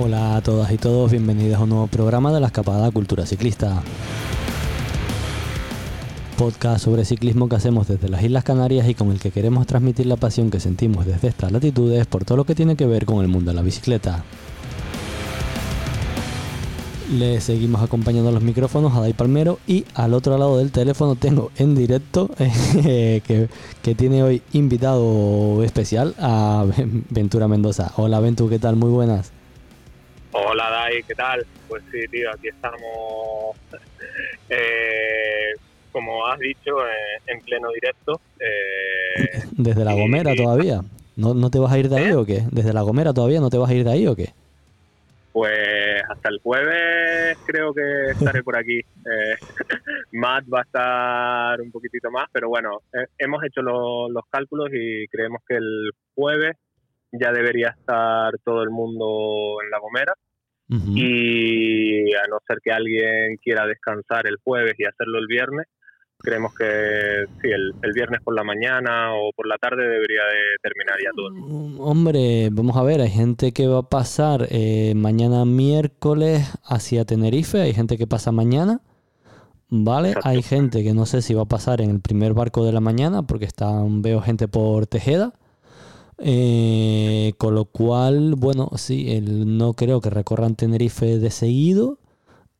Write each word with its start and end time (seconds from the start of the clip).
Hola 0.00 0.36
a 0.36 0.40
todas 0.42 0.70
y 0.70 0.76
todos, 0.76 1.10
bienvenidos 1.10 1.58
a 1.58 1.64
un 1.64 1.70
nuevo 1.70 1.88
programa 1.88 2.32
de 2.32 2.38
la 2.38 2.46
Escapada 2.46 2.88
Cultura 2.92 3.26
Ciclista. 3.26 3.82
Podcast 6.36 6.84
sobre 6.84 7.04
ciclismo 7.04 7.48
que 7.48 7.56
hacemos 7.56 7.88
desde 7.88 8.08
las 8.08 8.22
Islas 8.22 8.44
Canarias 8.44 8.88
y 8.88 8.94
con 8.94 9.10
el 9.10 9.18
que 9.18 9.32
queremos 9.32 9.66
transmitir 9.66 10.06
la 10.06 10.14
pasión 10.14 10.50
que 10.52 10.60
sentimos 10.60 11.04
desde 11.04 11.26
estas 11.26 11.50
latitudes 11.50 12.06
por 12.06 12.24
todo 12.24 12.36
lo 12.36 12.44
que 12.44 12.54
tiene 12.54 12.76
que 12.76 12.86
ver 12.86 13.06
con 13.06 13.22
el 13.22 13.26
mundo 13.26 13.50
de 13.50 13.56
la 13.56 13.62
bicicleta. 13.62 14.22
Le 17.12 17.40
seguimos 17.40 17.82
acompañando 17.82 18.30
los 18.30 18.42
micrófonos 18.42 18.94
a 18.94 19.00
Dai 19.00 19.14
Palmero 19.14 19.58
y 19.66 19.84
al 19.94 20.14
otro 20.14 20.38
lado 20.38 20.58
del 20.58 20.70
teléfono 20.70 21.16
tengo 21.16 21.50
en 21.56 21.74
directo 21.74 22.30
eh, 22.38 23.20
que, 23.26 23.48
que 23.82 23.94
tiene 23.96 24.22
hoy 24.22 24.42
invitado 24.52 25.64
especial 25.64 26.14
a 26.20 26.66
Ventura 27.10 27.48
Mendoza. 27.48 27.90
Hola 27.96 28.20
Ventu, 28.20 28.48
¿qué 28.48 28.60
tal? 28.60 28.76
Muy 28.76 28.90
buenas. 28.90 29.32
Hola 30.32 30.70
Dai, 30.70 31.02
¿qué 31.04 31.14
tal? 31.14 31.44
Pues 31.68 31.82
sí, 31.90 32.00
tío, 32.10 32.30
aquí 32.30 32.48
estamos, 32.48 33.56
eh, 34.50 35.52
como 35.92 36.26
has 36.26 36.38
dicho, 36.38 36.70
eh, 36.86 37.20
en 37.26 37.40
pleno 37.40 37.68
directo. 37.72 38.20
Eh, 38.38 39.42
¿Desde 39.52 39.84
La 39.84 39.94
Gomera 39.94 40.32
y- 40.34 40.36
todavía? 40.36 40.80
¿No, 41.16 41.34
¿No 41.34 41.50
te 41.50 41.58
vas 41.58 41.72
a 41.72 41.78
ir 41.78 41.88
de 41.88 41.96
ahí 41.98 42.10
¿Eh? 42.10 42.14
o 42.14 42.24
qué? 42.24 42.42
¿Desde 42.52 42.72
La 42.72 42.82
Gomera 42.82 43.12
todavía 43.12 43.40
no 43.40 43.50
te 43.50 43.58
vas 43.58 43.70
a 43.70 43.74
ir 43.74 43.84
de 43.84 43.90
ahí 43.92 44.06
o 44.06 44.14
qué? 44.14 44.28
Pues 45.32 46.02
hasta 46.08 46.28
el 46.30 46.40
jueves 46.42 47.36
creo 47.46 47.72
que 47.74 48.10
estaré 48.12 48.42
por 48.42 48.56
aquí. 48.56 48.80
Eh, 49.08 49.36
Matt 50.12 50.44
va 50.52 50.58
a 50.58 50.62
estar 50.64 51.60
un 51.62 51.70
poquitito 51.70 52.10
más, 52.10 52.26
pero 52.30 52.48
bueno, 52.50 52.80
hemos 53.16 53.42
hecho 53.42 53.62
lo- 53.62 54.10
los 54.10 54.24
cálculos 54.30 54.68
y 54.70 55.06
creemos 55.08 55.40
que 55.48 55.56
el 55.56 55.90
jueves 56.14 56.56
ya 57.12 57.32
debería 57.32 57.68
estar 57.78 58.32
todo 58.44 58.62
el 58.62 58.70
mundo 58.70 59.58
en 59.62 59.70
La 59.70 59.78
Gomera. 59.78 60.14
Y 60.70 62.12
a 62.14 62.26
no 62.28 62.38
ser 62.46 62.58
que 62.62 62.70
alguien 62.70 63.36
quiera 63.42 63.66
descansar 63.66 64.26
el 64.26 64.36
jueves 64.44 64.74
y 64.76 64.84
hacerlo 64.84 65.18
el 65.18 65.26
viernes, 65.26 65.66
creemos 66.18 66.54
que 66.54 67.24
sí, 67.40 67.48
el, 67.48 67.74
el 67.82 67.92
viernes 67.94 68.20
por 68.22 68.34
la 68.34 68.44
mañana 68.44 69.14
o 69.14 69.32
por 69.34 69.46
la 69.46 69.56
tarde 69.56 69.82
debería 69.82 70.22
de 70.24 70.56
terminar 70.62 70.98
ya 71.02 71.10
todo. 71.14 71.30
Mm, 71.30 71.80
Hombre, 71.80 72.48
vamos 72.52 72.76
a 72.76 72.82
ver, 72.82 73.00
hay 73.00 73.10
gente 73.10 73.52
que 73.52 73.66
va 73.66 73.78
a 73.78 73.88
pasar 73.88 74.46
eh, 74.50 74.92
mañana 74.96 75.44
miércoles 75.44 76.42
hacia 76.64 77.04
Tenerife, 77.04 77.60
hay 77.60 77.72
gente 77.72 77.96
que 77.96 78.06
pasa 78.06 78.32
mañana, 78.32 78.80
¿vale? 79.70 80.08
Exacto. 80.08 80.28
Hay 80.28 80.42
gente 80.42 80.82
que 80.82 80.92
no 80.92 81.06
sé 81.06 81.22
si 81.22 81.34
va 81.34 81.42
a 81.42 81.48
pasar 81.48 81.80
en 81.80 81.90
el 81.90 82.00
primer 82.00 82.34
barco 82.34 82.64
de 82.64 82.72
la 82.72 82.80
mañana 82.80 83.22
porque 83.22 83.44
están, 83.44 84.02
veo 84.02 84.20
gente 84.20 84.48
por 84.48 84.86
Tejeda. 84.86 85.32
Eh, 86.20 87.32
con 87.38 87.54
lo 87.54 87.64
cual, 87.66 88.34
bueno, 88.36 88.70
sí, 88.76 89.12
el- 89.14 89.56
no 89.56 89.72
creo 89.74 90.00
que 90.00 90.10
recorran 90.10 90.56
Tenerife 90.56 91.18
de 91.18 91.30
seguido. 91.30 91.98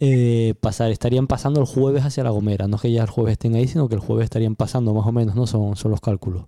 Eh, 0.01 0.55
pasar, 0.61 0.91
estarían 0.93 1.27
pasando 1.27 1.61
el 1.61 1.67
jueves 1.67 2.05
hacia 2.05 2.23
La 2.23 2.31
Gomera. 2.31 2.69
No 2.69 2.77
es 2.77 2.83
que 2.83 2.93
ya 2.93 3.03
el 3.03 3.09
jueves 3.11 3.33
estén 3.33 3.57
ahí, 3.57 3.67
sino 3.67 3.89
que 3.89 3.97
el 3.97 4.01
jueves 4.01 4.25
estarían 4.25 4.55
pasando 4.55 4.95
más 4.95 5.07
o 5.07 5.13
menos, 5.13 5.35
¿no? 5.35 5.47
Son, 5.49 5.75
son 5.75 5.91
los 5.91 6.01
cálculos. 6.01 6.45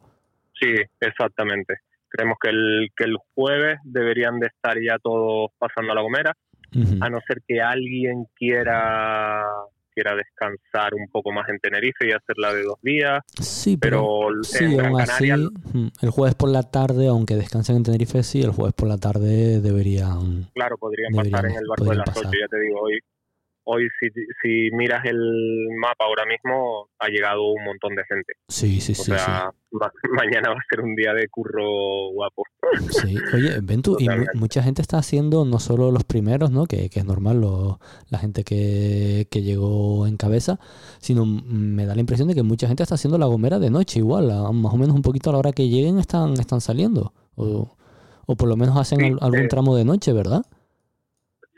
Sí, 0.60 0.69
exactamente. 1.00 1.75
Creemos 2.09 2.37
que 2.41 2.50
el, 2.50 2.88
que 2.97 3.04
el 3.04 3.16
jueves 3.34 3.78
deberían 3.84 4.38
de 4.38 4.47
estar 4.48 4.77
ya 4.81 4.98
todos 5.03 5.50
pasando 5.59 5.92
a 5.92 5.94
La 5.97 6.03
Gomera, 6.03 6.37
a 7.00 7.10
no 7.10 7.19
ser 7.27 7.42
que 7.48 7.60
alguien 7.60 8.27
quiera 8.37 9.42
quiera 9.95 10.15
descansar 10.15 10.95
un 10.95 11.09
poco 11.09 11.33
más 11.33 11.49
en 11.49 11.59
Tenerife 11.59 12.09
y 12.09 12.12
hacerla 12.12 12.55
de 12.55 12.62
dos 12.62 12.78
días, 12.83 13.21
Sí, 13.41 13.77
pero, 13.77 14.28
pero 14.31 14.43
sí, 14.45 14.65
en 14.65 14.77
Gran 14.77 14.87
aún 14.93 15.01
así, 15.01 15.28
Canaria 15.28 15.51
mm, 15.75 15.89
el 16.03 16.11
jueves 16.11 16.34
por 16.34 16.49
la 16.51 16.62
tarde, 16.62 17.09
aunque 17.09 17.37
descansen 17.37 17.77
en 17.77 17.83
Tenerife, 17.84 18.23
sí, 18.23 18.43
el 18.43 18.51
jueves 18.51 18.75
por 18.75 18.89
la 18.89 18.99
tarde 18.99 19.61
deberían... 19.61 20.49
Claro, 20.55 20.77
podrían 20.78 21.12
Deberían- 21.12 21.31
pasar 21.33 21.51
en 21.51 21.56
el 21.56 21.67
barco 21.69 21.84
de 21.84 21.97
las 21.97 22.06
pasar. 22.06 22.27
8, 22.27 22.39
ya 22.41 22.49
te 22.49 22.61
digo, 22.61 22.81
hoy, 22.81 22.99
hoy 23.65 23.88
si, 24.00 24.09
si 24.43 24.71
miras 24.75 25.04
el 25.04 25.69
mapa 25.78 26.04
ahora 26.04 26.25
mismo, 26.26 26.88
ha 26.98 27.09
llegado 27.09 27.53
un 27.53 27.65
montón 27.65 27.94
de 27.94 28.03
gente. 28.09 28.32
Sí, 28.48 28.81
sí, 28.81 28.93
O 28.93 28.94
sí, 28.97 29.12
sea, 29.12 29.50
ma- 29.71 29.93
mañana 30.12 30.50
va 30.50 30.56
a 30.56 30.65
ser 30.69 30.81
un 30.81 30.94
día 30.97 31.12
de 31.15 31.28
curro 31.28 32.10
guapo. 32.12 32.43
sí. 32.91 33.16
Oye, 33.34 33.59
Ventu, 33.62 33.97
y 33.98 34.09
mu- 34.09 34.25
mucha 34.34 34.62
gente 34.62 34.82
está 34.82 34.98
haciendo, 34.98 35.44
no 35.44 35.59
solo 35.59 35.91
los 35.93 36.04
primeros, 36.04 36.50
¿no? 36.50 36.66
Que, 36.66 36.88
que 36.91 37.00
es 37.00 37.04
normal, 37.06 37.41
lo- 37.41 37.78
la 38.09 38.19
gente 38.19 38.43
que, 38.44 39.26
que 39.31 39.43
llegó 39.43 40.06
en 40.06 40.16
cabeza, 40.16 40.59
sino 40.98 41.25
me 41.27 41.87
da 41.87 41.94
la 41.94 42.00
impresión 42.00 42.28
de 42.28 42.34
que 42.34 42.42
mucha 42.42 42.66
gente 42.66 42.82
está 42.82 42.94
haciendo 42.97 43.19
la 43.19 43.27
gomera 43.27 43.59
de 43.59 43.71
noche 43.71 43.98
igual, 44.00 44.31
a- 44.31 44.50
más 44.53 44.72
o 44.75 44.77
menos 44.77 44.94
un 44.97 45.03
poquito 45.03 45.31
a 45.31 45.32
la 45.34 45.38
hora 45.38 45.53
que 45.53 45.69
lleguen 45.69 45.98
están, 45.98 46.32
están 46.34 46.60
saliendo. 46.60 47.12
O, 47.37 47.77
o 48.27 48.37
por 48.37 48.48
lo 48.48 48.56
menos 48.56 48.77
hacen 48.77 48.98
Sí, 49.00 49.06
al- 49.06 49.19
algún 49.21 49.41
eh, 49.44 49.48
tramo 49.48 49.77
de 49.77 49.84
noche, 49.84 50.12
¿verdad? 50.12 50.42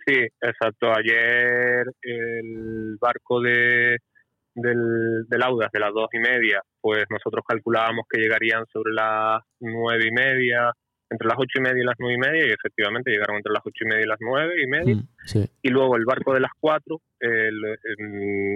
Sí, 0.06 0.14
exacto. 0.40 0.92
Ayer 0.92 1.84
el 2.02 2.96
barco 3.00 3.40
de 3.40 3.98
del, 4.54 5.24
del 5.28 5.42
Audas 5.42 5.70
de 5.72 5.80
las 5.80 5.92
dos 5.94 6.08
y 6.12 6.18
media, 6.18 6.60
pues 6.80 7.04
nosotros 7.08 7.42
calculábamos 7.48 8.04
que 8.10 8.20
llegarían 8.20 8.64
sobre 8.72 8.92
las 8.92 9.40
nueve 9.60 10.08
y 10.08 10.12
media, 10.12 10.70
entre 11.08 11.26
las 11.28 11.36
ocho 11.38 11.58
y 11.58 11.60
media 11.62 11.82
y 11.82 11.86
las 11.86 11.94
nueve 11.98 12.14
y 12.16 12.18
media, 12.18 12.46
y 12.46 12.50
efectivamente 12.50 13.10
llegaron 13.10 13.36
entre 13.36 13.52
las 13.52 13.62
ocho 13.64 13.84
y 13.84 13.88
media 13.88 14.02
y 14.04 14.08
las 14.08 14.18
nueve 14.20 14.54
y 14.62 14.66
media. 14.66 14.94
Mm, 14.96 15.08
sí. 15.24 15.48
y 15.62 15.68
luego 15.70 15.96
el 15.96 16.04
barco 16.04 16.34
de 16.34 16.40
las 16.40 16.50
cuatro, 16.60 17.00
el- 17.20 17.60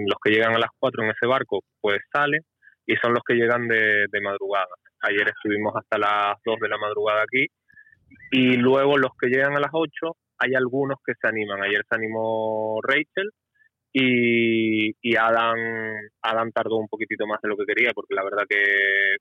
los 0.05 0.17
que 0.23 0.31
llegan 0.31 0.53
a 0.55 0.59
las 0.59 0.69
cuatro 0.77 1.03
en 1.03 1.09
ese 1.09 1.25
barco, 1.25 1.61
pues 1.81 1.97
salen 2.13 2.41
y 2.85 2.95
son 2.97 3.13
los 3.13 3.23
que 3.23 3.33
llegan 3.35 3.67
de, 3.67 4.05
de 4.11 4.21
madrugada. 4.21 4.67
Ayer 5.01 5.27
estuvimos 5.29 5.73
hasta 5.75 5.97
las 5.97 6.37
dos 6.45 6.59
de 6.59 6.69
la 6.69 6.77
madrugada 6.77 7.23
aquí 7.23 7.47
y 8.31 8.55
luego 8.57 8.97
los 8.97 9.11
que 9.19 9.29
llegan 9.29 9.55
a 9.55 9.59
las 9.59 9.71
ocho, 9.73 10.15
hay 10.39 10.53
algunos 10.55 10.97
que 11.05 11.13
se 11.19 11.27
animan. 11.27 11.61
Ayer 11.63 11.83
se 11.89 11.95
animó 11.95 12.79
Rachel 12.83 13.29
y, 13.93 14.89
y 15.01 15.15
Adam, 15.15 15.57
Adam 16.21 16.51
tardó 16.51 16.77
un 16.77 16.87
poquitito 16.87 17.25
más 17.25 17.41
de 17.41 17.49
lo 17.49 17.57
que 17.57 17.65
quería 17.65 17.91
porque 17.93 18.13
la 18.15 18.23
verdad 18.23 18.43
que 18.47 18.61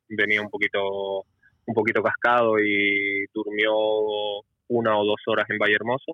venía 0.09 0.43
un 0.43 0.51
poquito 0.51 1.25
un 1.69 1.75
poquito 1.75 2.01
cascado 2.03 2.59
y 2.61 3.25
durmió 3.35 3.73
una 4.69 4.99
o 4.99 5.05
dos 5.05 5.21
horas 5.27 5.47
en 5.51 5.59
Valle 5.59 5.75
Hermoso 5.75 6.13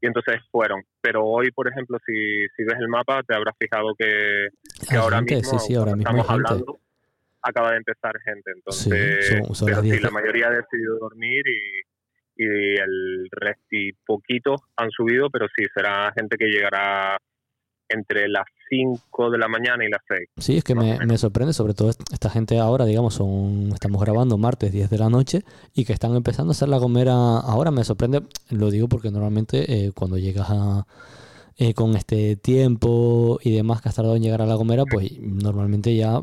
y 0.00 0.06
entonces 0.06 0.40
fueron. 0.50 0.82
Pero 1.00 1.24
hoy, 1.24 1.50
por 1.52 1.68
ejemplo, 1.68 1.98
si, 2.04 2.12
si 2.56 2.64
ves 2.64 2.76
el 2.80 2.88
mapa, 2.88 3.22
te 3.22 3.34
habrás 3.36 3.54
fijado 3.58 3.94
que, 3.96 4.48
que 4.88 4.96
ahora 4.96 5.18
gente, 5.18 5.36
mismo, 5.36 5.58
sí, 5.58 5.66
sí, 5.68 5.74
ahora 5.76 5.94
mismo 5.94 6.10
estamos 6.10 6.30
hablando, 6.30 6.78
acaba 7.42 7.70
de 7.72 7.76
empezar 7.76 8.18
gente. 8.24 8.50
Entonces, 8.56 9.28
son- 9.46 9.54
son 9.54 9.66
pero 9.66 9.76
las 9.76 9.84
sí, 9.84 9.90
10 9.90 10.02
la 10.02 10.10
mayoría 10.10 10.48
ha 10.48 10.50
decidido 10.50 10.98
dormir 10.98 11.42
y, 11.46 11.80
y 12.36 12.44
el 12.44 13.28
resto 13.30 13.64
y 13.70 13.92
poquitos 14.06 14.60
han 14.76 14.90
subido, 14.90 15.30
pero 15.30 15.46
sí, 15.56 15.64
será 15.74 16.12
gente 16.16 16.36
que 16.36 16.46
llegará 16.46 17.18
entre 17.88 18.28
las 18.28 18.44
5 18.68 19.30
de 19.30 19.38
la 19.38 19.46
mañana 19.46 19.84
y 19.84 19.88
las 19.88 20.00
6. 20.08 20.28
Sí, 20.38 20.56
es 20.56 20.64
que 20.64 20.74
me, 20.74 20.98
me 21.06 21.16
sorprende, 21.18 21.52
sobre 21.52 21.72
todo 21.72 21.88
est- 21.90 22.02
esta 22.12 22.28
gente 22.30 22.58
ahora, 22.58 22.84
digamos, 22.84 23.14
son 23.14 23.68
estamos 23.72 24.02
grabando 24.02 24.36
martes 24.38 24.72
10 24.72 24.90
de 24.90 24.98
la 24.98 25.08
noche 25.08 25.42
y 25.72 25.84
que 25.84 25.92
están 25.92 26.16
empezando 26.16 26.50
a 26.50 26.52
hacer 26.54 26.68
la 26.68 26.78
gomera 26.78 27.12
ahora. 27.14 27.70
Me 27.70 27.84
sorprende, 27.84 28.22
lo 28.50 28.70
digo 28.72 28.88
porque 28.88 29.10
normalmente 29.12 29.86
eh, 29.86 29.92
cuando 29.94 30.18
llegas 30.18 30.48
a, 30.50 30.84
eh, 31.58 31.74
con 31.74 31.94
este 31.96 32.34
tiempo 32.34 33.38
y 33.42 33.54
demás 33.54 33.80
que 33.82 33.88
has 33.88 33.94
tardado 33.94 34.16
en 34.16 34.22
llegar 34.24 34.42
a 34.42 34.46
la 34.46 34.56
gomera, 34.56 34.84
pues 34.84 35.12
normalmente 35.20 35.94
ya 35.94 36.20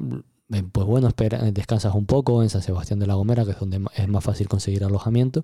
pues 0.61 0.85
bueno, 0.85 1.07
espera, 1.07 1.39
descansas 1.51 1.95
un 1.95 2.05
poco 2.05 2.44
en 2.44 2.50
San 2.50 2.61
Sebastián 2.61 3.00
de 3.00 3.07
la 3.07 3.15
Gomera, 3.15 3.45
que 3.45 3.51
es 3.51 3.59
donde 3.59 3.81
es 3.95 4.07
más 4.07 4.23
fácil 4.23 4.47
conseguir 4.47 4.83
alojamiento. 4.83 5.44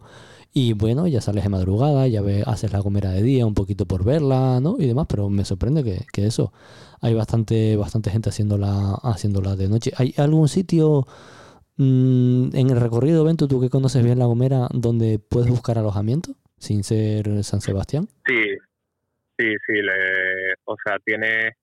Y 0.54 0.74
bueno, 0.74 1.08
ya 1.08 1.22
sales 1.22 1.44
de 1.44 1.50
madrugada, 1.50 2.08
ya 2.08 2.22
ves, 2.22 2.48
haces 2.48 2.74
la 2.74 2.80
Gomera 2.80 3.12
de 3.12 3.24
día 3.24 3.46
un 3.46 3.54
poquito 3.54 3.86
por 3.86 4.04
verla, 4.04 4.60
¿no? 4.62 4.76
Y 4.78 4.88
demás, 4.88 5.08
pero 5.10 5.30
me 5.30 5.46
sorprende 5.46 5.84
que, 5.84 6.26
eso. 6.26 6.54
Hay 7.02 7.14
bastante, 7.14 7.76
bastante 7.78 8.12
gente 8.12 8.30
haciéndola, 8.30 8.96
haciéndola 9.04 9.56
de 9.56 9.70
noche. 9.70 9.92
¿Hay 9.98 10.14
algún 10.18 10.48
sitio 10.48 11.08
mm, 11.78 12.56
en 12.56 12.70
el 12.70 12.80
recorrido, 12.80 13.24
Vento, 13.24 13.48
tú 13.48 13.62
que 13.62 13.70
conoces 13.70 14.04
bien 14.04 14.20
la 14.20 14.26
Gomera, 14.26 14.68
donde 14.72 15.18
puedes 15.18 15.50
buscar 15.50 15.78
alojamiento 15.78 16.34
sin 16.58 16.84
ser 16.84 17.44
San 17.44 17.62
Sebastián? 17.62 18.08
Sí, 18.28 18.44
sí, 19.38 19.54
sí. 19.66 19.74
O 20.66 20.76
sea, 20.84 20.98
tiene 21.06 21.54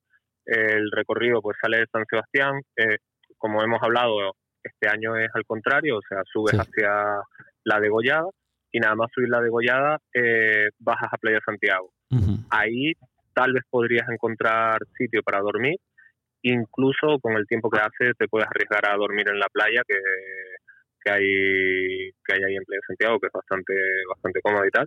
el 0.46 0.90
recorrido, 0.92 1.42
pues 1.42 1.56
sale 1.60 1.78
de 1.78 1.86
San 1.92 2.04
Sebastián. 2.08 2.62
Eh, 2.76 2.96
como 3.38 3.62
hemos 3.62 3.82
hablado, 3.82 4.34
este 4.62 4.88
año 4.88 5.16
es 5.16 5.28
al 5.34 5.44
contrario, 5.44 5.98
o 5.98 6.02
sea, 6.08 6.22
subes 6.32 6.52
Sí. 6.52 6.58
hacia 6.60 7.20
la 7.64 7.80
degollada 7.80 8.26
y 8.72 8.80
nada 8.80 8.94
más 8.94 9.10
subir 9.14 9.28
la 9.28 9.40
degollada 9.40 9.98
eh, 10.14 10.68
bajas 10.78 11.08
a 11.12 11.16
Playa 11.18 11.40
Santiago. 11.44 11.90
Ahí 12.50 12.92
tal 13.34 13.52
vez 13.52 13.62
podrías 13.70 14.08
encontrar 14.08 14.78
sitio 14.96 15.22
para 15.22 15.40
dormir, 15.40 15.76
incluso 16.42 17.18
con 17.20 17.36
el 17.36 17.46
tiempo 17.46 17.68
que 17.70 17.80
hace 17.80 18.12
te 18.18 18.28
puedes 18.28 18.48
arriesgar 18.48 18.88
a 18.88 18.96
dormir 18.96 19.28
en 19.28 19.38
la 19.38 19.48
playa 19.52 19.82
que, 19.86 19.98
que 21.04 21.10
hay 21.10 22.10
que 22.24 22.32
hay 22.34 22.42
ahí 22.44 22.56
en 22.56 22.64
Playa 22.64 22.80
Santiago, 22.86 23.18
que 23.20 23.26
es 23.26 23.32
bastante 23.32 23.74
bastante 24.08 24.40
cómodo 24.42 24.64
y 24.66 24.70
tal. 24.70 24.86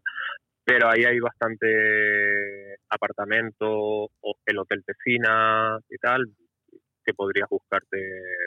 Pero 0.65 0.87
ahí 0.89 1.03
hay 1.03 1.19
bastante 1.19 1.67
apartamento, 2.89 4.09
el 4.45 4.57
hotel 4.59 4.83
piscina 4.85 5.77
y 5.89 5.97
tal, 5.97 6.25
que 7.05 7.13
podrías 7.13 7.47
buscarte 7.49 7.97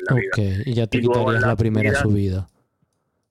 la 0.08 0.16
vida. 0.16 0.30
Ok, 0.32 0.38
y 0.66 0.74
ya 0.74 0.86
te 0.86 0.98
Y 0.98 1.00
quitarías 1.02 1.40
la 1.42 1.48
la 1.48 1.56
primera 1.56 1.90
subida- 1.94 2.02
subida. 2.02 2.48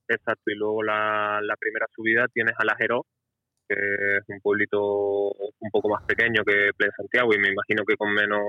Exacto, 0.08 0.50
y 0.50 0.54
luego 0.54 0.82
la, 0.82 1.40
la 1.42 1.56
primera 1.56 1.86
subida 1.94 2.26
tienes 2.28 2.54
a 2.58 2.64
La 2.64 2.76
Jeró, 2.76 3.06
que 3.68 3.74
es 3.74 4.24
un 4.28 4.40
pueblito 4.40 4.80
un 5.30 5.70
poco 5.70 5.88
más 5.88 6.02
pequeño 6.04 6.42
que 6.44 6.70
Playa 6.76 6.92
Santiago 6.96 7.32
y 7.34 7.38
me 7.38 7.48
imagino 7.50 7.84
que 7.86 7.96
con 7.96 8.12
menos 8.12 8.40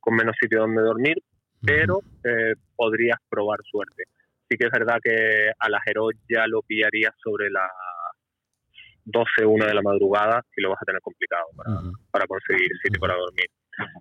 con 0.00 0.14
menos 0.14 0.36
sitio 0.40 0.60
donde 0.60 0.82
dormir, 0.82 1.16
pero 1.64 2.00
eh, 2.22 2.54
podrías 2.76 3.18
probar 3.28 3.60
suerte. 3.64 4.04
Sí 4.48 4.56
que 4.58 4.66
es 4.66 4.70
verdad 4.70 4.98
que 5.02 5.50
a 5.58 5.68
La 5.70 5.80
Jeró 5.80 6.10
ya 6.28 6.46
lo 6.46 6.62
pillarías 6.62 7.12
sobre 7.22 7.50
las 7.50 7.70
12, 9.04 9.44
1 9.46 9.66
de 9.66 9.74
la 9.74 9.82
madrugada 9.82 10.42
y 10.56 10.60
lo 10.60 10.70
vas 10.70 10.78
a 10.82 10.84
tener 10.84 11.00
complicado 11.00 11.44
para, 11.56 11.80
para 12.10 12.26
conseguir 12.26 12.70
sitio 12.82 13.00
para 13.00 13.14
dormir. 13.14 13.46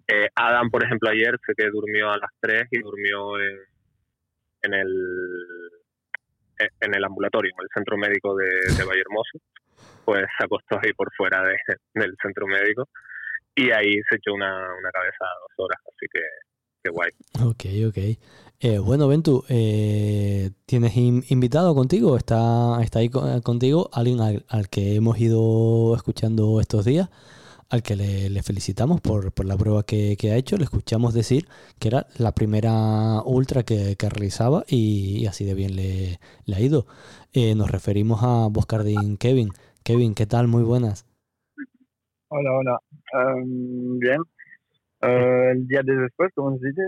Eh, 0.07 0.27
Adam, 0.35 0.69
por 0.69 0.83
ejemplo, 0.83 1.09
ayer 1.09 1.37
sé 1.45 1.53
que 1.57 1.69
durmió 1.69 2.09
a 2.11 2.17
las 2.17 2.29
3 2.39 2.67
y 2.71 2.79
durmió 2.79 3.39
en, 3.39 3.57
en 4.63 4.73
el 4.73 5.69
en 6.79 6.95
el 6.95 7.03
ambulatorio, 7.03 7.51
en 7.57 7.63
el 7.63 7.69
centro 7.73 7.97
médico 7.97 8.33
de, 8.35 8.45
de 8.77 8.83
Valle 8.85 9.01
Hermoso. 9.01 9.39
Pues 10.05 10.23
se 10.37 10.45
acostó 10.45 10.79
ahí 10.81 10.93
por 10.93 11.09
fuera 11.15 11.43
de- 11.43 11.57
del 11.95 12.15
centro 12.21 12.47
médico 12.47 12.87
y 13.55 13.71
ahí 13.71 13.93
se 14.09 14.15
echó 14.17 14.33
una, 14.33 14.53
una 14.55 14.89
cabeza 14.91 15.17
a 15.25 15.39
dos 15.41 15.65
horas, 15.65 15.79
así 15.85 16.05
que, 16.11 16.19
que 16.83 16.89
guay. 16.91 17.11
Ok, 17.43 17.65
ok. 17.89 17.97
Eh, 18.61 18.79
bueno, 18.79 19.07
Ventu, 19.09 19.43
eh, 19.49 20.51
¿tienes 20.65 20.95
in- 20.95 21.23
invitado 21.29 21.75
contigo? 21.75 22.15
¿Está, 22.15 22.81
está 22.81 22.99
ahí 22.99 23.09
co- 23.09 23.41
contigo 23.43 23.89
alguien 23.91 24.21
al, 24.21 24.45
al 24.47 24.69
que 24.69 24.95
hemos 24.95 25.19
ido 25.19 25.93
escuchando 25.95 26.61
estos 26.61 26.85
días? 26.85 27.09
Al 27.69 27.81
que 27.81 27.95
le, 27.95 28.29
le 28.29 28.43
felicitamos 28.43 29.01
por, 29.01 29.31
por 29.31 29.45
la 29.45 29.57
prueba 29.57 29.83
que, 29.83 30.15
que 30.17 30.31
ha 30.31 30.35
hecho. 30.37 30.55
Le 30.55 30.65
escuchamos 30.65 31.13
decir 31.15 31.47
que 31.79 31.87
era 31.87 32.05
la 32.17 32.31
primera 32.31 33.21
ultra 33.25 33.63
que, 33.63 33.95
que 33.97 34.07
realizaba 34.07 34.63
y, 34.67 35.17
y 35.17 35.25
así 35.25 35.45
de 35.45 35.55
bien 35.55 35.75
le, 35.75 36.19
le 36.45 36.55
ha 36.55 36.59
ido. 36.59 36.85
Eh, 37.33 37.55
nos 37.55 37.71
referimos 37.71 38.21
a 38.23 38.47
Boscardín 38.51 39.17
Kevin. 39.17 39.49
Kevin, 39.83 40.13
¿qué 40.13 40.27
tal? 40.27 40.47
Muy 40.47 40.63
buenas. 40.63 41.05
Hola, 42.27 42.51
hola. 42.53 42.79
Em, 43.13 43.97
bien. 43.99 44.21
Eh, 45.01 45.51
el 45.53 45.67
día 45.67 45.81
de 45.83 45.95
después, 45.95 46.31
¿cómo 46.35 46.57
se 46.59 46.67
dice? 46.67 46.81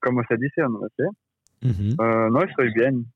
¿Cómo 0.00 0.22
se 0.28 0.36
dice? 0.36 0.62
No 0.62 0.80
sé. 0.96 1.04
Eh, 1.62 2.28
no 2.30 2.42
estoy 2.42 2.72
bien. 2.74 3.06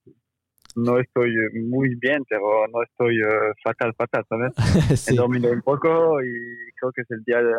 No 0.84 0.98
estoy 0.98 1.30
eh, 1.30 1.60
muy 1.64 1.94
bien, 1.96 2.24
pero 2.28 2.66
no 2.72 2.82
estoy 2.82 3.16
eh, 3.20 3.52
fatal, 3.64 3.92
fatal, 3.96 4.24
¿sabes? 4.28 4.52
He 4.90 4.96
Sí. 4.96 5.16
dormido 5.16 5.50
un 5.52 5.62
poco 5.62 6.22
y 6.22 6.30
creo 6.78 6.92
que 6.92 7.02
es 7.02 7.10
el 7.10 7.22
día 7.24 7.38
de... 7.42 7.52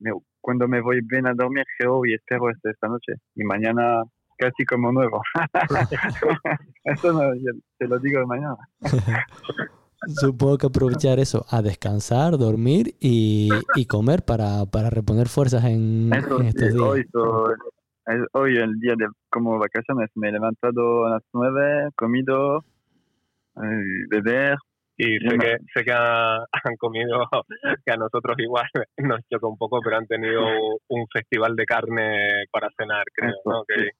me- 0.00 0.12
cuando 0.40 0.66
me 0.68 0.80
voy 0.80 1.00
bien 1.02 1.26
a 1.26 1.34
dormir, 1.34 1.64
creo 1.78 2.04
y 2.04 2.14
espero 2.14 2.50
este- 2.50 2.70
esta 2.70 2.88
noche. 2.88 3.14
Y 3.34 3.44
mañana 3.44 4.02
casi 4.36 4.64
como 4.64 4.90
nuevo. 4.92 5.22
Eso 6.84 7.12
no, 7.12 7.20
te 7.78 7.86
lo 7.88 7.98
digo 8.00 8.26
mañana. 8.26 8.56
Supongo 10.06 10.58
que 10.58 10.66
aprovechar 10.66 11.18
eso, 11.18 11.46
a 11.48 11.62
descansar, 11.62 12.36
dormir 12.36 12.94
y, 13.00 13.50
y 13.74 13.86
comer 13.86 14.22
para, 14.22 14.66
para 14.66 14.90
reponer 14.90 15.28
fuerzas 15.28 15.64
en, 15.64 16.12
Eso 16.12 16.36
en 16.40 16.42
sí, 16.42 16.48
estos 16.48 16.74
días. 16.74 16.82
hoy, 16.88 17.04
so- 17.10 17.46
hoy 18.32 18.56
el 18.56 18.78
día 18.80 18.94
de 18.96 19.06
como 19.30 19.58
vacaciones 19.58 20.10
me 20.14 20.28
he 20.28 20.32
levantado 20.32 21.06
a 21.06 21.10
las 21.10 21.22
nueve, 21.32 21.88
comido, 21.96 22.64
eh, 23.56 24.06
beber. 24.08 24.56
Y 24.96 25.18
sé 25.18 25.36
que, 25.38 25.56
sé 25.74 25.84
que 25.84 25.92
ha- 25.92 26.36
han 26.52 26.76
comido, 26.78 27.26
que 27.84 27.92
a 27.92 27.96
nosotros 27.96 28.36
igual 28.38 28.64
nos 28.98 29.20
choca 29.28 29.48
un 29.48 29.58
poco, 29.58 29.80
pero 29.82 29.96
han 29.96 30.06
tenido 30.06 30.40
un 30.88 31.06
festival 31.12 31.56
de 31.56 31.66
carne 31.66 32.44
para 32.52 32.68
cenar, 32.78 33.04
creo, 33.12 33.30
Eso, 33.30 33.40
¿no? 33.50 33.64
Que, 33.66 33.90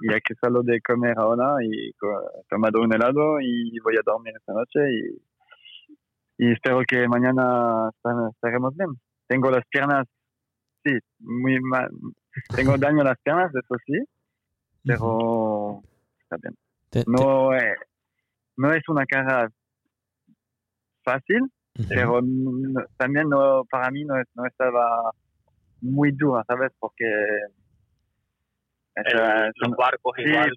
Y 0.00 0.12
hay 0.12 0.20
que 0.20 0.34
salgo 0.40 0.62
de 0.64 0.80
comer 0.80 1.14
ahora 1.16 1.54
y 1.62 1.90
he 1.90 1.92
tomado 2.50 2.80
un 2.80 2.92
helado 2.92 3.40
y 3.40 3.78
voy 3.84 3.94
a 3.96 4.02
dormir 4.04 4.34
esta 4.36 4.52
noche 4.52 4.80
y, 4.90 6.44
y 6.48 6.52
espero 6.52 6.80
que 6.88 7.06
mañana 7.06 7.88
esta- 7.94 8.28
estaremos 8.32 8.76
bien. 8.76 8.90
Tengo 9.28 9.48
las 9.52 9.64
piernas, 9.70 10.06
sí, 10.84 10.92
muy 11.20 11.60
mal. 11.60 11.88
Tengo 12.54 12.76
daño 12.78 12.98
en 13.00 13.04
las 13.06 13.18
piernas, 13.22 13.50
eso 13.54 13.74
sí, 13.86 13.98
pero 14.84 15.82
está 16.20 16.36
bien. 16.42 16.54
No, 17.06 17.54
eh, 17.54 17.74
no 18.56 18.72
es 18.72 18.82
una 18.88 19.04
cara 19.06 19.48
fácil, 21.04 21.40
pero 21.88 22.20
no- 22.22 22.84
también 22.96 23.28
no, 23.28 23.64
para 23.70 23.90
mí 23.90 24.04
no, 24.04 24.18
es- 24.20 24.28
no 24.34 24.46
estaba 24.46 25.10
muy 25.82 26.10
dura, 26.12 26.42
¿sabes? 26.46 26.72
Porque 26.78 27.04
el- 28.94 29.52
los 29.56 29.76
barcos 29.76 30.12
Sí, 30.16 30.22
igual 30.30 30.48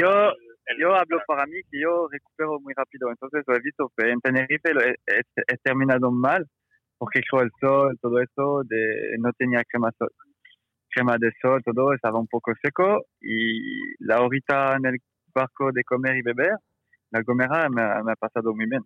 yo- 0.00 0.30
el- 0.66 0.78
yo 0.80 0.94
hablo 0.94 1.18
para 1.26 1.46
mí 1.46 1.56
que 1.70 1.80
yo 1.80 2.06
recupero 2.10 2.60
muy 2.60 2.74
rápido, 2.74 3.08
entonces 3.10 3.42
lo 3.46 3.56
he 3.56 3.60
visto, 3.60 3.90
en 3.98 4.20
Tenerife 4.20 4.74
lo 4.74 4.82
he, 4.82 4.90
he- 5.06 5.42
he 5.48 5.56
terminado 5.62 6.10
mal, 6.10 6.46
porque 6.98 7.20
creo 7.28 7.42
el 7.44 7.50
sol, 7.60 7.98
todo 8.02 8.20
eso, 8.20 8.62
de, 8.64 9.16
no 9.18 9.32
tenía 9.32 9.62
crema, 9.64 9.90
sol- 9.98 10.12
crema 10.90 11.16
de 11.18 11.30
sol, 11.40 11.62
todo 11.64 11.92
estaba 11.94 12.18
un 12.18 12.26
poco 12.28 12.52
seco, 12.62 13.04
y 13.20 13.94
la 14.04 14.20
horita 14.22 14.74
en 14.76 14.86
el 14.86 14.98
barco 15.34 15.70
de 15.72 15.84
comer 15.84 16.16
y 16.16 16.22
beber, 16.22 16.56
la 17.10 17.22
gomera 17.22 17.68
me, 17.70 17.82
ha- 17.82 18.02
me 18.02 18.12
ha 18.12 18.16
pasado 18.16 18.54
muy 18.54 18.66
bien. 18.66 18.82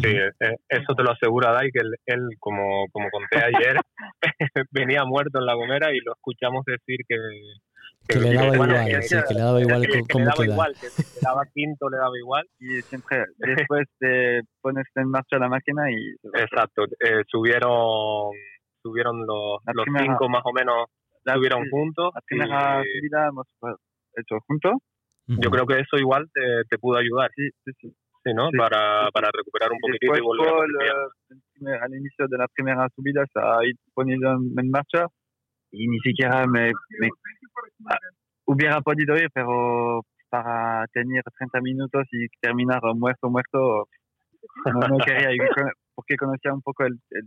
Sí, 0.00 0.06
eh, 0.06 0.56
eso 0.68 0.94
te 0.94 1.02
lo 1.02 1.10
asegura 1.10 1.50
Dai, 1.52 1.70
que 1.72 1.80
él, 1.80 1.92
él, 2.06 2.28
como, 2.38 2.86
como 2.92 3.10
conté 3.10 3.38
ayer, 3.44 3.76
venía 4.70 5.04
muerto 5.04 5.40
en 5.40 5.46
la 5.46 5.54
gomera 5.54 5.92
y 5.92 5.98
lo 6.00 6.12
escuchamos 6.12 6.64
decir 6.64 6.98
que... 7.08 7.16
Que 8.08 8.18
le 8.20 8.34
daba 8.34 8.54
igual, 8.54 8.84
que- 8.88 9.02
sí, 9.02 9.16
que 9.28 9.34
le 9.34 9.40
daba 9.40 9.60
igual 9.60 9.82
que- 9.86 10.02
que 10.08 10.18
le 10.18 10.24
daba 10.24 10.44
igual, 10.44 10.76
que 10.80 10.86
le 10.86 11.20
daba 11.20 11.42
quinto 11.52 11.88
le 11.90 11.96
daba 11.98 12.16
igual. 12.18 12.46
Y 12.60 12.80
siempre, 12.88 13.24
después 13.38 13.86
de 14.00 14.42
pones 14.60 14.86
en 14.94 15.08
marcha 15.10 15.36
la 15.38 15.48
máquina 15.48 15.90
y... 15.90 15.96
Exacto, 16.34 16.84
eh, 16.84 17.22
subieron 17.28 18.30
subieron 18.82 19.26
los, 19.26 19.60
La 19.64 19.72
los 19.74 19.86
cinco 19.98 20.28
más 20.28 20.42
o 20.44 20.52
menos, 20.52 20.86
La, 21.24 21.34
subieron 21.34 21.62
sí, 21.64 21.70
juntos. 21.70 22.10
la 22.14 22.20
primera 22.26 22.82
y 22.82 22.98
subida 22.98 23.28
hemos 23.28 23.46
hecho 24.16 24.40
juntos. 24.46 24.72
Yo 25.28 25.50
creo 25.50 25.66
que 25.66 25.74
eso 25.80 25.96
igual 25.98 26.28
te, 26.34 26.40
te 26.68 26.78
pudo 26.78 26.98
ayudar, 26.98 27.30
Sí, 27.36 27.48
sí, 27.64 27.72
sí. 27.80 27.88
sí, 28.24 28.34
¿no? 28.34 28.50
Sí. 28.50 28.56
Para, 28.58 29.08
para 29.12 29.30
recuperar 29.32 29.70
un 29.72 29.78
poquitito 29.80 30.16
y 30.16 30.20
volver 30.20 30.48
a 30.48 30.58
eh, 30.58 30.90
el 31.60 31.82
al 31.82 31.94
inicio 31.94 32.26
de 32.28 32.38
la 32.38 32.48
primera 32.48 32.88
subida 32.94 33.24
se 33.32 33.38
ha 33.40 33.64
ido 33.64 33.78
poniendo 33.94 34.30
en, 34.32 34.70
marcha 34.70 35.06
y 35.70 35.86
ni 35.88 35.98
siquiera 36.00 36.44
me, 36.46 36.72
me- 36.98 37.08
ah, 37.88 37.96
hubiera 38.44 38.80
podido 38.80 39.16
ir, 39.16 39.28
pero 39.32 40.02
para 40.28 40.86
tener 40.92 41.22
30 41.38 41.60
minutos 41.60 42.02
y 42.10 42.26
terminar 42.40 42.80
muerto, 42.96 43.30
muerto, 43.30 43.86
no, 44.66 44.88
no 44.88 44.98
quería 44.98 45.30
ir 45.32 45.40
porque 45.94 46.16
conocía 46.16 46.52
un 46.52 46.62
poco 46.62 46.84
el, 46.84 46.98
el, 47.10 47.26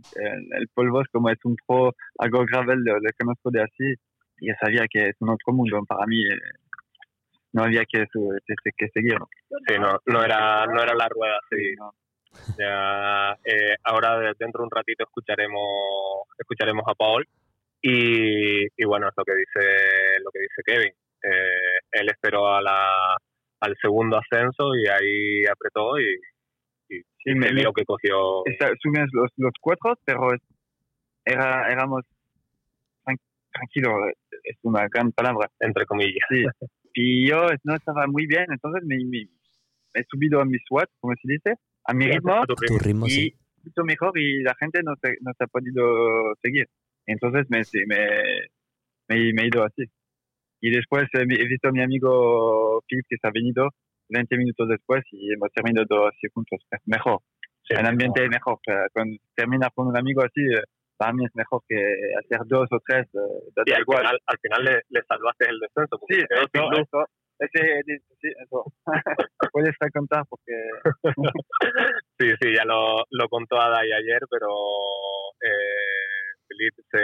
el, 0.58 0.68
polvos, 0.74 1.06
como 1.12 1.30
es 1.30 1.38
un 1.44 1.56
pro, 1.66 1.94
algo 2.18 2.44
gravel, 2.44 2.80
lo, 2.84 2.94
lo 2.98 3.10
conozco 3.18 3.50
de 3.50 3.62
así 3.62 3.94
y 4.40 4.48
sabía 4.60 4.86
que 4.90 5.08
es 5.10 5.16
un 5.20 5.30
otro 5.30 5.52
mundo 5.52 5.82
para 5.88 6.06
mí. 6.06 6.22
eh, 6.24 6.38
no 7.52 7.62
había 7.64 7.84
que, 7.90 8.04
que, 8.12 8.70
que 8.76 8.88
seguir. 8.92 9.16
Sí, 9.66 9.78
no, 9.78 9.98
no 10.06 10.22
era, 10.24 10.66
no 10.66 10.82
era 10.82 10.94
la 10.94 11.08
rueda, 11.08 11.38
sí. 11.50 11.74
No. 11.78 11.90
Ya, 12.58 13.32
eh, 13.44 13.74
ahora 13.84 14.18
de- 14.18 14.34
dentro 14.38 14.60
de 14.60 14.64
un 14.64 14.70
ratito 14.70 15.04
escucharemos 15.04 15.62
escucharemos 16.38 16.84
a 16.86 16.94
Paul 16.94 17.26
Y, 17.80 18.66
y 18.76 18.84
bueno, 18.84 19.08
es 19.08 19.14
lo 19.16 19.24
que 19.24 19.32
dice, 19.34 20.20
lo 20.22 20.30
que 20.30 20.40
dice 20.40 20.62
Kevin. 20.66 20.92
Eh, 21.22 21.78
él 21.92 22.08
esperó 22.10 22.48
a 22.54 22.60
la, 22.60 23.16
al 23.60 23.74
segundo 23.80 24.18
ascenso 24.18 24.74
y 24.74 24.86
ahí 24.86 25.46
apretó 25.50 25.98
y, 25.98 26.04
y, 26.88 26.98
Sí, 27.00 27.30
y 27.32 27.34
me- 27.34 27.52
me- 27.52 27.62
que 27.74 27.84
cogió 27.84 28.42
subimos 28.82 29.08
los, 29.12 29.30
los 29.36 29.52
cuatro, 29.60 29.98
pero 30.04 30.28
era, 31.24 31.68
éramos 31.70 32.02
tran- 33.04 33.18
tranquilos, 33.52 33.92
es 34.44 34.56
una 34.62 34.86
gran 34.88 35.12
palabra. 35.12 35.50
entre 35.60 35.86
comillas. 35.86 36.26
Sí. 36.30 36.44
Y 36.94 37.28
yo 37.28 37.46
no 37.64 37.74
estaba 37.74 38.06
muy 38.06 38.26
bien, 38.26 38.46
entonces 38.48 38.82
me, 38.86 38.96
me- 39.04 39.28
me 39.94 40.00
he 40.00 40.04
subido 40.08 40.40
a 40.40 40.44
mi 40.44 40.58
SWAT, 40.68 40.88
como 41.00 41.14
se 41.14 41.32
dice, 41.32 41.54
a 41.84 41.94
mi 41.94 42.06
ritmo, 42.06 42.34
A 42.34 42.46
tu 42.46 42.54
ritmo. 42.78 43.06
y 43.06 43.10
sí. 43.10 43.34
mucho 43.64 43.84
mejor 43.84 44.18
y 44.18 44.42
la 44.42 44.54
gente 44.54 44.80
no 44.84 44.94
se, 45.02 45.16
no 45.20 45.32
se 45.36 45.44
ha 45.44 45.46
podido 45.48 46.34
seguir. 46.42 46.66
Entonces 47.06 47.46
me, 47.50 47.64
sí, 47.64 47.80
me, 47.86 47.96
me, 49.08 49.32
me 49.32 49.42
he 49.42 49.46
ido 49.48 49.64
así. 49.64 49.84
Y 50.60 50.70
después 50.70 51.06
he 51.12 51.24
visto 51.24 51.68
a 51.68 51.72
mi 51.72 51.82
amigo 51.82 52.82
Philip 52.88 53.04
que 53.08 53.16
se 53.20 53.26
ha 53.26 53.30
venido 53.30 53.68
20 54.08 54.36
minutos 54.36 54.68
después 54.68 55.04
y 55.12 55.32
hemos 55.32 55.50
terminado 55.52 56.06
así 56.08 56.26
juntos. 56.32 56.60
Mejor, 56.84 57.20
Sí, 57.68 57.74
el 57.76 57.84
ambiente 57.86 58.22
es 58.22 58.30
mejor. 58.30 58.58
Cuando 58.92 59.16
terminas 59.34 59.70
con 59.74 59.88
un 59.88 59.96
amigo 59.96 60.22
así, 60.22 60.40
eh, 60.40 60.62
para 60.96 61.12
mí 61.12 61.24
es 61.24 61.34
mejor 61.34 61.62
que 61.68 61.74
hacer 62.16 62.46
dos 62.46 62.68
o 62.70 62.78
tres. 62.86 63.06
eh, 63.12 63.62
Y 63.66 63.72
al 63.72 63.80
igual. 63.80 63.98
final, 63.98 64.18
al 64.24 64.38
final 64.38 64.64
le, 64.64 64.82
le 64.88 65.02
salvaste 65.02 65.48
el 65.50 65.58
descenso. 65.58 65.98
Sí, 66.08 66.16
eso, 66.30 66.70
eso, 66.80 67.04
ese, 67.40 67.82
sí, 68.22 68.28
eso. 68.40 68.64
Puedes 69.52 69.74
contar 69.92 70.22
porque 70.30 70.52
Sí, 72.20 72.30
sí, 72.40 72.54
ya 72.56 72.64
lo, 72.64 73.02
lo 73.10 73.28
contó 73.28 73.60
Adai 73.60 73.90
ayer, 73.92 74.20
pero 74.30 74.46
eh, 75.42 76.38
Felipe 76.48 76.82
se, 76.90 76.98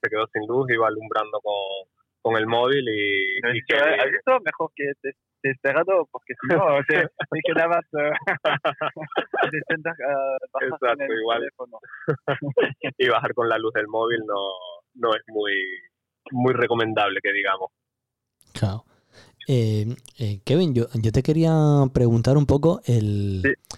se 0.00 0.10
quedó 0.10 0.26
sin 0.32 0.46
luz, 0.46 0.70
iba 0.70 0.88
alumbrando 0.88 1.40
con, 1.40 1.88
con 2.20 2.36
el 2.36 2.46
móvil 2.46 2.86
y, 2.86 3.38
y 3.38 3.40
¿Has 3.44 3.52
visto? 3.54 3.76
¿Has 3.76 4.10
visto? 4.10 4.40
Mejor 4.44 4.70
que 4.76 4.84
te, 5.00 5.12
te 5.42 5.48
he 5.48 5.52
esperado, 5.52 6.08
porque 6.10 6.34
si 6.40 6.54
no, 6.54 6.64
te, 6.88 7.02
te 7.02 7.40
quedabas 7.44 7.84
de 7.92 9.60
sentar, 9.68 9.94
con 10.50 10.62
Exacto, 10.64 11.04
el 11.04 11.18
igual. 11.20 11.38
teléfono. 11.40 11.78
y 12.98 13.08
bajar 13.08 13.34
con 13.34 13.48
la 13.48 13.58
luz 13.58 13.72
del 13.74 13.88
móvil 13.88 14.20
no, 14.26 14.34
no 14.94 15.14
es 15.14 15.22
muy, 15.28 15.52
muy 16.30 16.52
recomendable, 16.54 17.20
que 17.22 17.32
digamos. 17.32 17.70
Claro. 18.52 18.84
Eh, 19.48 19.86
eh, 20.18 20.40
Kevin, 20.44 20.74
yo, 20.74 20.86
yo 20.94 21.10
te 21.12 21.22
quería 21.22 21.52
preguntar 21.92 22.36
un 22.36 22.46
poco 22.46 22.80
el 22.86 23.42
Sí. 23.44 23.76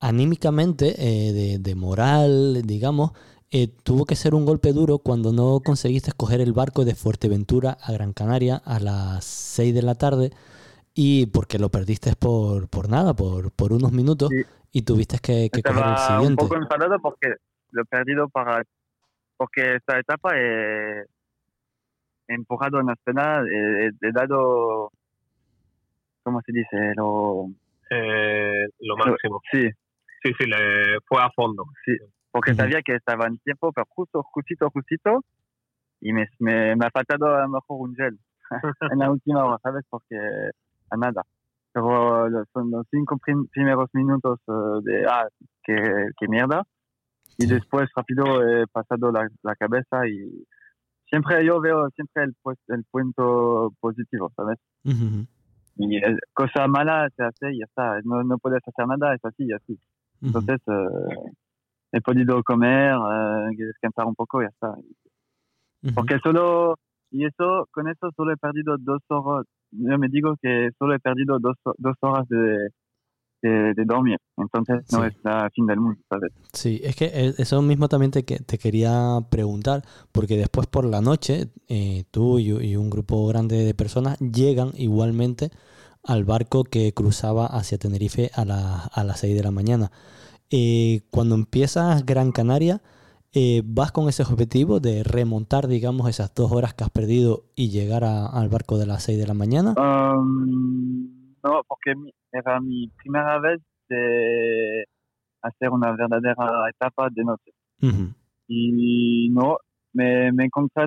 anímicamente 0.00 0.94
eh, 0.98 1.32
de, 1.32 1.58
de 1.58 1.74
moral, 1.74 2.62
digamos, 2.64 3.12
eh, 3.50 3.68
tuvo 3.84 4.06
que 4.06 4.16
ser 4.16 4.34
un 4.34 4.46
golpe 4.46 4.72
duro 4.72 4.98
cuando 4.98 5.30
no 5.32 5.60
conseguiste 5.60 6.12
coger 6.12 6.40
el 6.40 6.54
barco 6.54 6.86
de 6.86 6.94
Fuerteventura 6.94 7.76
a 7.82 7.92
Gran 7.92 8.14
Canaria 8.14 8.56
a 8.64 8.80
las 8.80 9.24
6 9.26 9.74
de 9.74 9.82
la 9.82 9.94
tarde 9.94 10.30
y 10.94 11.26
porque 11.26 11.58
lo 11.58 11.68
perdiste 11.70 12.14
por, 12.16 12.68
por 12.68 12.88
nada, 12.88 13.14
por, 13.14 13.50
por 13.52 13.72
unos 13.72 13.92
minutos 13.92 14.30
Sí. 14.30 14.42
y 14.72 14.82
tuviste 14.82 15.18
que, 15.18 15.48
que 15.50 15.62
coger 15.62 15.86
el 15.86 15.92
Estaba 15.94 16.20
un 16.20 16.26
siguiente. 16.26 16.42
poco 16.44 16.56
enfadado 16.56 16.98
porque 17.00 17.34
lo 17.70 17.82
he 17.82 17.84
perdido 17.86 18.28
para 18.28 18.62
porque 19.36 19.74
esta 19.76 19.98
etapa 19.98 20.36
he, 20.36 21.00
he 22.28 22.34
empujado 22.34 22.78
en 22.80 22.86
la 22.86 22.92
escena, 22.92 23.42
he, 23.50 23.86
he 23.88 24.12
dado, 24.12 24.90
¿cómo 26.22 26.40
se 26.46 26.52
dice? 26.52 26.94
Lo, 26.96 27.48
Eh, 27.90 28.66
lo 28.80 28.96
máximo. 28.96 29.40
sí, 29.50 29.68
Sí, 30.22 30.32
sí, 30.38 30.46
le 30.46 30.98
fue 31.06 31.20
a 31.20 31.30
fondo. 31.34 31.64
Sí, 31.84 31.92
porque 32.30 32.52
Ujú. 32.52 32.58
sabía 32.62 32.80
que 32.82 32.94
estaba 32.94 33.26
en 33.26 33.38
tiempo, 33.38 33.72
pero 33.72 33.86
justo, 33.90 34.22
justito, 34.22 34.70
justito, 34.70 35.24
y 36.00 36.12
me, 36.12 36.28
me, 36.38 36.76
me 36.76 36.86
ha 36.86 36.90
faltado 36.90 37.26
a 37.34 37.42
lo 37.42 37.48
mejor 37.48 37.80
un 37.80 37.94
gel 37.96 38.18
en 38.92 38.98
la 39.00 39.10
última 39.10 39.44
hora, 39.44 39.58
¿sabes? 39.62 39.84
Porque 39.90 40.16
nada. 40.96 41.22
Pero 41.72 42.28
son 42.52 42.70
los 42.70 42.86
cinco 42.90 43.16
prim- 43.18 43.46
primeros 43.48 43.88
minutos 43.94 44.40
eh, 44.46 44.80
de, 44.82 45.06
ah, 45.06 45.26
qué, 45.62 46.08
qué 46.18 46.28
mierda. 46.28 46.62
Y 47.38 47.46
después 47.46 47.88
rápido 47.96 48.46
he 48.46 48.66
pasado 48.66 49.10
la, 49.10 49.26
la 49.42 49.56
cabeza 49.56 50.06
y 50.06 50.44
siempre 51.08 51.44
yo 51.44 51.60
veo 51.60 51.88
siempre 51.90 52.24
el, 52.24 52.34
pues, 52.42 52.58
el 52.68 52.84
punto 52.84 53.72
positivo, 53.80 54.30
¿sabes? 54.36 54.58
Y 55.76 55.96
eh, 55.96 56.18
cosa 56.34 56.66
mala 56.68 57.08
se 57.16 57.24
hace 57.24 57.52
y 57.52 57.60
ya 57.60 57.64
está. 57.64 58.00
No, 58.04 58.22
no 58.22 58.36
puedes 58.38 58.60
hacer 58.66 58.86
nada, 58.86 59.14
es 59.14 59.24
así 59.24 59.44
y 59.46 59.52
así. 59.52 59.78
Entonces, 60.20 60.60
eh, 60.66 61.32
he 61.92 62.00
podido 62.02 62.42
comer, 62.42 62.94
eh, 62.94 63.56
descansar 63.56 64.04
un 64.06 64.14
poco 64.14 64.42
y 64.42 64.44
ya 64.44 64.50
está. 64.50 64.68
Ujú. 65.82 65.94
Porque 65.94 66.18
solo, 66.22 66.76
y 67.10 67.24
eso, 67.24 67.66
con 67.70 67.88
eso 67.88 68.10
solo 68.14 68.32
he 68.32 68.36
perdido 68.36 68.76
dos 68.78 69.02
horas, 69.08 69.46
yo 69.72 69.98
me 69.98 70.08
digo 70.08 70.36
que 70.40 70.70
solo 70.78 70.94
he 70.94 71.00
perdido 71.00 71.38
dos, 71.40 71.56
dos 71.78 71.96
horas 72.00 72.28
de, 72.28 72.68
de, 73.42 73.74
de 73.74 73.84
dormir. 73.84 74.18
Entonces, 74.36 74.84
no 74.92 75.02
Sí. 75.02 75.08
es 75.08 75.14
la 75.24 75.50
fin 75.54 75.66
del 75.66 75.80
mundo, 75.80 76.00
¿sabes? 76.08 76.32
Sí, 76.52 76.80
es 76.84 76.94
que 76.96 77.06
e- 77.06 77.34
eso 77.38 77.60
mismo 77.62 77.88
también 77.88 78.10
te, 78.12 78.22
te 78.22 78.58
quería 78.58 79.18
preguntar, 79.30 79.82
porque 80.12 80.36
después 80.36 80.66
por 80.66 80.84
la 80.84 81.00
noche 81.00 81.48
eh, 81.68 82.04
tú 82.10 82.38
y, 82.38 82.50
y 82.50 82.76
un 82.76 82.90
grupo 82.90 83.26
grande 83.26 83.64
de 83.64 83.74
personas 83.74 84.18
llegan 84.20 84.70
igualmente 84.76 85.50
al 86.04 86.24
barco 86.24 86.64
que 86.64 86.92
cruzaba 86.94 87.46
hacia 87.46 87.78
Tenerife 87.78 88.30
a, 88.34 88.44
la- 88.44 88.84
a 88.92 89.04
las 89.04 89.20
6 89.20 89.34
de 89.34 89.42
la 89.42 89.50
mañana. 89.50 89.90
Eh, 90.50 91.00
cuando 91.10 91.34
empiezas 91.34 92.04
Gran 92.04 92.30
Canaria, 92.32 92.82
eh, 93.34 93.62
¿vas 93.64 93.92
con 93.92 94.08
ese 94.08 94.22
objetivo 94.22 94.78
de 94.80 95.02
remontar, 95.04 95.66
digamos, 95.66 96.08
esas 96.08 96.34
dos 96.34 96.52
horas 96.52 96.74
que 96.74 96.84
has 96.84 96.90
perdido 96.90 97.44
y 97.56 97.70
llegar 97.70 98.04
a- 98.04 98.26
al 98.26 98.48
barco 98.48 98.78
de 98.78 98.86
las 98.86 99.02
6 99.04 99.18
de 99.18 99.26
la 99.26 99.34
mañana? 99.34 99.74
Um, 99.76 101.34
no, 101.42 101.62
porque 101.66 101.94
era 102.32 102.60
mi 102.60 102.88
primera 102.96 103.38
vez 103.40 103.60
de 103.88 104.84
hacer 105.42 105.70
una 105.70 105.90
verdadera 105.92 106.68
etapa 106.70 107.08
de 107.10 107.24
noche. 107.24 107.52
Y 108.48 109.28
no, 109.30 109.56
me, 109.94 110.30
me 110.32 110.44
encontré, 110.44 110.86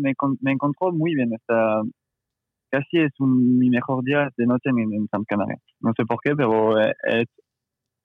me, 0.00 0.12
me 0.40 0.52
encontró 0.52 0.92
muy 0.92 1.14
bien. 1.14 1.32
Esta, 1.34 1.82
casi 2.70 2.98
es 2.98 3.12
un, 3.18 3.58
mi 3.58 3.68
mejor 3.68 4.04
día 4.04 4.28
de 4.36 4.46
noche 4.46 4.70
en, 4.70 4.78
en 4.92 5.08
San 5.10 5.24
Canaria. 5.24 5.58
No 5.80 5.92
sé 5.96 6.04
por 6.06 6.18
qué, 6.22 6.34
pero 6.36 6.80
he, 6.80 6.90
he- 7.10 7.24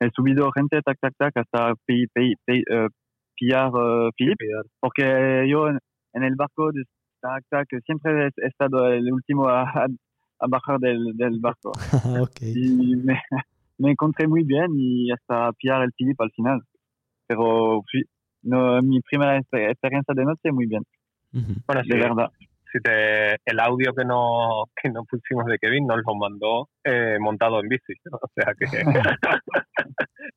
he 0.01 0.09
subido 0.13 0.51
gente, 0.51 0.81
tac, 0.81 0.97
tac, 0.99 1.13
tac, 1.17 1.37
hasta 1.37 1.73
pi- 1.85 2.07
pi- 2.13 2.35
pi- 2.45 2.63
eh, 2.69 2.87
pillar 3.35 3.67
eh, 3.67 4.09
Philip, 4.15 4.37
porque 4.79 5.45
yo 5.49 5.67
en, 5.69 5.79
en 6.13 6.23
el 6.23 6.35
barco 6.35 6.71
de 6.71 6.83
tac, 7.21 7.43
tac, 7.49 7.67
siempre 7.85 8.27
he, 8.27 8.47
estado 8.47 8.87
el 8.87 9.11
último 9.11 9.49
a, 9.49 9.87
bajar 10.47 10.79
del, 10.79 11.15
del 11.15 11.39
barco. 11.39 11.71
ok. 12.21 12.41
Y 12.41 12.95
me, 12.95 13.21
me 13.77 13.91
encontré 13.91 14.27
muy 14.27 14.43
bien 14.43 14.67
y 14.77 15.11
hasta 15.11 15.51
pillar 15.53 15.83
el 15.83 15.93
Philip 15.93 16.19
al 16.19 16.31
final. 16.31 16.61
Pero 17.27 17.83
no, 18.43 18.81
mi 18.81 19.01
primera 19.01 19.39
exper- 19.39 19.71
experiencia 19.71 20.13
de 20.15 20.25
noche 20.25 20.51
muy 20.51 20.67
bien. 20.67 20.83
Bueno, 21.31 21.81
de 21.81 21.83
sí, 21.83 21.99
verdad. 21.99 22.31
si 22.71 22.79
te, 22.79 23.33
el 23.45 23.59
audio 23.59 23.93
que 23.93 24.05
no, 24.05 24.65
que 24.81 24.89
no 24.89 25.03
pusimos 25.03 25.45
de 25.47 25.57
Kevin 25.57 25.85
nos 25.85 25.97
lo 26.05 26.15
mandó 26.15 26.69
eh, 26.83 27.17
montado 27.19 27.59
en 27.59 27.67
bici. 27.67 27.93
O 28.11 28.29
sea 28.33 28.53
que 28.57 28.67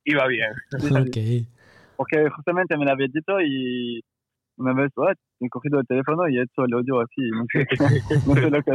iba 0.04 0.26
bien. 0.26 0.52
Ok. 0.90 1.57
Porque 1.98 2.30
justamente 2.30 2.76
me 2.78 2.84
lo 2.84 2.92
había 2.92 3.08
dicho 3.12 3.40
y 3.44 4.00
una 4.56 4.72
vez 4.72 4.90
oh, 4.96 5.08
he 5.40 5.48
cogido 5.48 5.80
el 5.80 5.86
teléfono 5.86 6.28
y 6.28 6.38
he 6.38 6.42
hecho 6.42 6.64
el 6.64 6.72
audio 6.74 7.00
así. 7.00 7.28
No 7.30 7.44
sé, 7.52 7.66
no 8.26 8.34
sé 8.34 8.50
lo 8.50 8.62
que 8.62 8.72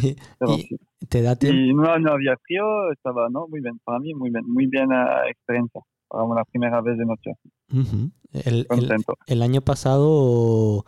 Y- 0.46 0.76
te 1.08 1.22
da 1.22 1.36
tiempo. 1.36 1.58
Y 1.58 1.72
no, 1.74 1.98
no 1.98 2.12
había 2.12 2.36
frío, 2.46 2.92
estaba 2.92 3.28
no, 3.30 3.46
muy 3.48 3.60
bien. 3.62 3.78
Para 3.84 3.98
mí, 3.98 4.12
muy 4.14 4.30
bien. 4.30 4.44
Muy 4.46 4.66
bien 4.66 4.88
la 4.90 5.26
experiencia. 5.28 5.80
Para 6.08 6.24
una 6.24 6.44
primera 6.44 6.80
vez 6.82 6.98
de 6.98 7.06
noche. 7.06 7.30
Ujú. 7.72 8.10
El, 8.32 8.66
el- 8.70 8.94
el 9.26 9.42
año 9.42 9.60
pasado, 9.62 10.84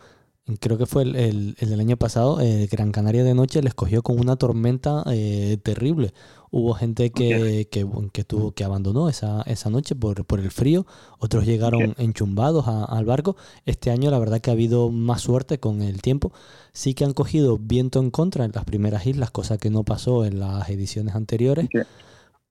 creo 0.59 0.77
que 0.77 0.85
fue 0.85 1.03
el, 1.03 1.15
el- 1.15 1.55
el 1.59 1.69
del 1.69 1.79
año 1.79 1.97
pasado, 1.97 2.41
eh, 2.41 2.67
Gran 2.71 2.91
Canaria 2.91 3.23
de 3.23 3.33
noche 3.33 3.61
les 3.61 3.73
cogió 3.73 4.01
con 4.03 4.19
una 4.19 4.35
tormenta 4.35 5.03
eh, 5.07 5.57
terrible. 5.63 6.13
Hubo 6.51 6.73
gente 6.75 7.09
que, 7.11 7.67
que, 7.71 7.87
que 8.11 8.23
tuvo 8.23 8.51
que 8.51 8.63
abandonó 8.63 9.09
esa, 9.09 9.41
esa 9.43 9.69
noche 9.71 9.95
por, 9.95 10.23
por 10.25 10.39
el 10.39 10.51
frío, 10.51 10.85
otros 11.17 11.45
llegaron 11.45 11.81
enchumbados 11.97 12.67
a- 12.67 12.85
al 12.85 13.05
barco. 13.05 13.35
Este 13.65 13.89
año 13.89 14.11
la 14.11 14.19
verdad 14.19 14.39
que 14.41 14.49
ha 14.51 14.53
habido 14.53 14.89
más 14.91 15.21
suerte 15.21 15.59
con 15.59 15.81
el 15.81 16.01
tiempo. 16.01 16.31
Sí 16.73 16.93
que 16.93 17.05
han 17.05 17.13
cogido 17.13 17.57
viento 17.57 17.99
en 17.99 18.11
contra 18.11 18.45
en 18.45 18.51
las 18.53 18.65
primeras 18.65 19.07
islas, 19.07 19.31
cosa 19.31 19.57
que 19.57 19.69
no 19.71 19.83
pasó 19.83 20.25
en 20.25 20.39
las 20.39 20.69
ediciones 20.69 21.15
anteriores. 21.15 21.69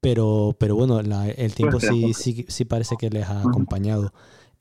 Pero, 0.01 0.57
pero 0.59 0.75
bueno, 0.75 1.01
la- 1.03 1.29
el 1.29 1.55
tiempo 1.55 1.79
ser, 1.79 1.91
sí, 1.91 2.15
sí, 2.15 2.45
sí 2.49 2.65
parece 2.65 2.97
que 2.97 3.09
les 3.11 3.29
ha 3.29 3.41
acompañado. 3.41 4.13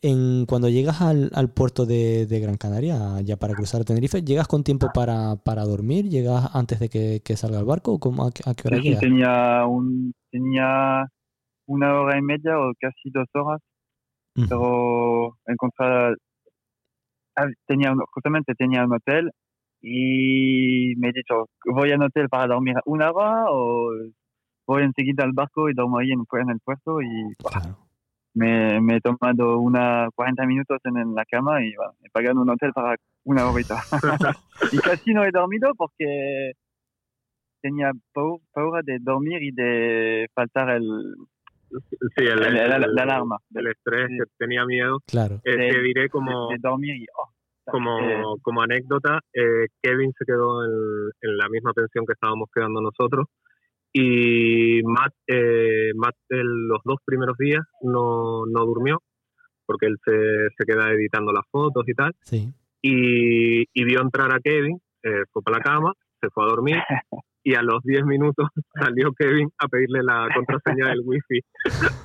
En, 0.04 0.46
cuando 0.48 0.68
llegas 0.68 1.00
al, 1.02 1.30
al 1.36 1.50
puerto 1.52 1.86
de, 1.86 2.26
de 2.26 2.40
Gran 2.40 2.58
Canaria, 2.58 3.22
ya 3.22 3.38
para 3.38 3.54
cruzar 3.54 3.82
a 3.82 3.84
Tenerife, 3.84 4.24
¿llegas 4.24 4.48
con 4.48 4.64
tiempo 4.64 4.88
para, 4.90 5.36
para 5.36 5.64
dormir? 5.64 6.10
¿Llegas 6.10 6.50
antes 6.56 6.80
de 6.80 6.90
que, 6.90 7.22
que 7.24 7.38
salga 7.38 7.60
el 7.60 7.66
barco? 7.66 7.94
¿O 7.94 8.00
cómo, 8.00 8.26
a, 8.26 8.32
qué- 8.32 8.42
a 8.50 8.56
qué 8.56 8.68
hora 8.68 8.78
Sí, 8.78 8.84
llegas? 8.86 9.02
tenía, 9.02 9.66
un, 9.68 10.14
tenía 10.32 11.06
una 11.68 12.02
hora 12.02 12.18
y 12.18 12.22
media 12.24 12.58
o 12.60 12.72
casi 12.80 13.12
dos 13.12 13.28
horas, 13.34 13.60
pero 14.50 15.38
encontrar 15.46 16.16
ah, 17.36 17.48
tenía 17.68 17.94
justamente 18.14 18.54
tenía 18.56 18.84
un 18.86 18.94
hotel 18.94 19.30
y 19.82 20.96
me 20.98 21.10
he 21.10 21.12
dicho, 21.14 21.48
voy 21.66 21.92
al 21.92 22.02
hotel 22.04 22.28
para 22.30 22.48
dormir 22.54 22.76
una 22.86 23.12
hora 23.12 23.46
o 23.50 23.92
voy 24.68 24.84
enseguida 24.84 25.24
al 25.26 25.32
barco 25.34 25.70
y 25.70 25.74
duermo 25.74 26.00
ahí 26.00 26.12
en, 26.12 26.24
en 26.42 26.50
el 26.50 26.60
puerto 26.64 27.02
y 27.02 27.08
Claro. 27.38 27.78
Me, 28.34 28.80
me 28.82 28.98
he 28.98 29.02
tomado 29.02 29.60
una 29.60 30.08
40 30.16 30.46
minutos 30.46 30.78
en, 30.86 30.98
en 30.98 31.14
la 31.16 31.26
cama 31.26 31.64
y 31.64 31.76
bueno, 31.76 31.94
he 32.04 32.10
pagado 32.10 32.42
un 32.42 32.50
hotel 32.50 32.72
para 32.74 32.96
una 33.26 33.50
horita. 33.50 33.78
y 34.72 34.78
casi 34.78 35.14
no 35.14 35.24
he 35.26 35.32
dormido 35.32 35.74
porque 35.76 36.54
tenía 37.62 37.92
pau- 38.14 38.42
paura 38.54 38.82
de 38.84 38.98
dormir 39.00 39.42
y 39.44 39.52
de 39.52 40.28
faltar 40.34 40.70
el, 40.72 41.16
Sí, 42.18 42.26
el, 42.26 42.44
el- 42.44 42.58
el- 42.58 42.84
el- 42.84 42.96
la 42.96 43.04
alarma. 43.04 43.38
el 43.56 43.68
estrés, 43.68 44.08
Sí. 44.10 44.18
que 44.18 44.24
tenía 44.38 44.66
miedo. 44.66 45.00
Claro. 45.08 45.36
Eh, 45.46 45.56
De- 45.56 45.70
te 45.70 45.82
diré 45.82 46.10
como, 46.10 46.50
de, 46.50 46.56
de 46.56 46.60
dormir 46.62 46.96
y 46.98 47.06
oh, 47.18 47.30
como, 47.72 48.00
eh, 48.00 48.22
como 48.42 48.62
anécdota, 48.62 49.20
eh, 49.34 49.68
Kevin 49.82 50.12
se 50.18 50.26
quedó 50.26 50.66
en, 50.66 50.72
en 51.22 51.38
la 51.38 51.48
misma 51.48 51.72
pensión 51.74 52.06
que 52.06 52.14
estábamos 52.14 52.50
quedando 52.54 52.82
nosotros 52.82 53.28
y 53.94 54.82
Matt, 54.84 55.14
eh, 55.28 55.92
Matt 55.96 56.16
el- 56.30 56.68
los 56.68 56.80
dos 56.86 56.98
primeros 57.06 57.38
días 57.38 57.62
no, 57.82 58.46
no 58.46 58.66
durmió 58.66 59.02
porque 59.66 59.86
él 59.88 59.98
se, 60.06 60.12
se 60.58 60.66
queda 60.66 60.92
editando 60.92 61.32
las 61.32 61.44
fotos 61.52 61.84
y 61.88 61.94
tal 61.94 62.14
Sí. 62.22 62.50
y, 62.82 63.62
y 63.74 63.84
vio 63.84 64.02
entrar 64.02 64.34
a 64.34 64.40
Kevin, 64.40 64.78
eh, 65.04 65.24
fue 65.32 65.42
para 65.44 65.58
la 65.58 65.64
cama, 65.64 65.94
se 66.22 66.30
fue 66.30 66.44
a 66.44 66.48
dormir 66.48 66.76
y 67.44 67.56
a 67.56 67.62
los 67.62 67.82
10 67.84 68.06
minutos 68.06 68.48
salió 68.76 69.12
Kevin 69.14 69.50
a 69.58 69.68
pedirle 69.68 70.04
la 70.04 70.28
contraseña 70.36 70.88
del 70.90 71.02
wifi 71.04 71.40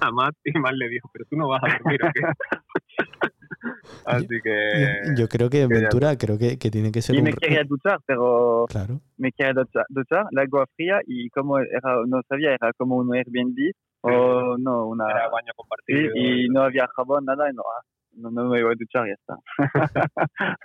a 0.00 0.10
Matt 0.10 0.34
y 0.44 0.58
Matt 0.58 0.74
le 0.74 0.88
dijo, 0.88 1.08
pero 1.12 1.24
tú 1.30 1.36
no 1.36 1.48
vas 1.48 1.62
a 1.64 1.76
dormir 1.78 2.00
o 2.04 2.08
qué. 2.12 2.20
Así 4.04 4.40
que... 4.42 5.04
Yo, 5.16 5.22
yo 5.22 5.28
creo 5.28 5.50
que 5.50 5.58
genial. 5.62 5.80
Ventura 5.82 6.16
creo 6.16 6.38
que, 6.38 6.58
que 6.58 6.70
tiene 6.70 6.92
que 6.92 7.02
ser 7.02 7.16
y 7.16 7.18
un 7.18 7.24
me 7.24 7.32
quería 7.32 7.64
duchar, 7.64 7.98
pero 8.06 8.66
Claro. 8.68 9.00
me 9.16 9.32
quería 9.32 9.52
duchar, 9.52 9.84
duchar, 9.88 10.26
el 10.30 10.38
agua 10.38 10.66
fría 10.76 11.00
y 11.06 11.28
como 11.30 11.58
era, 11.58 12.02
no 12.06 12.20
sabía, 12.28 12.50
era 12.54 12.72
como 12.76 12.96
un 12.96 13.14
Airbnb 13.14 13.72
o 14.02 14.56
no, 14.58 14.86
una... 14.86 15.10
Era 15.10 15.28
baño 15.28 15.46
Sí, 15.48 15.56
compartido. 15.56 16.10
y 16.14 16.48
no 16.48 16.62
había 16.62 16.86
jabón, 16.94 17.24
nada, 17.24 17.50
y 17.50 17.54
no, 17.54 17.62
ah, 17.62 17.82
no, 18.16 18.30
no 18.30 18.44
me 18.48 18.62
voy 18.62 18.72
a 18.72 18.76
duchar, 18.78 19.06
ya 19.06 19.14
está. 19.14 19.36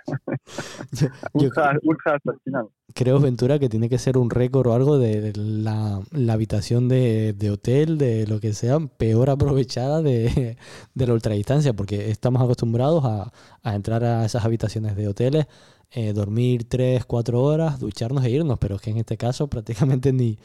Yo- 0.92 1.08
yo 1.34 1.46
Ultra, 1.46 1.78
ultra 1.82 2.14
hasta 2.16 2.32
el 2.32 2.38
final. 2.44 2.68
creo, 2.94 3.20
Ventura, 3.20 3.58
que 3.58 3.68
tiene 3.68 3.88
que 3.88 3.98
ser 3.98 4.18
un 4.18 4.30
récord 4.30 4.66
o 4.68 4.74
algo 4.74 4.98
de, 4.98 5.32
la, 5.36 6.00
la 6.12 6.32
habitación 6.32 6.88
de, 6.88 7.32
de 7.32 7.50
hotel, 7.50 7.98
de 7.98 8.26
lo 8.26 8.40
que 8.40 8.52
sea, 8.52 8.78
peor 8.80 9.30
aprovechada 9.30 10.02
de, 10.02 10.56
de 10.94 11.06
la 11.06 11.14
ultradistancia, 11.14 11.72
porque 11.72 12.10
estamos 12.10 12.42
acostumbrados 12.42 13.04
a, 13.04 13.32
a 13.62 13.74
entrar 13.74 14.04
a 14.04 14.24
esas 14.24 14.44
habitaciones 14.44 14.96
de 14.96 15.08
hoteles, 15.08 15.46
eh, 15.90 16.12
dormir 16.14 16.68
3, 16.68 17.04
4 17.04 17.42
horas, 17.42 17.78
ducharnos 17.78 18.24
e 18.24 18.30
irnos, 18.30 18.58
pero 18.58 18.76
es 18.76 18.82
que 18.82 18.90
en 18.90 18.96
este 18.98 19.16
caso 19.16 19.46
prácticamente 19.48 20.12
ni, 20.12 20.38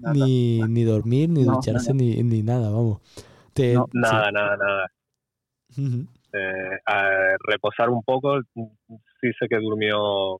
Nada. 0.00 0.14
ni, 0.14 0.60
ni 0.68 0.84
dormir, 0.84 1.28
ni 1.30 1.44
No, 1.44 1.54
ducharse, 1.54 1.94
nada. 1.94 2.04
Ni, 2.04 2.22
ni 2.22 2.42
nada, 2.42 2.70
vamos. 2.70 3.00
Te- 3.54 3.74
No, 3.74 3.88
Nada, 3.92 4.30
nada, 4.30 4.56
nada. 4.56 4.86
Eh, 6.32 6.78
a 6.86 7.36
reposar 7.46 7.88
un 7.90 8.02
poco, 8.02 8.40
sí 9.20 9.30
sé 9.38 9.48
que 9.48 9.56
durmió 9.58 10.38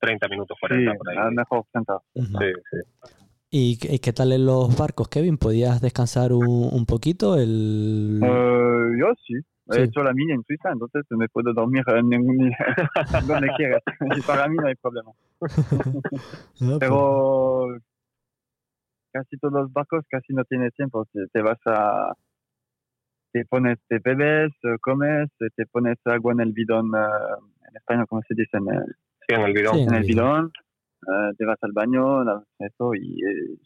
30 0.00 0.28
minutos, 0.28 0.56
Sí, 0.60 0.66
40 0.68 0.94
por 0.94 1.08
ahí. 1.10 1.34
mejor 1.34 1.64
sentado. 1.72 2.02
Ujú. 2.14 2.38
Sí, 2.38 2.52
sí. 2.70 2.76
¿Y 3.52 3.98
qué, 3.98 4.12
tal 4.12 4.32
en 4.32 4.46
los 4.46 4.76
barcos, 4.78 5.08
Kevin? 5.08 5.36
¿Podías 5.36 5.80
descansar 5.80 6.32
un, 6.32 6.68
un 6.72 6.86
poquito? 6.86 7.34
El... 7.36 8.20
Eh, 8.22 8.98
yo 9.00 9.06
sí. 9.26 9.34
He 9.72 9.74
Sí. 9.74 9.80
hecho 9.82 10.02
la 10.02 10.12
mini 10.12 10.32
en 10.32 10.42
Suiza, 10.42 10.70
entonces 10.72 11.04
me 11.10 11.28
puedo 11.28 11.52
dormir 11.52 11.82
en 11.94 12.08
ningún 12.08 12.50
donde 13.28 13.48
quieras. 13.56 13.82
Y 14.16 14.20
para 14.22 14.48
mí 14.48 14.56
no 14.56 14.66
hay 14.66 14.74
problema. 14.76 15.10
Ah, 16.62 16.66
pues, 16.66 16.78
Pero 16.80 17.78
casi 19.12 19.36
todos 19.38 19.54
los 19.54 19.72
barcos 19.72 20.04
casi 20.08 20.32
no 20.32 20.44
tienes 20.44 20.74
tiempo. 20.74 21.06
Te 21.32 21.42
vas 21.42 21.58
a... 21.66 22.12
Te 23.32 23.44
pones, 23.44 23.78
te 23.88 23.98
bebes, 24.00 24.50
eh, 24.64 24.76
comes, 24.80 25.28
te 25.38 25.66
pones 25.66 25.96
agua 26.04 26.32
en 26.32 26.40
el 26.40 26.52
bidón, 26.52 26.90
en 27.68 27.76
español, 27.76 28.06
¿cómo 28.08 28.22
se 28.26 28.34
dice? 28.34 28.56
En 28.56 28.68
el, 28.74 28.84
Sí, 29.28 29.34
en 29.34 29.42
el 29.42 29.52
bidón. 29.52 29.74
Sí. 29.76 29.82
en 29.82 29.94
el 29.94 30.04
bidón. 30.04 30.52
eh, 31.06 31.32
te 31.38 31.44
vas 31.46 31.58
al 31.62 31.72
baño, 31.72 32.22
eso 32.58 32.94
y 32.94 33.22
eh, 33.24 33.56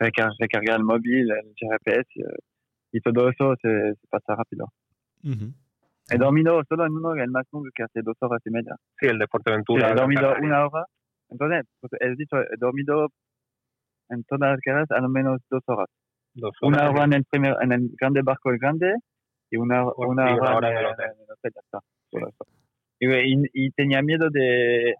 recar- 0.00 0.32
recargar 0.38 0.78
el 0.78 0.84
móvil, 0.84 1.30
el 1.30 1.54
GPS 1.56 2.06
eh, 2.16 2.38
y 2.92 3.00
todo 3.00 3.28
eso 3.28 3.54
se, 3.60 3.94
se 3.94 4.06
pasa 4.08 4.34
rápido. 4.34 4.66
ujú. 5.22 5.52
He 6.10 6.18
dormido 6.18 6.60
solo 6.68 6.84
en 6.86 6.92
uno, 6.92 7.14
el 7.14 7.30
más 7.30 7.46
largo 7.52 7.68
que 7.74 7.82
hace 7.84 8.02
dos 8.02 8.16
horas 8.20 8.40
y 8.44 8.50
media. 8.50 8.74
Sí, 8.98 9.06
el 9.06 9.18
de 9.18 9.24
Sí, 9.26 9.30
Fuerteventura. 9.30 9.90
he 9.90 9.94
dormido 9.94 10.34
una 10.42 10.66
hora. 10.66 10.84
Entonces, 11.30 11.64
pues, 11.80 11.92
he 12.00 12.14
dicho, 12.16 12.36
he 12.38 12.56
dormido 12.58 13.08
en 14.10 14.24
todas 14.24 14.50
las 14.50 14.60
carreras 14.60 14.90
al 14.90 15.08
menos 15.08 15.40
dos 15.50 15.62
horas. 15.66 15.88
Dos 16.34 16.54
Una 16.62 16.90
hora 16.90 17.04
en 17.04 17.12
el 17.12 17.24
primer, 17.24 17.56
en 17.60 17.72
el 17.72 17.90
grande 18.00 18.22
barco 18.22 18.50
el 18.50 18.58
grande 18.58 18.94
y 19.50 19.56
una, 19.56 19.84
una 19.96 20.30
y 20.30 20.34
una 20.34 20.56
hora, 20.56 20.56
hora 20.56 20.70
en, 20.70 20.76
el 20.78 20.84
el, 20.84 20.92
hotel. 20.92 21.06
en 21.06 21.20
el 21.22 21.30
hotel, 21.30 21.52
ya 21.54 21.60
está. 21.60 21.80
Solo 22.10 22.28
eso. 22.28 22.46
Y, 23.00 23.66
y- 23.66 23.70
tenía 23.72 24.00
miedo 24.00 24.30
de, 24.30 24.94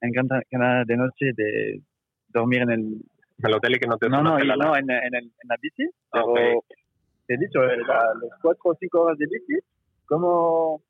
en 0.00 0.10
Gran 0.12 0.28
Canaria 0.50 0.84
de 0.86 0.96
noche, 0.96 1.32
de 1.36 1.82
dormir 2.28 2.62
en 2.62 2.70
el... 2.70 2.80
En 2.80 3.46
el 3.46 3.54
hotel 3.54 3.74
y 3.76 3.78
que 3.78 3.86
no 3.86 3.98
te 3.98 4.08
No, 4.08 4.22
no, 4.22 4.38
la 4.38 4.56
no 4.56 4.76
en, 4.76 4.88
en, 4.90 5.14
el, 5.14 5.24
en 5.24 5.48
la 5.48 5.56
bici. 5.60 5.84
Ah, 6.12 6.22
Pero 6.34 6.58
ok. 6.58 6.66
te 7.26 7.34
he 7.34 7.38
dicho, 7.38 7.60
la- 7.60 8.14
los 8.20 8.30
cuatro 8.40 8.62
o 8.70 8.74
cinco 8.78 9.02
horas 9.02 9.18
de 9.18 9.26
bici, 9.26 9.58
como... 10.06 10.80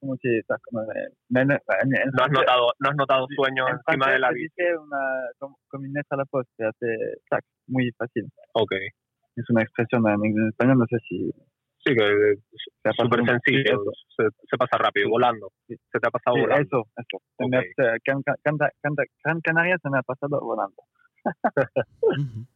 Como 0.00 0.16
si 0.16 0.28
estás 0.38 0.60
como... 0.62 0.82
en- 0.82 1.40
en- 1.40 1.48
No 1.48 2.24
has 2.24 2.30
notado, 2.30 2.72
no 2.78 2.90
has 2.90 2.96
notado 2.96 3.26
sueño 3.34 3.66
en 3.68 3.74
encima 3.86 4.12
de 4.12 4.18
la 4.20 4.30
bici. 4.30 4.62
una 4.80 4.98
com- 5.38 5.56
combinaison 5.68 6.18
a 6.18 6.22
la 6.22 6.24
poste, 6.26 6.64
hace 6.64 6.86
tac, 7.28 7.44
muy 7.66 7.90
fácil. 7.98 8.24
Ok. 8.54 8.72
Es 9.36 9.44
una 9.50 9.62
expresión 9.62 10.06
en, 10.08 10.24
en 10.24 10.48
español, 10.48 10.78
no 10.78 10.86
sé 10.86 10.98
si 11.08 11.30
Sí, 11.84 11.94
que 11.94 12.04
es 12.32 12.38
se 12.82 12.88
ha 12.88 12.92
súper 12.92 13.24
sencillo. 13.24 13.80
Se, 14.16 14.24
se 14.50 14.56
pasa 14.58 14.78
rápido, 14.78 15.06
Sí. 15.06 15.10
volando. 15.10 15.52
Sí. 15.68 15.76
Se 15.92 16.00
te 16.00 16.08
ha 16.08 16.10
pasado 16.10 16.34
Sí, 16.36 16.40
volando. 16.42 16.62
eso, 16.62 16.82
eso. 16.96 17.22
Se 17.36 17.44
Ok. 17.44 17.50
me 17.50 17.56
ha- 17.58 17.62
se- 17.62 17.98
Gran, 18.04 18.20
Gran- 18.24 18.56
Gran- 18.82 19.06
Gran 19.24 19.40
Canaria 19.40 19.78
se 19.80 19.88
me 19.90 19.98
ha 19.98 20.02
pasado 20.02 20.40
volando. 20.40 20.82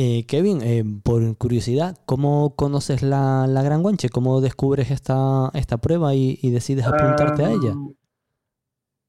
Eh, 0.00 0.26
Kevin, 0.28 0.62
eh, 0.62 0.84
por 1.02 1.36
curiosidad, 1.38 1.96
¿cómo 2.06 2.54
conoces 2.54 3.02
la, 3.02 3.48
la 3.48 3.64
Gran 3.64 3.82
Guanche? 3.82 4.10
¿Cómo 4.10 4.40
descubres 4.40 4.92
esta, 4.92 5.50
esta 5.54 5.78
prueba 5.78 6.14
y, 6.14 6.38
y 6.40 6.52
decides 6.52 6.86
apuntarte 6.86 7.42
a 7.44 7.50
ella? 7.50 7.74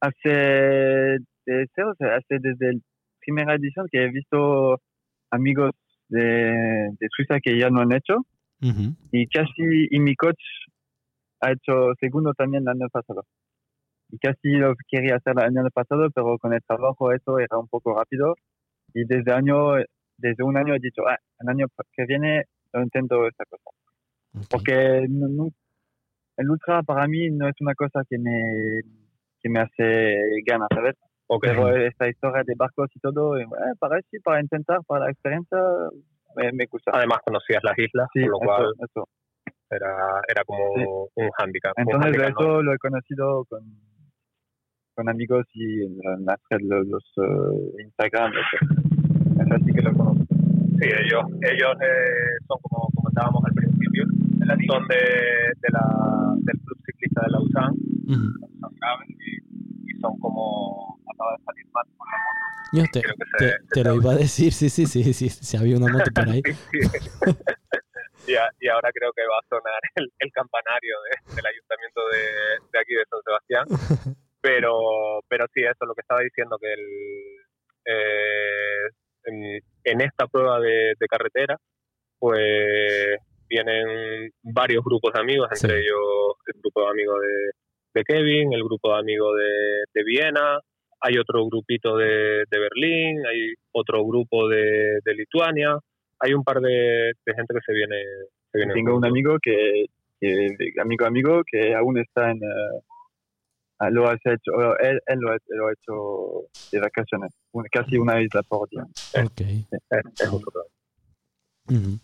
Hace, 0.01 1.19
desde, 1.45 1.83
o 1.83 1.93
sea, 1.93 2.15
hace 2.15 2.39
desde 2.39 2.73
la 2.73 2.79
primera 3.19 3.53
edición 3.53 3.85
que 3.91 4.03
he 4.03 4.09
visto 4.09 4.81
amigos 5.29 5.73
de, 6.07 6.89
de 6.99 7.07
Suiza 7.15 7.39
que 7.39 7.59
ya 7.59 7.69
no 7.69 7.81
han 7.81 7.93
hecho 7.93 8.25
y 9.11 9.27
casi, 9.27 9.87
y 9.91 9.99
mi 9.99 10.15
coach 10.15 10.41
ha 11.41 11.51
hecho 11.51 11.93
segundo 11.99 12.33
también 12.33 12.63
el 12.63 12.69
año 12.69 12.89
pasado. 12.91 13.25
Y 14.09 14.17
casi 14.17 14.53
lo 14.57 14.73
quería 14.89 15.17
hacer 15.17 15.35
el 15.37 15.55
año 15.55 15.69
pasado, 15.71 16.09
pero 16.09 16.39
con 16.39 16.51
el 16.51 16.63
trabajo 16.67 17.11
eso 17.13 17.37
era 17.37 17.59
un 17.59 17.67
poco 17.67 17.95
rápido. 17.95 18.33
Y 18.95 19.05
desde 19.05 19.31
año, 19.33 19.75
desde 20.19 20.43
un 20.43 20.57
año 20.57 20.75
he 20.75 20.79
dicho, 20.79 21.01
ah, 21.07 21.17
el 21.39 21.49
año 21.49 21.67
que 21.93 22.05
viene 22.05 22.43
lo 22.73 22.81
intento 22.83 23.27
esta 23.27 23.45
cosa. 23.45 23.63
Porque 24.49 25.05
no- 25.09 25.27
no- 25.27 25.49
el 26.37 26.49
ultra 26.49 26.83
para 26.83 27.07
mí 27.07 27.29
no 27.31 27.47
es 27.49 27.55
una 27.59 27.73
cosa 27.75 28.01
que 28.09 28.17
me, 28.17 28.81
que 29.41 29.49
me 29.49 29.59
hace 29.61 30.17
ganas, 30.45 30.67
¿sabes? 30.73 30.95
Ok. 31.27 31.43
Pero 31.45 31.75
esta 31.75 32.07
historia 32.09 32.43
de 32.45 32.53
barcos 32.57 32.89
y 32.95 32.99
todo, 32.99 33.37
eh, 33.37 33.45
para 33.79 33.99
sí, 34.09 34.19
para 34.19 34.41
intentar, 34.41 34.79
para 34.87 35.05
la 35.05 35.11
experiencia, 35.11 35.57
me, 36.35 36.51
me 36.53 36.65
gusta. 36.67 36.91
Además 36.93 37.19
conocías 37.25 37.61
las 37.63 37.77
islas, 37.77 38.07
Sí, 38.13 38.21
por 38.21 38.29
lo 38.29 38.37
eso, 38.37 38.45
cual 38.45 38.73
eso. 38.87 39.07
era, 39.69 40.21
era 40.27 40.43
como 40.45 41.07
Sí. 41.15 41.21
un 41.21 41.29
handicap. 41.37 41.73
un 41.77 41.83
Entonces 41.83 42.17
¿no? 42.17 42.27
eso 42.29 42.61
lo 42.63 42.73
he 42.73 42.77
conocido 42.77 43.45
con, 43.45 43.61
con 44.95 45.09
amigos 45.09 45.45
y 45.53 45.83
en 45.85 46.25
las 46.25 46.39
redes, 46.49 46.65
los, 46.67 46.87
los 46.87 47.03
eh, 47.17 47.83
Instagram, 47.83 48.31
eso. 48.33 48.78
Es 49.49 49.61
así 49.61 49.73
que 49.73 49.81
lo 49.81 49.93
conozco. 49.93 50.23
Sí, 50.79 50.85
ellos, 50.85 51.23
ellos 51.41 51.73
eh, 51.81 52.37
son 52.47 52.57
como 52.61 52.87
comentábamos 52.95 53.43
al 53.45 53.53
principio, 53.53 54.05
son 54.67 54.87
de, 54.87 54.95
de 55.59 55.69
la, 55.71 56.35
del 56.37 56.57
club 56.61 56.77
ciclista 56.85 57.21
de 57.25 57.31
Lausanne. 57.31 57.77
Lausanne 58.07 58.77
Gravel, 58.79 59.09
y, 59.09 59.91
y 59.91 59.99
son 59.99 60.17
como, 60.19 60.97
acaba 61.11 61.31
de 61.37 61.43
salir 61.43 61.65
más 61.73 61.85
por 61.97 62.07
la 62.07 62.17
moto, 62.23 62.69
Yo 62.71 62.83
te, 62.93 63.01
creo 63.01 63.15
que 63.15 63.25
te- 63.37 63.49
se, 63.49 63.73
te 63.73 63.83
lo 63.83 63.95
iba 63.95 64.11
a 64.11 64.15
decir, 64.15 64.53
sí, 64.53 64.69
sí, 64.69 64.85
sí, 64.85 65.13
sí, 65.13 65.29
si 65.29 65.57
había 65.57 65.75
una 65.77 65.87
moto 65.91 66.11
por 66.13 66.29
ahí. 66.29 66.41
Sí, 66.71 66.79
sí. 66.81 67.09
y, 68.27 68.35
a- 68.35 68.51
y 68.61 68.67
ahora 68.69 68.89
creo 68.93 69.11
que 69.13 69.23
va 69.25 69.39
a 69.41 69.47
sonar 69.49 69.81
el, 69.95 70.07
el 70.19 70.31
campanario 70.31 70.95
de- 71.09 71.35
del 71.35 71.45
ayuntamiento 71.45 72.01
de, 72.13 72.23
de 72.71 72.79
aquí 72.79 72.93
de 72.93 73.05
San 73.09 73.21
Sebastián. 73.25 73.65
Pero, 74.41 75.19
pero 75.27 75.47
sí, 75.53 75.59
eso 75.63 75.75
es 75.81 75.87
lo 75.87 75.93
que 75.93 75.99
estaba 75.99 76.21
diciendo, 76.21 76.57
que 76.61 76.71
el, 76.71 76.79
eh, 77.83 78.87
en, 79.29 79.61
en 79.83 80.01
esta 80.01 80.27
prueba 80.27 80.59
de, 80.59 80.93
de 80.99 81.07
carretera, 81.07 81.57
pues 82.19 83.17
vienen 83.49 84.31
varios 84.43 84.83
grupos 84.83 85.13
de 85.13 85.19
amigos, 85.21 85.47
entre 85.51 85.77
Sí. 85.77 85.85
ellos 85.85 86.35
el 86.53 86.61
grupo 86.61 86.81
de 86.83 86.89
amigos 86.89 87.17
de, 87.21 87.51
de 87.99 88.03
Kevin, 88.03 88.53
el 88.53 88.63
grupo 88.63 88.93
de 88.93 88.99
amigos 88.99 89.35
de, 89.37 89.83
de 89.93 90.03
Viena, 90.03 90.59
hay 91.01 91.17
otro 91.17 91.45
grupito 91.45 91.95
de, 91.97 92.43
de 92.49 92.59
Berlín, 92.59 93.25
hay 93.25 93.53
otro 93.71 94.05
grupo 94.05 94.47
de, 94.49 94.99
de 95.03 95.13
Lituania, 95.15 95.77
hay 96.19 96.33
un 96.33 96.43
par 96.43 96.59
de, 96.59 97.13
de 97.25 97.33
gente 97.33 97.53
que 97.53 97.61
se 97.65 97.73
viene. 97.73 97.95
Se 98.51 98.57
viene 98.57 98.73
Tengo 98.73 98.97
un 98.97 99.05
amigo 99.05 99.37
que, 99.41 99.85
que 100.19 100.47
amigo 100.81 101.05
amigo 101.05 101.41
que 101.49 101.73
aún 101.73 101.97
está 101.99 102.31
en 102.31 102.39
ah, 102.43 102.79
lo 103.91 104.09
has 104.09 104.19
hecho 104.25 104.77
él, 104.79 104.99
él 105.07 105.19
lo, 105.19 105.31
ha, 105.31 105.37
lo 105.47 105.67
ha 105.67 105.71
hecho 105.71 106.49
de 106.71 106.79
vacaciones 106.79 107.31
casi 107.71 107.97
una 107.97 108.21
isla 108.21 108.43
por 108.43 108.67
día 108.69 108.83
Ok. 109.23 109.41
Ujú. 111.69 111.99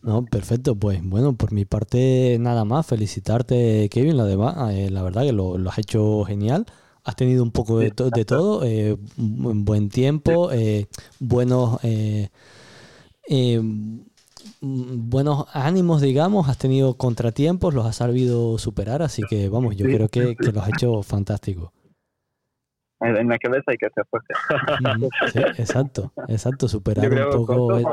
No, 0.00 0.24
perfecto. 0.24 0.76
Pues 0.76 1.00
bueno, 1.02 1.34
por 1.36 1.52
mi 1.52 1.64
parte 1.64 2.36
nada 2.40 2.64
más. 2.64 2.86
Felicitarte, 2.86 3.88
Kevin. 3.90 4.16
La, 4.16 4.24
demás, 4.24 4.72
eh, 4.72 4.90
la 4.90 5.02
verdad 5.02 5.22
que 5.24 5.32
lo, 5.32 5.58
lo 5.58 5.70
has 5.70 5.78
hecho 5.78 6.24
genial. 6.24 6.66
Has 7.04 7.16
tenido 7.16 7.42
un 7.42 7.50
poco 7.50 7.78
de, 7.78 7.90
to- 7.90 8.10
de 8.10 8.24
todo, 8.24 8.64
eh, 8.64 8.96
buen 9.16 9.88
tiempo, 9.88 10.52
eh, 10.52 10.86
buenos, 11.18 11.78
eh, 11.82 12.28
buenos 14.60 15.46
ánimos, 15.54 16.00
digamos. 16.02 16.48
Has 16.48 16.58
tenido 16.58 16.94
contratiempos, 16.96 17.74
los 17.74 17.86
has 17.86 17.96
sabido 17.96 18.58
superar. 18.58 19.02
Así 19.02 19.22
que 19.28 19.48
vamos, 19.48 19.76
yo 19.76 19.86
Sí, 19.86 19.94
creo 19.94 20.08
que, 20.08 20.26
sí. 20.28 20.36
que 20.36 20.52
lo 20.52 20.60
has 20.60 20.68
hecho 20.68 21.02
fantástico. 21.02 21.72
en 23.00 23.16
en 23.16 23.28
la 23.28 23.38
cabeza 23.38 23.64
hay 23.68 23.76
que 23.76 23.86
hacer 23.86 24.04
fuerte. 24.10 24.34
Sí, 25.32 25.38
exacto, 25.62 26.12
exacto. 26.28 26.68
Superar 26.68 27.10
un 27.12 27.30
poco. 27.30 27.76
el- 27.76 27.84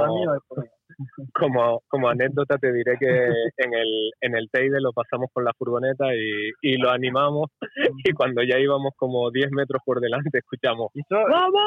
como, 1.34 1.82
como 1.90 2.08
anécdota 2.08 2.58
te 2.58 2.72
diré 2.72 2.96
que 2.98 3.08
en 3.58 3.74
el, 3.74 4.12
en 4.22 4.36
el 4.38 4.50
Teide 4.50 4.80
lo 4.80 4.94
pasamos 4.94 5.30
con 5.34 5.44
la 5.44 5.52
furgoneta 5.58 6.06
y, 6.16 6.52
y 6.62 6.78
lo 6.78 6.90
animamos 6.90 7.50
y 8.06 8.14
cuando 8.14 8.42
ya 8.44 8.58
íbamos 8.60 8.94
como 8.96 9.30
10 9.30 9.52
metros 9.52 9.82
por 9.86 10.00
delante 10.00 10.38
escuchamos 10.38 10.92
eso, 10.94 11.18
¡Vamos! 11.30 11.58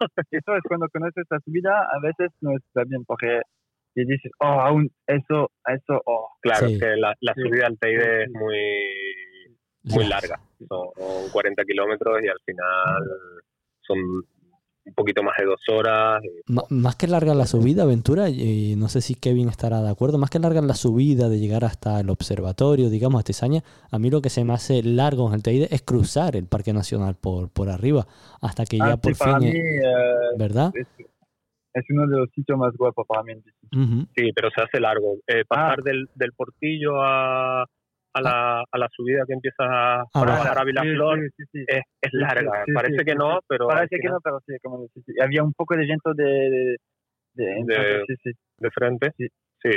eso 0.30 0.56
es 0.56 0.62
cuando 0.66 0.88
conoces 0.88 1.24
la 1.28 1.38
subida 1.44 1.72
a 1.80 2.00
veces 2.00 2.30
no 2.40 2.56
está 2.56 2.84
bien 2.84 3.04
porque 3.04 3.42
y 3.96 4.04
dices 4.04 4.30
oh 4.38 4.44
aún 4.60 4.88
eso 5.06 5.50
eso 5.66 6.00
oh 6.06 6.28
Claro, 6.42 6.68
Sí. 6.68 6.74
es 6.74 6.80
que 6.80 6.96
la, 6.96 7.14
subida 7.34 7.66
al 7.66 7.76
Teide 7.78 8.24
es 8.24 8.30
muy, 8.30 8.58
muy 9.84 10.06
larga. 10.06 10.38
Son 10.68 10.88
40 11.32 11.64
kilómetros 11.64 12.22
y 12.22 12.28
al 12.28 12.38
final 12.44 13.02
son 13.80 13.98
un 13.98 14.94
poquito 14.94 15.24
más 15.24 15.34
de 15.38 15.46
dos 15.46 15.60
horas. 15.72 16.22
Más 16.70 16.94
que 16.94 17.08
larga 17.08 17.34
la 17.34 17.46
subida, 17.46 17.82
Aventura, 17.82 18.28
y 18.28 18.76
no 18.76 18.88
sé 18.88 19.00
si 19.00 19.16
Kevin 19.16 19.48
estará 19.48 19.82
de 19.82 19.90
acuerdo, 19.90 20.18
más 20.18 20.30
que 20.30 20.38
larga 20.38 20.60
la 20.60 20.74
subida 20.74 21.28
de 21.28 21.40
llegar 21.40 21.64
hasta 21.64 21.98
el 21.98 22.08
observatorio, 22.10 22.88
digamos, 22.90 23.20
a 23.20 23.24
Tizaña, 23.24 23.64
a 23.90 23.98
mí 23.98 24.08
lo 24.10 24.22
que 24.22 24.30
se 24.30 24.44
me 24.44 24.52
hace 24.52 24.84
largo 24.84 25.26
en 25.26 25.34
el 25.34 25.42
Teide 25.42 25.66
es 25.74 25.82
cruzar 25.82 26.36
el 26.36 26.46
Parque 26.46 26.72
Nacional 26.72 27.16
por, 27.16 27.48
por 27.50 27.68
arriba, 27.68 28.06
hasta 28.40 28.64
que 28.64 28.78
ya 28.78 28.92
Ah, 28.92 28.96
por 28.96 29.16
sí, 29.16 29.24
fin, 29.24 29.38
mí 29.40 29.48
eh, 29.56 29.82
¿verdad? 30.38 30.70
es, 30.76 30.86
es 31.78 31.84
uno 31.90 32.06
de 32.06 32.18
los 32.18 32.30
sitios 32.30 32.58
más 32.58 32.72
guapos 32.76 33.06
para 33.06 33.22
mí 33.22 33.34
bici. 33.34 33.50
Ujú. 33.72 34.06
Sí, 34.16 34.32
pero 34.34 34.48
se 34.50 34.62
hace 34.62 34.80
largo. 34.80 35.16
Eh, 35.26 35.44
pasar 35.46 35.82
del, 35.82 36.08
del 36.14 36.32
portillo 36.32 37.02
a, 37.02 37.62
a, 37.62 38.20
la, 38.22 38.60
a 38.70 38.78
la 38.78 38.88
subida 38.90 39.24
que 39.26 39.34
empieza 39.34 39.62
a, 39.64 40.00
Ah, 40.00 40.04
a 40.04 40.64
Sí, 40.64 40.96
sí, 41.16 41.28
sí, 41.36 41.44
sí. 41.52 41.64
es, 41.68 41.82
es 42.00 42.10
Sí, 42.10 42.16
larga. 42.18 42.52
sí, 42.64 42.64
sí, 42.66 42.72
Parece 42.72 42.98
sí, 42.98 43.04
que 43.04 43.12
sí, 43.12 43.18
no, 43.18 43.40
pero 43.46 43.66
Parece 43.68 43.96
que 44.00 44.08
no, 44.08 44.18
pero 44.24 44.40
sí, 44.46 44.54
como 44.62 44.86
sí. 44.94 45.12
Había 45.22 45.42
un 45.42 45.52
poco 45.52 45.76
de 45.76 45.82
viento 45.84 46.14
de... 46.14 46.24
de, 46.24 47.44
de- 47.44 47.58
entonces, 47.58 48.02
sí, 48.06 48.14
sí. 48.24 48.30
de 48.58 48.70
frente. 48.70 49.12
Sí. 49.18 49.26
Sí, 49.62 49.70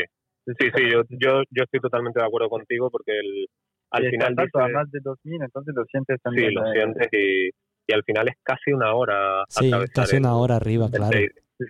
sí, 0.57 0.69
sí, 0.75 0.83
yo, 0.91 1.03
yo, 1.09 1.43
yo 1.51 1.63
estoy 1.63 1.79
totalmente 1.81 2.19
de 2.19 2.25
acuerdo 2.25 2.49
contigo 2.49 2.89
porque 2.89 3.11
el, 3.19 3.45
al 3.91 4.05
Y 4.05 4.09
final 4.11 4.35
alto, 4.37 4.59
a 4.59 4.63
dice- 4.67 4.73
más 4.73 4.91
de 4.91 4.99
2000, 5.03 5.41
entonces 5.43 5.75
lo 5.75 5.83
sientes 5.85 6.15
sí, 6.17 6.21
también. 6.23 6.53
lo 6.53 6.65
eh, 6.65 6.71
sientes 6.73 7.07
y, 7.11 7.49
y 7.87 7.93
al 7.93 8.03
final 8.03 8.27
es 8.29 8.35
casi 8.43 8.71
una 8.71 8.93
hora 8.93 9.43
Sí, 9.49 9.69
casi 9.93 10.15
el- 10.15 10.21
una 10.23 10.35
hora 10.37 10.55
arriba, 10.55 10.85
el 10.85 10.91
claro. 10.93 11.17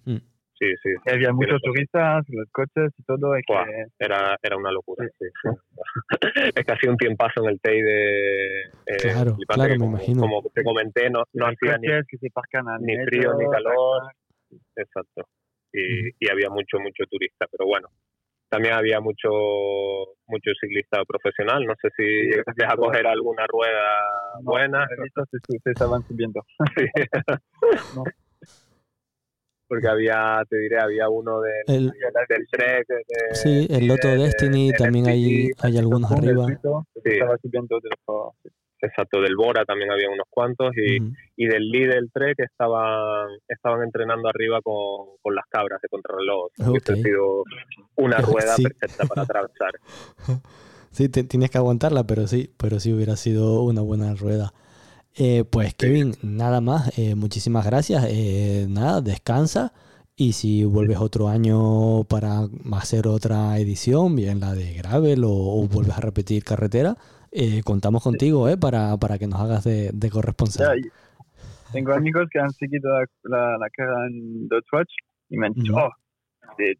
Mm. 0.05 0.17
Sí, 0.59 0.65
sí, 0.83 0.89
y 1.05 1.09
había 1.13 1.31
muchos 1.31 1.61
turistas, 1.61 2.25
los 2.27 2.45
coches 2.51 2.91
y 2.97 3.03
todo. 3.03 3.31
que- 3.47 3.85
era, 3.97 4.37
era 4.43 4.57
una 4.57 4.71
locura. 4.71 5.07
sí, 5.17 5.25
sí. 5.41 5.49
es 6.55 6.65
casi 6.65 6.89
un 6.89 6.97
tiempazo 6.97 7.43
en 7.45 7.49
el 7.51 7.61
Teide. 7.61 8.63
eh, 8.65 8.97
Claro, 9.01 9.37
claro, 9.47 9.63
que 9.63 9.69
me 9.75 9.77
como, 9.79 9.91
imagino. 9.91 10.21
Como 10.21 10.41
te 10.53 10.63
comenté, 10.63 11.09
no, 11.09 11.23
no 11.31 11.45
hacía 11.45 11.77
ni, 11.77 11.87
que 11.87 12.17
se 12.17 12.29
metro, 12.81 13.05
frío 13.05 13.33
ni 13.37 13.45
calor. 13.49 14.11
Exacto. 14.75 15.29
Y, 15.71 16.09
y 16.19 16.29
había 16.29 16.49
mucho, 16.49 16.77
mucho 16.79 17.05
turista, 17.09 17.45
pero 17.49 17.65
bueno. 17.65 17.87
También 18.49 18.73
había 18.73 18.99
mucho 18.99 19.29
mucho 20.27 20.51
ciclista 20.59 21.03
profesional. 21.05 21.63
No 21.65 21.73
sé 21.81 21.87
si 21.95 22.03
llegaste 22.03 22.65
a 22.65 22.75
coger 22.75 23.05
alguna 23.07 23.45
rueda 23.47 23.87
buena. 24.41 24.79
No, 24.81 25.25
que 25.31 25.37
se, 25.39 25.59
se 25.63 25.71
estaban 25.71 26.01
subiendo. 26.03 26.41
Sí. 26.77 26.85
No. 27.95 28.03
Porque 29.69 29.87
había, 29.87 30.41
te 30.49 30.57
diré, 30.57 30.79
había 30.79 31.07
uno 31.09 31.39
del, 31.41 31.53
El- 31.67 31.91
del 32.27 32.47
de- 33.07 33.35
sí, 33.35 33.67
el 33.69 33.87
Loto 33.87 34.07
de- 34.09 34.17
Destiny, 34.17 34.71
también 34.71 35.07
hay, 35.07 35.49
hay 35.61 35.77
algunos 35.77 36.11
arriba. 36.11 36.47
Sí. 36.47 37.11
los- 37.19 38.33
Exacto, 38.81 39.19
del 39.21 39.35
Bora 39.35 39.65
también 39.65 39.91
había 39.91 40.09
unos 40.09 40.25
cuantos 40.29 40.71
y, 40.77 41.01
Ujú. 41.01 41.11
y 41.35 41.47
del 41.47 41.69
Lidl 41.69 42.09
Trek 42.13 42.39
estaban, 42.39 43.27
estaban 43.49 43.83
entrenando 43.83 44.29
arriba 44.29 44.61
con, 44.63 45.17
con 45.21 45.35
las 45.35 45.43
cabras 45.49 45.81
de 45.81 45.89
contrarreloj. 45.89 46.47
Hubiese 46.59 46.93
Ok. 46.93 46.99
sido 46.99 47.43
una 47.97 48.17
rueda 48.19 48.55
Sí. 48.55 48.63
perfecta 48.63 49.05
para 49.05 49.21
atravesar. 49.23 49.71
Sí, 50.91 51.07
te- 51.07 51.23
tienes 51.23 51.51
que 51.51 51.57
aguantarla, 51.59 52.05
pero 52.05 52.25
sí, 52.25 52.51
pero 52.57 52.79
sí 52.79 52.91
hubiera 52.91 53.15
sido 53.15 53.61
una 53.61 53.81
buena 53.81 54.15
rueda. 54.15 54.53
Eh, 55.21 55.43
pues 55.43 55.73
Kevin, 55.75 56.13
nada 56.23 56.61
más, 56.61 56.97
eh, 56.97 57.13
muchísimas 57.15 57.65
gracias. 57.65 58.05
Eh, 58.09 58.67
nada, 58.69 59.01
descansa 59.01 59.73
y 60.15 60.31
si 60.31 60.63
vuelves 60.63 60.97
otro 60.99 61.27
año 61.27 62.05
para 62.05 62.47
hacer 62.71 63.05
otra 63.07 63.57
edición, 63.57 64.15
bien 64.15 64.39
la 64.39 64.53
de 64.53 64.73
gravel 64.75 65.25
o, 65.25 65.29
o 65.31 65.67
vuelves 65.67 65.97
a 65.97 66.01
repetir 66.01 66.43
carretera, 66.45 66.95
eh, 67.31 67.61
contamos 67.63 68.01
contigo 68.01 68.47
eh, 68.47 68.57
para, 68.57 68.95
para 68.97 69.17
que 69.17 69.27
nos 69.27 69.41
hagas 69.41 69.65
de, 69.65 69.91
de 69.93 70.09
corresponsal. 70.09 70.79
tengo 71.73 71.93
amigos 71.93 72.27
que 72.31 72.39
han 72.39 72.51
seguido 72.53 72.89
la, 72.89 73.05
la, 73.23 73.57
la 73.57 73.69
carrera 73.69 74.07
en 74.07 74.47
Dotwatch 74.47 74.91
y 75.29 75.37
me 75.37 75.47
han 75.47 75.53
dicho, 75.53 75.73
Ujú. 75.73 75.81
oh, 75.81 75.91
de- 76.57 76.77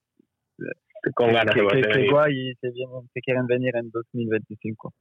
Con 1.14 1.34
ganas 1.34 1.54
que, 1.56 1.62
de 1.62 1.68
que- 1.82 1.90
que 1.92 2.10
guay 2.10 2.34
y 2.52 2.56
se, 2.56 2.72
vienen, 2.72 3.10
se 3.14 3.20
quieren 3.22 3.46
venir 3.48 3.76
en 3.76 3.90
2025. 3.92 4.94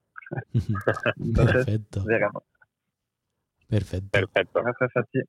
Entonces, 1.18 1.55
perfecto, 1.66 2.05
veremos. 2.05 2.42
Perfecto. 3.68 4.09
Perfecto. 4.11 4.62
Gracias 4.62 4.90
a 4.96 5.02
ti. 5.04 5.20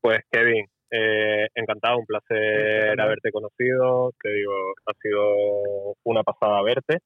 Pues 0.00 0.20
Kevin, 0.30 0.66
eh, 0.90 1.46
encantado, 1.54 1.98
un 1.98 2.06
placer 2.06 3.00
haberte 3.00 3.30
conocido. 3.32 4.12
Te 4.22 4.30
digo, 4.32 4.52
ha 4.86 4.92
sido 5.02 5.94
una 6.04 6.22
pasada 6.22 6.62
verte. 6.62 6.98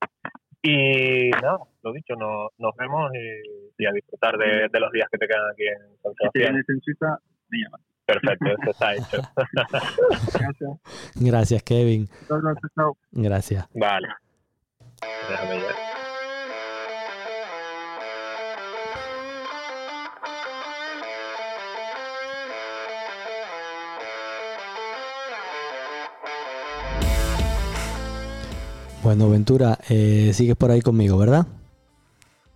Y 0.62 1.30
nada, 1.30 1.58
lo 1.82 1.92
dicho, 1.92 2.14
no- 2.16 2.50
nos 2.58 2.76
vemos 2.76 3.10
y, 3.14 3.82
y 3.82 3.86
a 3.86 3.92
disfrutar 3.92 4.36
de, 4.36 4.68
de 4.70 4.80
los 4.80 4.92
días 4.92 5.08
que 5.10 5.16
te 5.16 5.26
quedan 5.26 5.50
aquí 5.52 5.66
en 5.66 5.78
San 6.02 6.12
Si 6.12 6.18
Sebastián. 6.18 6.52
vienes 6.52 6.68
en 6.68 6.80
Suiza, 6.82 7.18
me 7.48 7.58
llamas. 7.58 7.80
Perfecto, 8.04 8.46
eso 8.46 8.70
está 8.70 8.94
hecho. 8.94 9.22
Gracias. 10.38 10.70
Gracias, 11.14 11.62
Kevin. 11.62 12.08
Gracias. 13.12 13.68
Vale. 13.74 14.08
Déjame 15.30 15.60
ya. 15.60 15.89
Bueno, 29.10 29.28
Ventura, 29.28 29.76
eh, 29.88 30.30
sigues 30.32 30.54
por 30.54 30.70
ahí 30.70 30.82
conmigo, 30.82 31.18
¿verdad? 31.18 31.44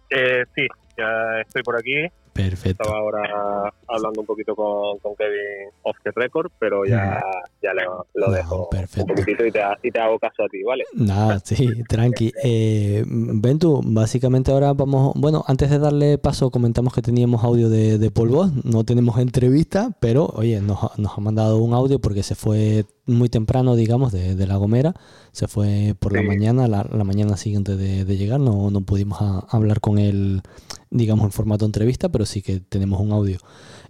Eh, 0.08 0.44
sí, 0.54 0.68
ya 0.96 1.40
estoy 1.40 1.64
por 1.64 1.76
aquí. 1.76 1.94
Perfecto. 2.32 2.84
Estaba 2.84 2.98
ahora 3.00 3.72
hablando 3.88 4.20
un 4.20 4.26
poquito 4.26 4.54
con, 4.54 5.00
con 5.00 5.16
Kevin 5.16 5.70
off 5.82 5.96
the 6.04 6.12
record, 6.14 6.52
pero 6.60 6.84
ya, 6.84 7.20
ya 7.60 7.74
lo, 7.74 8.06
lo 8.14 8.26
No, 8.28 8.32
dejo 8.32 8.70
perfecto. 8.70 9.02
un 9.02 9.08
poquitito 9.08 9.44
y 9.44 9.50
te, 9.50 9.60
y 9.82 9.90
te 9.90 9.98
hago 9.98 10.16
caso 10.20 10.44
a 10.44 10.48
ti, 10.48 10.62
¿vale? 10.62 10.84
Nada, 10.94 11.40
sí, 11.44 11.68
tranqui. 11.88 12.32
Eh, 12.44 13.02
Ventu, 13.04 13.80
básicamente 13.84 14.52
ahora 14.52 14.74
vamos, 14.74 15.12
bueno, 15.16 15.42
antes 15.48 15.70
de 15.70 15.80
darle 15.80 16.18
paso 16.18 16.52
comentamos 16.52 16.94
que 16.94 17.02
teníamos 17.02 17.42
audio 17.42 17.68
de, 17.68 18.12
Voss, 18.14 18.52
no 18.64 18.84
tenemos 18.84 19.18
entrevista, 19.18 19.90
pero 19.98 20.26
oye, 20.26 20.60
nos, 20.60 20.96
nos 20.98 21.18
ha 21.18 21.20
mandado 21.20 21.58
un 21.58 21.74
audio 21.74 21.98
porque 21.98 22.22
se 22.22 22.36
fue 22.36 22.84
muy 23.06 23.28
temprano, 23.28 23.76
digamos, 23.76 24.12
de, 24.12 24.34
de 24.34 24.46
La 24.46 24.56
Gomera, 24.56 24.94
se 25.32 25.46
fue 25.48 25.94
por 25.98 26.12
la 26.14 26.22
mañana, 26.22 26.68
la, 26.68 26.88
la 26.90 27.04
mañana 27.04 27.36
siguiente 27.36 27.76
de, 27.76 28.04
de 28.04 28.16
llegar, 28.16 28.40
no, 28.40 28.70
no 28.70 28.80
pudimos 28.82 29.20
a- 29.20 29.40
hablar 29.50 29.80
con 29.80 29.98
él, 29.98 30.42
digamos, 30.90 31.24
en 31.26 31.32
formato 31.32 31.66
entrevista, 31.66 32.08
pero 32.10 32.24
sí 32.26 32.40
que 32.42 32.60
tenemos 32.60 33.00
un 33.00 33.12
audio. 33.12 33.38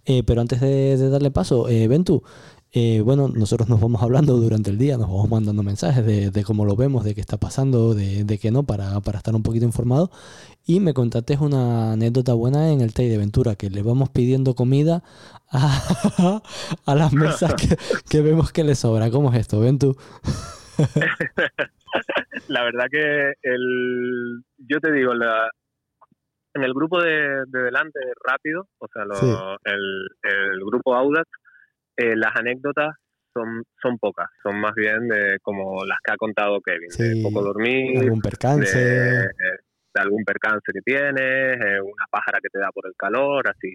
Eh, 0.04 0.22
pero 0.24 0.40
antes 0.40 0.60
de, 0.60 0.96
de 0.96 1.08
darle 1.08 1.30
paso, 1.30 1.68
eh, 1.68 1.88
Ventu, 1.88 2.22
Eh, 2.76 3.02
bueno, 3.02 3.28
nosotros 3.28 3.68
nos 3.68 3.80
vamos 3.80 4.02
hablando 4.02 4.36
durante 4.36 4.68
el 4.70 4.78
día, 4.78 4.96
nos 4.98 5.06
vamos 5.06 5.30
mandando 5.30 5.62
mensajes 5.62 6.04
de, 6.04 6.44
cómo 6.44 6.64
lo 6.64 6.74
vemos, 6.74 7.04
de 7.04 7.14
qué 7.14 7.20
está 7.20 7.36
pasando, 7.36 7.94
de, 7.94 8.24
de 8.24 8.36
qué 8.36 8.50
no, 8.50 8.64
para, 8.64 9.00
para, 9.00 9.18
estar 9.18 9.32
un 9.32 9.44
poquito 9.44 9.64
informado. 9.64 10.10
Y 10.66 10.80
me 10.80 10.92
contaste 10.92 11.38
una 11.38 11.92
anécdota 11.92 12.34
buena 12.34 12.72
en 12.72 12.80
el 12.80 12.92
Tay 12.92 13.08
de 13.08 13.18
Ventura, 13.18 13.54
que 13.54 13.70
le 13.70 13.82
vamos 13.84 14.10
pidiendo 14.10 14.56
comida 14.56 15.04
a, 15.52 16.42
a 16.86 16.94
las 16.96 17.12
mesas 17.12 17.54
que, 17.54 17.76
que, 18.10 18.22
vemos 18.22 18.50
que 18.50 18.64
le 18.64 18.74
sobra. 18.74 19.08
¿Cómo 19.08 19.32
es 19.32 19.38
esto? 19.38 19.60
Ven 19.60 19.78
tú. 19.78 19.96
la 22.48 22.64
verdad 22.64 22.86
que 22.90 23.34
el, 23.42 24.42
yo 24.58 24.80
te 24.80 24.90
digo, 24.90 25.14
la, 25.14 25.48
en 26.54 26.64
el 26.64 26.74
grupo 26.74 27.00
de, 27.00 27.44
de 27.46 27.62
delante 27.62 28.00
rápido, 28.24 28.66
o 28.78 28.88
sea, 28.92 29.04
el, 29.64 30.08
el 30.22 30.64
grupo 30.64 30.96
Audax, 30.96 31.28
eh, 31.96 32.16
las 32.16 32.34
anécdotas 32.36 32.96
son, 33.32 33.64
son 33.82 33.98
pocas, 33.98 34.28
son 34.42 34.60
más 34.60 34.74
bien 34.74 35.08
de 35.08 35.38
como 35.42 35.84
las 35.84 35.98
que 36.04 36.12
ha 36.12 36.16
contado 36.16 36.60
Kevin, 36.60 36.88
de 36.96 37.22
poco 37.22 37.42
dormir, 37.42 37.98
algún 37.98 38.20
percance, 38.20 38.78
de, 38.78 39.28
algún 39.94 40.24
percance 40.24 40.72
que 40.72 40.80
tienes, 40.84 41.56
eh, 41.60 41.80
una 41.80 42.06
pájara 42.10 42.38
que 42.40 42.48
te 42.48 42.58
da 42.58 42.70
por 42.72 42.86
el 42.86 42.94
calor, 42.96 43.48
así. 43.48 43.74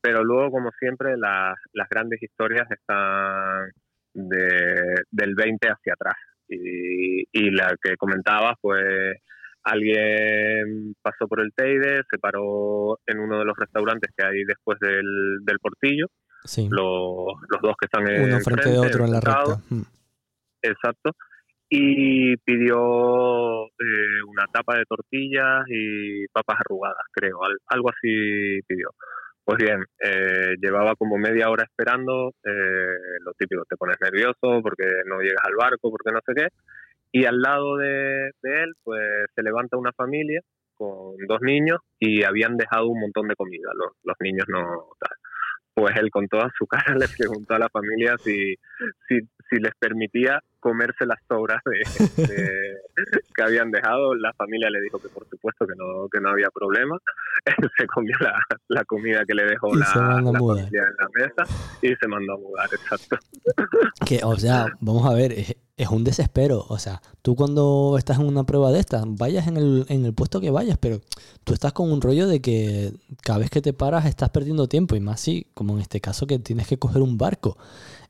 Pero 0.00 0.24
luego, 0.24 0.50
como 0.50 0.70
siempre, 0.78 1.16
las, 1.16 1.54
las 1.72 1.88
grandes 1.88 2.20
historias 2.22 2.68
están 2.70 3.70
de, 4.14 5.02
del 5.10 5.34
20 5.34 5.68
hacia 5.68 5.92
atrás. 5.94 6.16
Y, 6.48 7.22
y 7.32 7.50
la 7.50 7.74
que 7.80 7.96
comentabas, 7.96 8.54
pues 8.60 9.16
alguien 9.62 10.94
pasó 11.00 11.28
por 11.28 11.40
el 11.40 11.52
Teide, 11.54 12.02
se 12.10 12.18
paró 12.18 12.98
en 13.06 13.20
uno 13.20 13.38
de 13.38 13.44
los 13.44 13.56
restaurantes 13.56 14.10
que 14.16 14.26
hay 14.26 14.44
después 14.44 14.78
del, 14.80 15.38
del 15.44 15.58
portillo 15.60 16.08
los, 16.44 17.26
los 17.48 17.62
dos 17.62 17.74
que 17.78 17.86
están 17.86 18.02
Uno 18.02 18.40
frente, 18.40 18.70
de 18.70 18.78
otro 18.78 19.04
en 19.04 19.12
la 19.12 19.20
recta. 19.20 19.60
Mm. 19.70 19.82
Exacto. 20.62 21.10
Y 21.68 22.36
pidió 22.38 23.64
eh, 23.64 24.22
una 24.28 24.44
tapa 24.52 24.76
de 24.76 24.84
tortillas 24.84 25.64
y 25.68 26.26
papas 26.28 26.58
arrugadas, 26.60 27.04
creo. 27.12 27.38
algo 27.66 27.88
así 27.88 28.60
pidió. 28.66 28.90
Pues 29.44 29.58
bien, 29.58 29.84
eh, 29.98 30.54
llevaba 30.60 30.94
como 30.94 31.16
media 31.16 31.50
hora 31.50 31.64
esperando, 31.64 32.32
eh, 32.44 33.18
lo 33.24 33.32
típico, 33.32 33.64
te 33.64 33.76
pones 33.76 33.96
nervioso 34.00 34.60
porque 34.62 34.84
no 35.06 35.20
llegas 35.20 35.44
al 35.44 35.56
barco, 35.56 35.90
porque 35.90 36.12
no 36.12 36.20
sé 36.24 36.34
qué, 36.34 36.48
y 37.10 37.24
al 37.24 37.40
lado 37.40 37.76
de, 37.76 38.30
de, 38.40 38.62
él, 38.62 38.74
pues 38.84 39.02
se 39.34 39.42
levanta 39.42 39.76
una 39.76 39.92
familia 39.92 40.40
con 40.74 41.16
dos 41.26 41.40
niños 41.40 41.80
y 41.98 42.22
habían 42.22 42.56
dejado 42.56 42.86
un 42.86 43.00
montón 43.00 43.26
de 43.26 43.34
comida, 43.34 43.70
los, 43.74 43.92
los 44.04 44.16
niños 44.20 44.44
no 44.48 44.90
tal 45.00 45.16
pues 45.74 45.96
él 45.96 46.10
con 46.10 46.28
toda 46.28 46.50
su 46.56 46.66
cara 46.66 46.94
le 46.98 47.08
preguntó 47.08 47.54
a 47.54 47.58
la 47.58 47.68
familia 47.68 48.16
si, 48.22 48.54
si, 49.08 49.20
si 49.48 49.56
les 49.58 49.72
permitía 49.78 50.40
comerse 50.60 51.04
las 51.06 51.18
sobras 51.28 51.60
de, 51.64 51.82
que 53.34 53.42
habían 53.42 53.70
dejado. 53.70 54.14
La 54.14 54.32
familia 54.34 54.70
le 54.70 54.80
dijo 54.80 54.98
que 55.00 55.08
por 55.08 55.28
supuesto 55.28 55.66
que 55.66 55.74
no, 55.76 56.08
que 56.10 56.20
no 56.20 56.30
había 56.30 56.48
problema. 56.54 56.96
Él 57.44 57.70
se 57.76 57.86
comió 57.86 58.16
la, 58.20 58.34
la 58.68 58.84
comida 58.84 59.24
que 59.26 59.34
le 59.34 59.44
dejó 59.44 59.74
la, 59.74 59.86
familia 59.86 60.84
en 60.84 60.96
la 60.98 61.08
mesa 61.14 61.54
y 61.82 61.94
se 61.94 62.08
mandó 62.08 62.34
a 62.34 62.38
mudar, 62.38 62.68
exacto. 62.72 63.16
Que, 64.06 64.20
o 64.22 64.36
sea, 64.36 64.66
vamos 64.80 65.10
a 65.10 65.14
ver, 65.14 65.32
es, 65.82 65.88
un 65.88 66.04
desespero. 66.04 66.64
O 66.68 66.78
sea, 66.78 67.02
tú 67.22 67.36
cuando 67.36 67.96
estás 67.98 68.18
en 68.18 68.26
una 68.26 68.44
prueba 68.44 68.72
de 68.72 68.80
estas, 68.80 69.04
vayas 69.06 69.46
en 69.46 69.56
el, 69.56 69.86
en 69.88 70.04
el 70.04 70.14
puesto 70.14 70.40
que 70.40 70.50
vayas, 70.50 70.78
pero 70.78 71.00
tú 71.44 71.52
estás 71.52 71.72
con 71.72 71.90
un 71.90 72.00
rollo 72.00 72.26
de 72.26 72.40
que 72.40 72.92
cada 73.22 73.38
vez 73.38 73.50
que 73.50 73.62
te 73.62 73.72
paras 73.72 74.06
estás 74.06 74.30
perdiendo 74.30 74.68
tiempo 74.68 74.96
y 74.96 75.00
más 75.00 75.20
si, 75.20 75.46
como 75.54 75.74
en 75.74 75.80
este 75.80 76.00
caso, 76.00 76.26
que 76.26 76.38
tienes 76.38 76.66
que 76.66 76.78
coger 76.78 77.02
un 77.02 77.18
barco. 77.18 77.56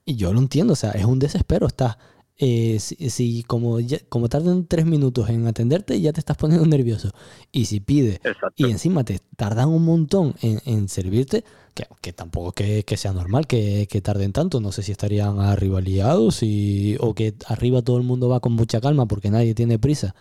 Y 0.05 0.17
yo 0.17 0.33
lo 0.33 0.41
entiendo, 0.41 0.73
o 0.73 0.77
sea, 0.77 0.91
es 0.93 1.05
un 1.05 1.19
desespero. 1.19 1.67
Estás 1.67 1.97
eh, 2.45 2.81
si, 2.81 3.45
como, 3.45 3.79
como 4.09 4.29
tardan 4.29 4.67
tres 4.67 4.85
minutos 4.85 5.29
en 5.29 5.47
atenderte, 5.47 6.01
ya 6.01 6.13
te 6.13 6.19
estás 6.19 6.37
poniendo 6.37 6.67
nervioso. 6.67 7.13
Y 7.53 7.67
si 7.67 7.79
pide 7.79 8.21
y 8.57 8.65
encima 8.65 9.05
te 9.05 9.21
tardan 9.37 9.69
un 9.69 9.85
montón 9.85 10.35
en, 10.41 10.89
servirte, 10.89 11.45
que, 11.75 12.13
tampoco 12.13 12.53
que, 12.53 12.85
que 12.85 12.97
sea 12.97 13.13
normal 13.13 13.47
que, 13.47 13.87
que, 13.91 14.01
tarden 14.01 14.33
tanto. 14.33 14.61
No 14.61 14.73
sé 14.73 14.83
si 14.83 14.93
estarían 14.93 15.41
arriba 15.41 15.81
liados 15.81 16.43
y, 16.43 16.97
o 17.01 17.15
que 17.15 17.35
arriba 17.47 17.83
todo 17.83 17.97
el 17.97 18.03
mundo 18.05 18.29
va 18.29 18.41
con 18.41 18.53
mucha 18.53 18.81
calma 18.81 19.07
porque 19.07 19.31
nadie 19.31 19.55
tiene 19.55 19.79
prisa. 19.79 20.15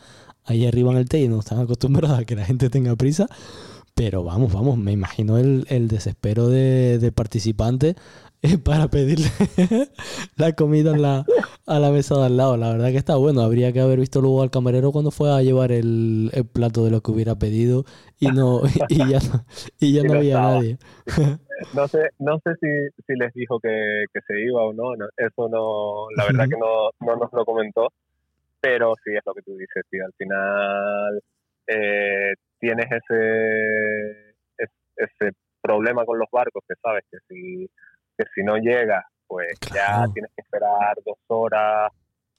Ahí 0.45 0.65
arriba 0.65 0.91
en 0.91 0.97
el 0.97 1.07
té 1.07 1.27
no 1.27 1.39
están 1.39 1.59
acostumbrados 1.59 2.19
a 2.19 2.25
que 2.25 2.35
la 2.35 2.45
gente 2.45 2.69
tenga 2.69 2.95
prisa. 2.95 3.27
Pero 3.93 4.23
vamos, 4.23 4.53
vamos, 4.53 4.77
me 4.77 4.91
imagino 4.91 5.37
el, 5.37 5.65
el 5.69 5.87
desespero 5.87 6.47
de, 6.47 6.97
de 6.99 7.11
participante 7.11 7.95
para 8.65 8.87
pedirle 8.87 9.27
la 10.37 10.53
comida 10.53 10.97
la, 10.97 11.25
a 11.67 11.79
la 11.79 11.91
mesa 11.91 12.17
de 12.17 12.25
al 12.25 12.37
lado. 12.37 12.57
La 12.57 12.71
verdad 12.71 12.89
que 12.89 12.97
está 12.97 13.15
bueno. 13.15 13.41
Habría 13.41 13.71
que 13.71 13.79
haber 13.79 13.99
visto 13.99 14.21
luego 14.21 14.41
al 14.41 14.49
camarero 14.49 14.91
cuando 14.91 15.11
fue 15.11 15.31
a 15.31 15.41
llevar 15.41 15.71
el, 15.71 16.31
plato 16.53 16.83
de 16.83 16.91
lo 16.91 17.01
que 17.01 17.11
hubiera 17.11 17.35
pedido 17.35 17.85
y 18.19 18.27
no 18.27 18.61
y 18.89 18.97
ya 18.97 19.19
no, 19.19 19.45
y 19.79 19.93
ya 19.93 20.03
no 20.03 20.13
había 20.13 20.41
nadie. 20.41 20.77
No 21.75 21.87
sé, 21.87 22.09
no 22.17 22.39
sé 22.43 22.53
si, 22.59 23.03
si 23.05 23.13
les 23.15 23.31
dijo 23.33 23.59
que, 23.59 24.05
que 24.11 24.21
se 24.21 24.41
iba 24.41 24.63
o 24.63 24.73
no, 24.73 24.93
Eso 25.17 25.47
no, 25.47 26.07
la 26.15 26.25
verdad 26.25 26.49
que 26.49 26.57
no, 26.57 26.89
no 26.99 27.15
nos 27.17 27.31
lo 27.33 27.45
comentó. 27.45 27.89
Pero 28.59 28.93
sí 29.03 29.11
es 29.15 29.21
lo 29.25 29.33
que 29.33 29.41
tú 29.41 29.55
dices, 29.55 29.83
tío. 29.89 30.05
Al 30.05 30.13
final 30.13 31.21
eh, 31.67 32.33
tienes 32.61 32.85
ese, 32.85 34.35
ese 34.95 35.35
problema 35.61 36.05
con 36.05 36.17
los 36.17 36.29
barcos 36.31 36.63
que 36.67 36.75
sabes 36.81 37.03
que 37.11 37.17
si 37.27 37.69
si 38.35 38.43
no 38.43 38.57
llega, 38.57 39.05
pues 39.27 39.47
ya 39.73 40.05
tienes 40.13 40.31
que 40.35 40.41
esperar 40.41 40.95
dos 41.05 41.17
horas 41.27 41.91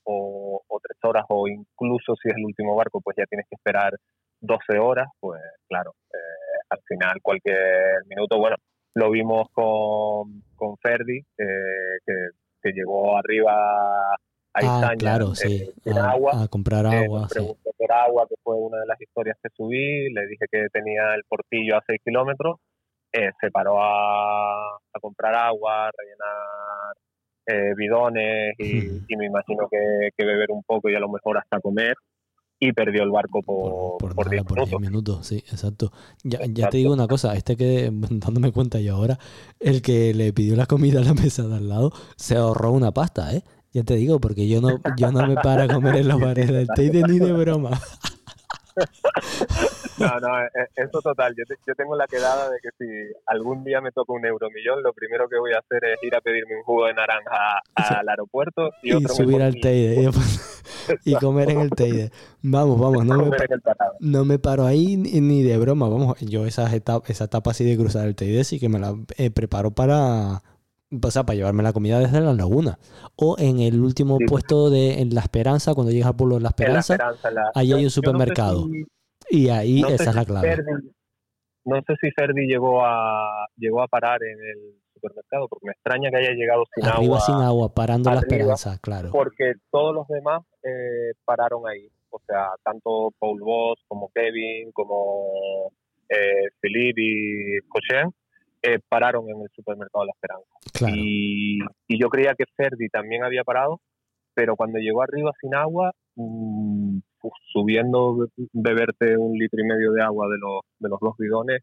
o, 0.04 0.60
tres 0.82 0.98
horas, 1.02 1.24
o 1.28 1.46
incluso 1.46 2.14
si 2.20 2.28
es 2.28 2.36
el 2.36 2.44
último 2.44 2.74
barco, 2.74 3.00
pues 3.00 3.16
ya 3.16 3.24
tienes 3.26 3.46
que 3.48 3.54
esperar 3.54 3.92
12 4.40 4.78
horas, 4.78 5.08
pues 5.20 5.40
claro, 5.68 5.94
eh, 6.12 6.60
al 6.70 6.80
final 6.86 7.20
cualquier 7.22 8.04
minuto, 8.08 8.38
bueno, 8.38 8.56
lo 8.94 9.10
vimos 9.10 9.46
con, 9.52 10.42
con 10.56 10.76
Ferdi, 10.78 11.18
eh, 11.18 11.98
que, 12.04 12.14
que, 12.60 12.72
llegó 12.72 13.16
arriba 13.16 14.16
a 14.54 14.90
ah, 14.90 14.96
claro, 14.98 15.34
sí. 15.34 15.68
a, 15.86 16.10
agua. 16.10 16.42
a 16.42 16.48
comprar 16.48 16.86
agua. 16.86 17.26
preguntó 17.28 17.70
por 17.76 17.92
agua, 17.92 18.26
que 18.28 18.34
fue 18.42 18.54
una 18.56 18.78
de 18.78 18.86
las 18.86 19.00
historias 19.00 19.36
que 19.42 19.48
subí, 19.56 20.12
le 20.12 20.26
dije 20.26 20.44
que 20.50 20.66
tenía 20.72 21.14
el 21.14 21.22
portillo 21.28 21.76
a 21.76 21.82
6 21.86 22.00
kilómetros, 22.04 22.58
eh, 23.12 23.30
se 23.40 23.50
paró 23.50 23.82
a, 23.82 24.78
comprar 25.00 25.34
agua, 25.34 25.90
rellenar 25.96 26.96
eh, 27.46 27.74
bidones 27.76 28.54
y, 28.58 29.16
me 29.16 29.26
imagino 29.26 29.68
que, 29.70 30.24
beber 30.24 30.50
un 30.50 30.62
poco 30.62 30.88
y 30.88 30.94
a 30.94 31.00
lo 31.00 31.08
mejor 31.08 31.38
hasta 31.38 31.60
comer 31.60 31.94
y 32.60 32.72
perdió 32.72 33.02
el 33.02 33.10
barco 33.10 33.42
por, 33.42 33.98
por, 33.98 34.14
por, 34.14 34.30
10 34.30 34.80
minutos. 34.80 35.26
Sí, 35.26 35.38
exacto. 35.38 35.90
Ya, 36.22 36.38
ya 36.48 36.68
te 36.68 36.76
digo 36.76 36.92
una 36.92 37.08
cosa, 37.08 37.34
este 37.34 37.56
que, 37.56 37.90
dándome 38.10 38.52
cuenta 38.52 38.80
yo 38.80 38.94
ahora, 38.96 39.18
el 39.58 39.82
que 39.82 40.14
le 40.14 40.32
pidió 40.32 40.54
la 40.56 40.66
comida 40.66 41.00
a 41.00 41.04
la 41.04 41.14
mesa 41.14 41.42
de 41.42 41.56
al 41.56 41.68
lado, 41.68 41.90
se 42.16 42.36
ahorró 42.36 42.70
una 42.70 42.92
pasta, 42.92 43.34
¿eh? 43.34 43.42
Ya 43.72 43.82
te 43.84 43.94
digo, 43.94 44.20
porque 44.20 44.48
yo 44.48 44.60
no, 44.60 44.80
yo 44.98 45.12
no 45.12 45.26
me 45.26 45.34
para 45.34 45.64
a 45.64 45.68
comer 45.68 45.96
en 45.96 46.08
los 46.08 46.20
bares 46.20 46.48
del 46.48 46.68
Teide 46.68 47.02
ni 47.04 47.18
de 47.18 47.32
broma. 47.32 47.70
No, 49.98 50.20
no, 50.20 50.40
e, 50.40 50.46
e, 50.46 50.82
eso 50.82 51.00
total. 51.00 51.34
Yo, 51.36 51.44
yo, 51.66 51.74
tengo 51.74 51.96
la 51.96 52.06
quedada 52.06 52.50
de 52.50 52.58
que 52.60 52.70
si 52.78 52.86
algún 53.26 53.64
día 53.64 53.80
me 53.80 53.92
toca 53.92 54.12
un 54.12 54.24
euromillón, 54.24 54.82
lo 54.82 54.92
primero 54.92 55.28
que 55.28 55.38
voy 55.38 55.52
a 55.52 55.58
hacer 55.58 55.84
es 55.84 56.02
ir 56.02 56.14
a 56.14 56.20
pedirme 56.20 56.56
un 56.56 56.62
jugo 56.64 56.86
de 56.86 56.94
naranja 56.94 57.62
al 57.74 58.08
aeropuerto 58.08 58.70
y, 58.82 58.92
subir 59.08 59.42
al 59.42 59.54
Teide 59.60 60.10
y, 61.04 61.14
comer 61.14 61.50
en 61.50 61.60
el 61.60 61.70
Teide. 61.70 62.10
Vamos, 62.42 62.80
vamos, 62.80 63.04
no 63.04 63.26
me, 63.26 63.36
no 64.00 64.24
me 64.24 64.38
paro 64.38 64.66
ahí 64.66 64.96
ni, 64.96 65.42
de 65.42 65.56
broma. 65.58 65.88
Vamos, 65.88 66.18
yo 66.20 66.46
esa 66.46 66.74
etapa, 66.74 67.06
esa 67.08 67.24
etapa 67.24 67.52
así 67.52 67.64
de 67.64 67.76
cruzar 67.76 68.06
el 68.06 68.16
Teide 68.16 68.44
sí 68.44 68.58
que 68.58 68.68
me 68.68 68.78
la 68.78 68.94
eh, 69.16 69.30
preparo 69.30 69.70
para 69.70 70.42
o 71.00 71.10
sea, 71.10 71.24
para 71.24 71.36
llevarme 71.36 71.62
la 71.62 71.72
comida 71.72 71.98
desde 71.98 72.20
la 72.20 72.32
laguna. 72.34 72.78
O 73.16 73.36
en 73.38 73.60
el 73.60 73.80
último 73.80 74.18
puesto 74.26 74.70
de 74.70 75.00
en 75.00 75.14
La 75.14 75.22
Esperanza, 75.22 75.74
cuando 75.74 75.92
llegas 75.92 76.08
al 76.08 76.16
pueblo 76.16 76.36
de 76.36 76.42
La 76.42 76.48
Esperanza, 76.48 76.96
ahí 77.54 77.72
hay 77.72 77.84
un 77.84 77.90
supermercado. 77.90 78.66
y 79.30 79.48
ahí 79.48 79.82
esa 79.88 80.10
es 80.10 80.16
la 80.16 80.24
clave. 80.24 80.56
no 81.64 81.76
sé 81.86 81.94
si 82.00 82.10
Ferdi 82.10 82.46
llegó 82.46 82.84
a, 82.84 83.46
llegó 83.56 83.82
a 83.82 83.88
parar 83.88 84.22
en 84.22 84.38
el 84.38 84.74
supermercado, 84.94 85.48
porque 85.48 85.66
me 85.66 85.72
extraña 85.72 86.10
que 86.10 86.16
haya 86.16 86.32
llegado 86.32 86.64
sin 86.74 86.84
Arriba 86.84 87.16
agua. 87.16 87.20
sin 87.20 87.34
agua, 87.36 87.74
parando 87.74 88.10
La 88.10 88.20
Esperanza, 88.20 88.78
claro. 88.80 89.10
Porque 89.12 89.54
todos 89.70 89.94
los 89.94 90.06
demás 90.08 90.42
eh, 90.62 91.12
pararon 91.24 91.62
ahí. 91.68 91.88
O 92.10 92.20
sea, 92.26 92.50
tanto 92.62 93.10
Paul 93.18 93.40
Voss 93.40 93.78
como 93.88 94.10
Kevin, 94.14 94.70
como 94.72 95.72
eh, 96.10 96.50
Philippe 96.60 97.00
y 97.00 97.60
Cochen 97.68 98.12
eh, 98.62 98.78
pararon 98.88 99.28
en 99.28 99.42
el 99.42 99.48
supermercado 99.54 100.04
La 100.06 100.12
Esperanza. 100.12 100.96
Y, 100.96 101.58
yo 101.88 102.08
creía 102.08 102.34
que 102.34 102.44
Ferdi 102.56 102.88
también 102.88 103.24
había 103.24 103.44
parado, 103.44 103.80
pero 104.34 104.56
cuando 104.56 104.78
llegó 104.78 105.02
arriba 105.02 105.32
sin 105.40 105.54
agua, 105.54 105.92
mm, 106.16 106.98
subiendo 107.52 108.28
beberte 108.52 109.16
un 109.16 109.36
litro 109.36 109.60
y 109.60 109.66
medio 109.66 109.92
de 109.92 110.02
agua 110.02 110.26
de 110.28 110.38
los, 110.38 110.60
de 110.78 110.88
los 110.88 110.98
dos 111.00 111.14
bidones 111.18 111.62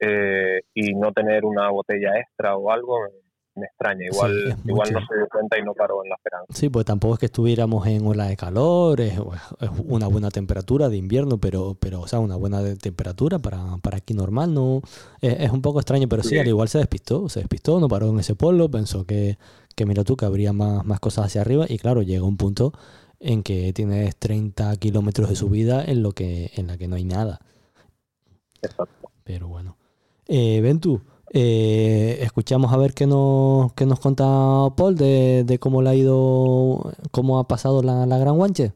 eh, 0.00 0.60
y 0.74 0.94
no 0.94 1.12
tener 1.12 1.44
una 1.44 1.70
botella 1.70 2.18
extra 2.18 2.56
o 2.56 2.70
algo, 2.70 2.98
me 3.56 3.66
extraña. 3.66 4.06
Igual, 4.06 4.56
igual 4.64 4.92
no 4.92 5.00
se 5.06 5.16
dio 5.16 5.28
cuenta 5.30 5.58
y 5.58 5.62
no 5.62 5.74
paró 5.74 6.02
en 6.04 6.10
la 6.10 6.16
esperanza. 6.16 6.46
Sí, 6.52 6.68
pues 6.68 6.84
tampoco 6.84 7.14
es 7.14 7.20
que 7.20 7.26
estuviéramos 7.26 7.86
en 7.86 8.06
ola 8.06 8.26
de 8.26 8.36
calor, 8.36 9.00
es, 9.00 9.18
una 9.84 10.06
buena 10.06 10.30
temperatura 10.30 10.88
de 10.88 10.96
invierno, 10.96 11.38
pero, 11.38 11.76
pero 11.78 12.00
o 12.02 12.06
sea, 12.06 12.20
una 12.20 12.36
buena 12.36 12.62
temperatura 12.76 13.38
para, 13.38 13.78
para 13.82 13.98
aquí 13.98 14.14
normal, 14.14 14.54
no 14.54 14.82
es, 15.20 15.50
un 15.50 15.62
poco 15.62 15.80
extraño, 15.80 16.08
pero 16.08 16.22
sí. 16.22 16.38
al 16.38 16.46
igual 16.46 16.68
se 16.68 16.78
despistó, 16.78 17.28
se 17.28 17.40
despistó, 17.40 17.80
no 17.80 17.88
paró 17.88 18.08
en 18.10 18.20
ese 18.20 18.34
pueblo, 18.34 18.70
pensó 18.70 19.04
que, 19.06 19.38
que 19.74 19.86
mira 19.86 20.04
tú, 20.04 20.16
que 20.16 20.26
habría 20.26 20.52
más, 20.52 20.84
más 20.84 21.00
cosas 21.00 21.26
hacia 21.26 21.40
arriba 21.40 21.66
y 21.68 21.78
claro, 21.78 22.02
llega 22.02 22.24
un 22.24 22.36
punto 22.36 22.72
en 23.20 23.42
que 23.42 23.72
tienes 23.72 24.16
30 24.16 24.76
kilómetros 24.76 25.28
de 25.28 25.36
subida 25.36 25.82
en, 25.84 26.02
lo 26.02 26.12
que, 26.12 26.50
en 26.54 26.66
la 26.66 26.76
que 26.76 26.88
no 26.88 26.96
hay 26.96 27.04
nada. 27.04 27.40
Exacto. 28.62 29.10
Pero 29.24 29.48
bueno. 29.48 29.76
Eh, 30.28 30.60
Ventu, 30.60 31.02
eh, 31.32 32.18
escuchamos 32.20 32.72
a 32.72 32.76
ver 32.76 32.94
qué 32.94 33.06
nos, 33.06 33.72
qué 33.74 33.86
nos 33.86 34.00
cuenta 34.00 34.24
Paul 34.76 34.96
de, 34.96 35.44
de, 35.44 35.58
cómo 35.58 35.82
le 35.82 35.90
ha 35.90 35.94
ido, 35.94 36.92
cómo 37.10 37.38
ha 37.38 37.48
pasado 37.48 37.82
la, 37.82 38.06
la 38.06 38.18
Gran 38.18 38.36
Guanche. 38.36 38.72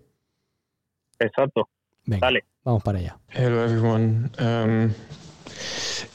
Exacto. 1.19 1.69
Venga, 2.07 2.27
Dale. 2.27 2.45
Vamos 2.65 2.83
para 2.83 2.99
allá. 2.99 3.19
Hello 3.29 3.65
everyone. 3.65 4.31
Um, 4.39 4.95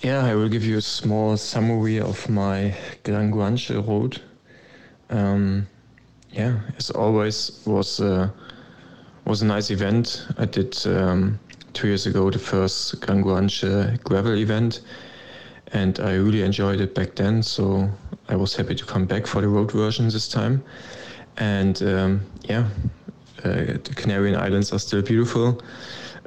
yeah, 0.02 0.24
I 0.26 0.36
will 0.36 0.50
give 0.50 0.66
you 0.66 0.78
a 0.78 0.82
small 0.82 1.38
summary 1.38 2.00
of 2.00 2.28
my 2.30 2.74
Gran 3.04 3.32
Guanche 3.32 3.76
road. 3.88 4.22
Um, 5.10 5.68
yeah, 6.32 6.60
as 6.78 6.92
always, 6.92 7.62
was 7.66 8.00
uh, 8.00 8.30
was 9.26 9.42
a 9.42 9.46
nice 9.46 9.72
event. 9.72 10.28
I 10.38 10.46
did 10.46 10.76
um, 10.86 11.40
two 11.74 11.88
years 11.88 12.06
ago 12.06 12.30
the 12.30 12.40
first 12.40 13.00
Gran 13.02 13.24
Guanche 13.24 14.02
gravel 14.04 14.38
event 14.38 14.82
and 15.74 16.00
I 16.00 16.14
really 16.14 16.42
enjoyed 16.42 16.82
it 16.82 16.94
back 16.94 17.16
then. 17.16 17.44
So 17.44 17.90
I 18.30 18.36
was 18.36 18.56
happy 18.56 18.76
to 18.76 18.86
come 18.86 19.06
back 19.06 19.28
for 19.28 19.42
the 19.42 19.48
road 19.48 19.72
version 19.72 20.06
this 20.06 20.28
time. 20.28 20.64
And 21.38 21.82
um, 21.84 22.22
yeah, 22.44 22.68
uh, 23.44 23.50
the 23.84 23.94
Canarian 23.96 24.38
Islands 24.38 24.72
are 24.72 24.80
still 24.80 25.02
beautiful. 25.02 25.62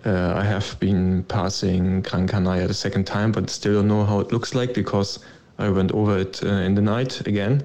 Uh, 0.05 0.35
I 0.37 0.45
have 0.45 0.79
been 0.79 1.25
passing 1.25 2.03
Gran 2.03 2.29
Canaria 2.29 2.69
the 2.69 2.75
second 2.75 3.07
time, 3.07 3.33
but 3.33 3.51
still 3.51 3.75
don't 3.75 3.89
know 3.89 4.05
how 4.05 4.21
it 4.21 4.33
looks 4.33 4.55
like 4.55 4.73
because 4.75 5.19
I 5.59 5.69
went 5.71 5.93
over 5.93 6.19
it 6.19 6.43
uh, 6.45 6.49
in 6.49 6.75
the 6.75 6.83
night 6.83 7.27
again. 7.27 7.65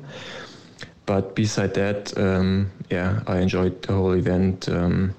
But 1.05 1.35
beside 1.35 1.73
that, 1.75 2.17
um, 2.17 2.71
yeah, 2.89 3.21
I 3.27 3.39
enjoyed 3.39 3.81
the 3.83 3.93
whole 3.93 4.13
event. 4.13 4.69
Um, 4.69 5.13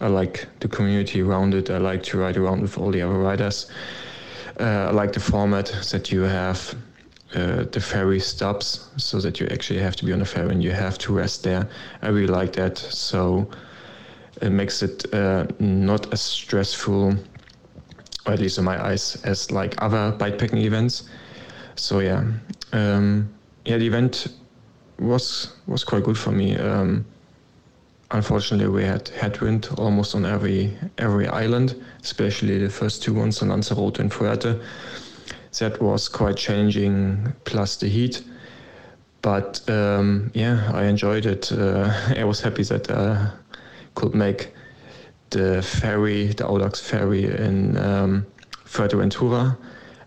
I 0.00 0.08
like 0.08 0.46
the 0.60 0.68
community 0.68 1.20
around 1.20 1.54
it. 1.54 1.70
I 1.70 1.76
like 1.76 2.02
to 2.04 2.18
ride 2.18 2.36
around 2.36 2.62
with 2.62 2.78
all 2.78 2.90
the 2.90 3.02
other 3.02 3.18
riders. 3.18 3.70
Uh, 4.60 4.88
I 4.88 4.90
like 4.90 5.14
the 5.14 5.20
format 5.20 5.72
that 5.90 6.12
you 6.12 6.20
have 6.20 6.74
uh, 7.34 7.64
the 7.72 7.80
ferry 7.80 8.20
stops 8.20 8.90
so 8.96 9.18
that 9.20 9.40
you 9.40 9.46
actually 9.50 9.78
have 9.78 9.96
to 9.96 10.04
be 10.04 10.12
on 10.12 10.20
a 10.20 10.24
ferry 10.24 10.50
and 10.50 10.62
you 10.62 10.72
have 10.72 10.98
to 10.98 11.14
rest 11.14 11.44
there. 11.44 11.66
I 12.02 12.08
really 12.08 12.26
like 12.26 12.52
that. 12.54 12.76
So 12.76 13.48
it 14.42 14.50
makes 14.50 14.82
it 14.82 15.06
uh, 15.14 15.46
not 15.58 16.12
as 16.12 16.20
stressful, 16.20 17.16
or 18.26 18.32
at 18.32 18.38
least 18.38 18.58
in 18.58 18.64
my 18.64 18.84
eyes, 18.84 19.16
as 19.24 19.50
like 19.50 19.80
other 19.82 20.12
bikepacking 20.18 20.62
events. 20.62 21.08
So 21.76 22.00
yeah, 22.00 22.24
um, 22.72 23.32
yeah, 23.64 23.78
the 23.78 23.86
event 23.86 24.26
was 24.98 25.54
was 25.66 25.84
quite 25.84 26.04
good 26.04 26.18
for 26.18 26.32
me. 26.32 26.56
Um, 26.56 27.06
unfortunately, 28.10 28.68
we 28.68 28.84
had 28.84 29.08
headwind 29.08 29.68
almost 29.78 30.14
on 30.14 30.24
every 30.24 30.76
every 30.98 31.28
island, 31.28 31.74
especially 32.02 32.58
the 32.58 32.70
first 32.70 33.02
two 33.02 33.14
ones 33.14 33.42
on 33.42 33.48
Lanzarote 33.48 33.98
and 33.98 34.10
Fuerte. 34.10 34.60
That 35.58 35.80
was 35.82 36.08
quite 36.08 36.36
challenging, 36.36 37.32
plus 37.44 37.76
the 37.76 37.88
heat. 37.88 38.22
But 39.22 39.68
um, 39.68 40.30
yeah, 40.34 40.70
I 40.72 40.84
enjoyed 40.84 41.26
it. 41.26 41.52
Uh, 41.52 41.92
I 42.16 42.24
was 42.24 42.40
happy 42.40 42.62
that 42.64 42.90
I 42.90 42.94
uh, 42.94 43.30
could 43.94 44.14
make 44.14 44.54
the 45.30 45.62
ferry, 45.62 46.28
the 46.28 46.44
Audax 46.44 46.80
ferry 46.80 47.24
in 47.24 47.76
um, 47.76 48.26
Fuerteventura 48.64 49.56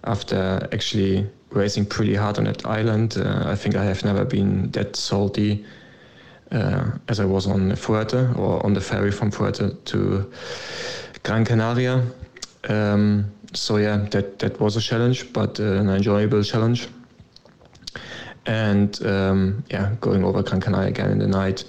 after 0.06 0.68
actually 0.74 1.30
racing 1.52 1.86
pretty 1.86 2.16
hard 2.16 2.38
on 2.38 2.46
that 2.46 2.66
island. 2.66 3.18
Uh, 3.18 3.44
I 3.46 3.56
think 3.56 3.76
I 3.76 3.84
have 3.86 4.04
never 4.04 4.26
been 4.26 4.72
that 4.72 4.96
salty 4.96 5.66
as 7.08 7.20
I 7.20 7.26
was 7.26 7.48
on 7.48 7.72
Fuerte 7.76 8.38
or 8.38 8.64
on 8.66 8.74
the 8.74 8.82
ferry 8.82 9.12
from 9.12 9.32
Fuerte 9.32 9.84
to 9.86 10.32
Gran 11.24 11.46
Canaria. 11.46 12.04
Um, 12.70 13.32
so 13.54 13.78
yeah, 13.78 13.98
that 14.12 14.40
that 14.40 14.60
was 14.60 14.76
a 14.76 14.82
challenge, 14.82 15.32
but 15.34 15.60
uh, 15.60 15.64
an 15.64 15.90
enjoyable 15.90 16.44
challenge. 16.44 16.88
And 18.46 19.00
um, 19.06 19.64
yeah, 19.70 19.96
going 20.02 20.24
over 20.24 20.44
Gran 20.44 20.62
Canaria 20.62 20.90
again 20.90 21.12
in 21.12 21.20
the 21.20 21.28
night. 21.28 21.64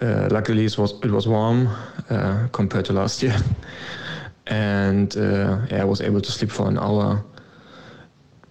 Uh, 0.00 0.28
luckily, 0.30 0.64
it 0.64 0.78
was 0.78 0.92
it 1.02 1.10
was 1.10 1.26
warm 1.26 1.68
uh, 2.10 2.48
compared 2.52 2.84
to 2.86 2.92
last 2.92 3.22
year, 3.22 3.36
and 4.46 5.16
uh, 5.16 5.58
yeah, 5.70 5.82
I 5.82 5.84
was 5.84 6.00
able 6.00 6.20
to 6.20 6.32
sleep 6.32 6.50
for 6.50 6.68
an 6.68 6.78
hour 6.78 7.24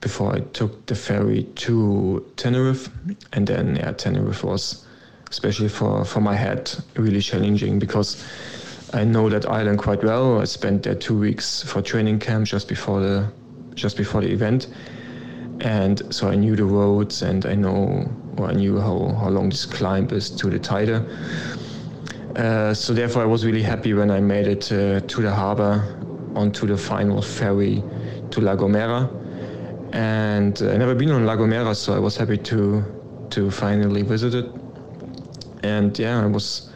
before 0.02 0.36
I 0.36 0.40
took 0.54 0.86
the 0.86 0.96
ferry 0.96 1.44
to 1.56 2.26
Tenerife, 2.36 2.90
and 3.34 3.48
then 3.48 3.76
yeah, 3.76 3.92
Tenerife 3.92 4.44
was 4.44 4.86
especially 5.30 5.70
for, 5.70 6.06
for 6.06 6.22
my 6.22 6.36
head, 6.36 6.72
really 6.96 7.22
challenging 7.22 7.80
because 7.80 8.24
I 8.94 9.04
know 9.04 9.30
that 9.30 9.46
island 9.46 9.80
quite 9.80 10.04
well. 10.04 10.40
I 10.40 10.46
spent 10.46 10.84
there 10.84 10.96
two 10.96 11.18
weeks 11.18 11.64
for 11.64 11.82
training 11.82 12.20
camp 12.20 12.46
just 12.46 12.68
before 12.68 13.02
the 13.02 13.28
just 13.74 13.98
before 13.98 14.22
the 14.22 14.32
event, 14.32 14.68
and 15.60 16.02
so 16.10 16.30
I 16.30 16.36
knew 16.36 16.56
the 16.56 16.64
roads 16.64 17.24
and 17.24 17.46
I 17.46 17.56
know 17.56 18.10
or 18.38 18.48
I 18.48 18.54
knew 18.54 18.80
how, 18.80 19.14
how 19.20 19.30
long 19.30 19.50
this 19.50 19.66
climb 19.66 20.10
is 20.12 20.30
to 20.30 20.50
the 20.50 20.60
Tide. 20.60 20.90
Uh, 22.38 22.74
so 22.74 22.94
therefore, 22.94 23.22
I 23.24 23.26
was 23.26 23.46
really 23.46 23.62
happy 23.62 23.94
when 23.94 24.12
I 24.12 24.20
made 24.20 24.48
it 24.48 24.72
uh, 24.72 25.00
to 25.02 25.22
the 25.22 25.32
harbor 25.32 25.84
onto 26.36 26.68
the 26.68 26.78
final 26.78 27.22
ferry 27.22 27.84
to 28.32 28.42
La 28.42 28.56
Gomera. 28.56 29.10
And 29.94 30.62
I 30.62 30.78
never 30.78 30.96
been 30.96 31.12
on 31.12 31.26
La 31.26 31.36
Gomera, 31.36 31.76
so 31.76 31.94
I 31.94 32.00
was 32.00 32.16
happy 32.16 32.38
to 32.38 32.84
to 33.32 33.50
finally 33.50 34.04
visit 34.04 34.36
it 34.36 34.65
and 35.66 35.98
yeah, 35.98 36.26
it 36.26 36.30
was 36.30 36.70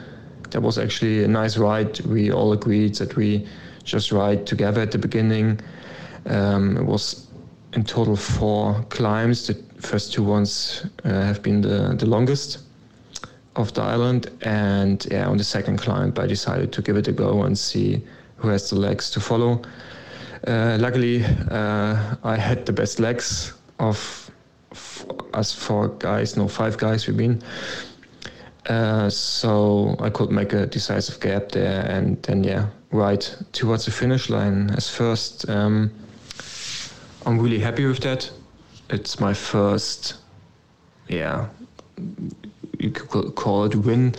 that 0.51 0.61
was 0.61 0.77
actually 0.77 1.23
a 1.23 1.27
nice 1.27 1.57
ride. 1.57 1.99
We 2.01 2.31
all 2.31 2.53
agreed 2.53 2.95
that 2.95 3.15
we 3.15 3.47
just 3.83 4.11
ride 4.11 4.45
together 4.45 4.81
at 4.81 4.91
the 4.91 4.97
beginning. 4.97 5.59
Um, 6.25 6.77
it 6.77 6.85
was 6.85 7.27
in 7.73 7.83
total 7.83 8.15
four 8.15 8.83
climbs. 8.89 9.47
The 9.47 9.55
first 9.81 10.13
two 10.13 10.23
ones 10.23 10.85
uh, 11.05 11.09
have 11.09 11.41
been 11.41 11.61
the, 11.61 11.95
the 11.97 12.05
longest 12.05 12.59
of 13.55 13.73
the 13.73 13.81
island, 13.81 14.29
and 14.41 15.05
yeah, 15.11 15.27
on 15.27 15.37
the 15.37 15.43
second 15.43 15.77
climb, 15.77 16.13
I 16.17 16.27
decided 16.27 16.71
to 16.73 16.81
give 16.81 16.97
it 16.97 17.07
a 17.07 17.11
go 17.11 17.43
and 17.43 17.57
see 17.57 18.01
who 18.37 18.47
has 18.49 18.69
the 18.69 18.75
legs 18.75 19.11
to 19.11 19.19
follow. 19.19 19.61
Uh, 20.47 20.77
luckily, 20.79 21.25
uh, 21.51 22.15
I 22.23 22.37
had 22.37 22.65
the 22.65 22.73
best 22.73 22.99
legs 22.99 23.53
of 23.79 24.31
us 25.33 25.53
four 25.53 25.89
guys, 25.89 26.37
no, 26.37 26.47
five 26.47 26.77
guys 26.77 27.07
we've 27.07 27.17
been. 27.17 27.41
Uh, 28.69 29.09
so 29.09 29.95
I 29.99 30.11
could 30.11 30.29
make 30.29 30.53
a 30.53 30.67
decisive 30.67 31.19
gap 31.19 31.49
there 31.51 31.81
and 31.89 32.21
then, 32.23 32.43
yeah, 32.43 32.67
right 32.91 33.35
towards 33.51 33.85
the 33.85 33.91
finish 33.91 34.29
line 34.29 34.69
as 34.71 34.87
first. 34.87 35.49
Um, 35.49 35.91
I'm 37.25 37.39
really 37.39 37.59
happy 37.59 37.85
with 37.85 37.99
that. 38.01 38.29
It's 38.91 39.19
my 39.19 39.33
first, 39.33 40.17
yeah, 41.07 41.47
you 42.77 42.91
could 42.91 43.35
call 43.35 43.65
it 43.65 43.75
win 43.75 44.15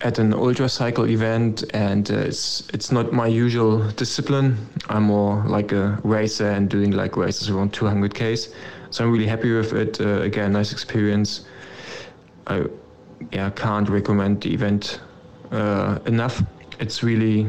at 0.00 0.18
an 0.18 0.34
ultra 0.34 0.68
cycle 0.68 1.08
event, 1.08 1.64
and 1.74 2.10
uh, 2.10 2.14
it's 2.14 2.68
it's 2.74 2.90
not 2.90 3.12
my 3.12 3.26
usual 3.26 3.88
discipline. 3.92 4.56
I'm 4.88 5.04
more 5.04 5.44
like 5.46 5.72
a 5.72 5.98
racer 6.02 6.50
and 6.50 6.68
doing 6.68 6.90
like 6.90 7.16
races 7.16 7.48
around 7.50 7.72
200 7.72 8.14
k's. 8.14 8.48
So 8.90 9.04
I'm 9.04 9.12
really 9.12 9.26
happy 9.26 9.52
with 9.52 9.72
it. 9.72 10.00
Uh, 10.00 10.20
again, 10.22 10.52
nice 10.52 10.72
experience. 10.72 11.42
I 12.46 12.64
yeah, 13.30 13.50
can't 13.50 13.88
recommend 13.88 14.40
the 14.42 14.52
event 14.52 15.00
uh, 15.50 15.98
enough. 16.06 16.42
It's 16.80 17.02
really 17.02 17.48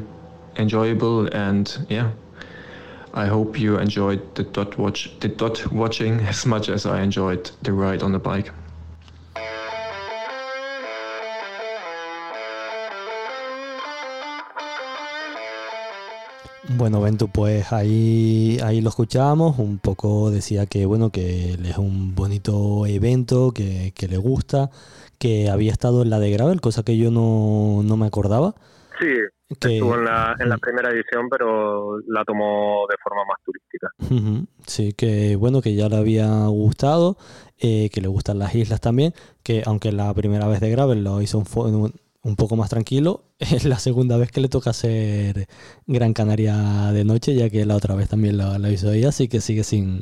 enjoyable 0.58 1.28
and 1.34 1.86
yeah, 1.90 2.12
I 3.14 3.26
hope 3.28 3.60
you 3.60 3.78
enjoyed 3.78 4.36
the 4.36 4.44
dot 4.44 4.78
watch 4.78 5.12
the 5.20 5.30
dot 5.30 5.72
watching 5.72 6.20
as 6.28 6.46
much 6.46 6.70
as 6.70 6.86
I 6.86 7.02
enjoyed 7.02 7.50
the 7.62 7.74
ride 7.74 8.04
on 8.04 8.12
the 8.12 8.20
bike. 8.20 8.52
Bueno, 16.76 17.02
Ventu, 17.02 17.28
pues 17.28 17.72
ahí, 17.72 18.58
ahí 18.64 18.82
lo 18.82 18.90
escuchábamos, 18.90 19.60
un 19.60 19.78
poco 19.78 20.32
decía 20.32 20.66
que 20.66 20.86
bueno, 20.86 21.12
que 21.12 21.54
es 21.54 21.78
un 21.78 22.16
bonito 22.16 22.86
evento, 22.88 23.52
que, 23.52 23.92
que 23.94 24.08
le 24.08 24.18
gusta, 24.18 24.72
que 25.24 25.50
había 25.50 25.72
estado 25.72 26.02
en 26.02 26.10
la 26.10 26.20
de 26.20 26.32
Gravel, 26.32 26.60
cosa 26.60 26.84
que 26.84 26.98
yo 26.98 27.10
no, 27.10 27.82
no 27.82 27.96
me 27.96 28.06
acordaba. 28.06 28.56
Sí, 29.00 29.08
Estuvo 29.48 29.96
en 29.96 30.04
la, 30.04 30.36
en 30.38 30.50
la 30.50 30.58
primera 30.58 30.90
edición, 30.90 31.30
pero 31.30 31.98
la 32.08 32.26
tomó 32.26 32.86
de 32.90 32.98
forma 33.02 33.24
más 33.24 33.38
turística. 33.46 33.88
Sí, 34.68 34.92
que 34.92 35.38
bueno, 35.38 35.62
que 35.62 35.76
ya 35.76 35.88
le 35.88 35.96
había 35.96 36.48
gustado, 36.48 37.16
eh, 37.58 37.90
que 37.94 38.02
le 38.02 38.10
gustan 38.10 38.38
las 38.38 38.54
islas 38.54 38.82
también, 38.82 39.14
que 39.44 39.64
aunque 39.66 39.94
la 39.94 40.14
primera 40.14 40.46
vez 40.48 40.60
de 40.60 40.72
Gravel 40.72 41.06
lo 41.06 41.22
hizo 41.22 41.38
un, 41.38 41.94
un 42.22 42.36
poco 42.36 42.58
más 42.58 42.70
tranquilo, 42.70 43.24
es 43.40 43.64
la 43.64 43.80
segunda 43.80 44.18
vez 44.18 44.30
que 44.30 44.42
le 44.42 44.50
toca 44.50 44.72
hacer 44.72 45.48
Gran 45.88 46.14
Canaria 46.14 46.92
de 46.92 47.06
noche, 47.06 47.34
ya 47.34 47.50
que 47.50 47.66
la 47.66 47.78
otra 47.78 47.96
vez 47.96 48.10
también 48.10 48.38
lo, 48.38 48.58
lo 48.58 48.70
hizo 48.70 48.92
ella, 48.92 49.10
así 49.10 49.30
que 49.30 49.40
sigue 49.40 49.64
sin, 49.64 50.02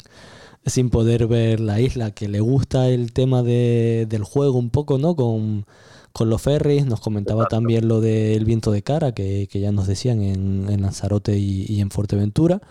sin 0.66 0.90
poder 0.90 1.28
ver 1.28 1.60
la 1.60 1.80
isla, 1.82 2.12
que 2.12 2.28
le 2.28 2.40
gusta 2.40 2.88
el 2.90 3.14
tema 3.14 3.44
de, 3.44 4.06
del 4.10 4.24
juego 4.24 4.58
un 4.60 4.70
poco, 4.70 4.98
¿no? 4.98 5.16
Con 5.16 5.66
con 6.12 6.30
los 6.30 6.42
ferries. 6.42 6.86
Nos 6.86 7.00
comentaba 7.00 7.48
también 7.48 7.88
lo 7.88 8.02
del 8.02 8.46
viento 8.46 8.72
de 8.72 8.84
cara, 8.84 9.14
que, 9.14 9.48
ya 9.52 9.72
nos 9.72 9.88
decían 9.88 10.22
en, 10.22 10.82
Lanzarote 10.82 11.38
y, 11.38 11.80
en 11.82 11.92
Fuerteventura. 11.92 12.62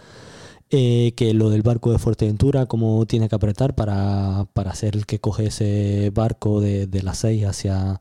Eh, 0.72 1.14
que 1.16 1.34
lo 1.34 1.50
del 1.50 1.62
barco 1.62 1.90
de 1.90 1.98
Fuerteventura, 1.98 2.66
cómo 2.66 3.04
tiene 3.06 3.28
que 3.28 3.34
apretar 3.34 3.74
para, 3.74 4.46
para 4.54 4.72
ser 4.76 4.94
el 4.94 5.04
que 5.04 5.18
coge 5.18 5.46
ese 5.46 6.12
barco 6.14 6.60
de, 6.60 6.86
de 6.86 7.02
las 7.02 7.18
6 7.18 7.44
hacia, 7.44 8.00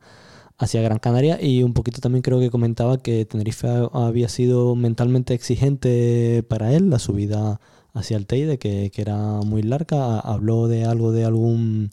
hacia 0.56 0.82
Gran 0.82 0.98
Canaria. 1.00 1.42
Y 1.42 1.64
un 1.64 1.74
poquito 1.74 2.00
también 2.00 2.22
creo 2.22 2.38
que 2.38 2.50
comentaba 2.50 2.98
que 3.02 3.24
Tenerife 3.24 3.68
había 3.92 4.28
sido 4.28 4.76
mentalmente 4.76 5.34
exigente 5.34 6.44
para 6.48 6.72
él, 6.72 6.90
la 6.90 7.00
subida 7.00 7.60
hacia 7.94 8.16
el 8.16 8.26
Teide, 8.26 8.58
que, 8.58 8.90
que 8.94 9.02
era 9.02 9.16
muy 9.16 9.62
larga. 9.62 10.20
Habló 10.20 10.68
de 10.68 10.84
algo 10.84 11.12
de 11.12 11.24
algún 11.24 11.90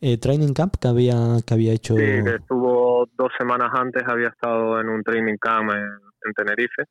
eh, 0.00 0.18
training 0.18 0.52
camp 0.52 0.74
que 0.80 0.88
había, 0.88 1.16
que 1.46 1.54
había 1.54 1.72
hecho. 1.72 1.94
Sí, 1.94 2.02
que 2.02 2.36
estuvo 2.36 3.08
dos 3.16 3.32
semanas 3.38 3.70
antes, 3.74 4.02
había 4.06 4.28
estado 4.28 4.80
en 4.80 4.88
un 4.88 5.02
training 5.02 5.36
camp 5.40 5.70
en, 5.72 6.06
Tenerife 6.34 6.82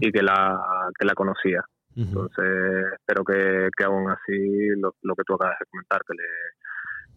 y 0.00 0.12
que 0.12 0.22
la, 0.22 0.60
que 0.98 1.06
la 1.06 1.14
conocía. 1.14 1.64
Entonces, 1.96 2.44
espero 2.92 3.24
que, 3.24 3.70
que 3.74 3.84
aún 3.84 4.10
así 4.10 4.68
lo, 4.76 4.94
lo, 5.00 5.14
que 5.14 5.22
tú 5.24 5.34
acabas 5.34 5.58
de 5.58 5.66
comentar, 5.70 6.00
que 6.06 6.14
le, 6.14 6.28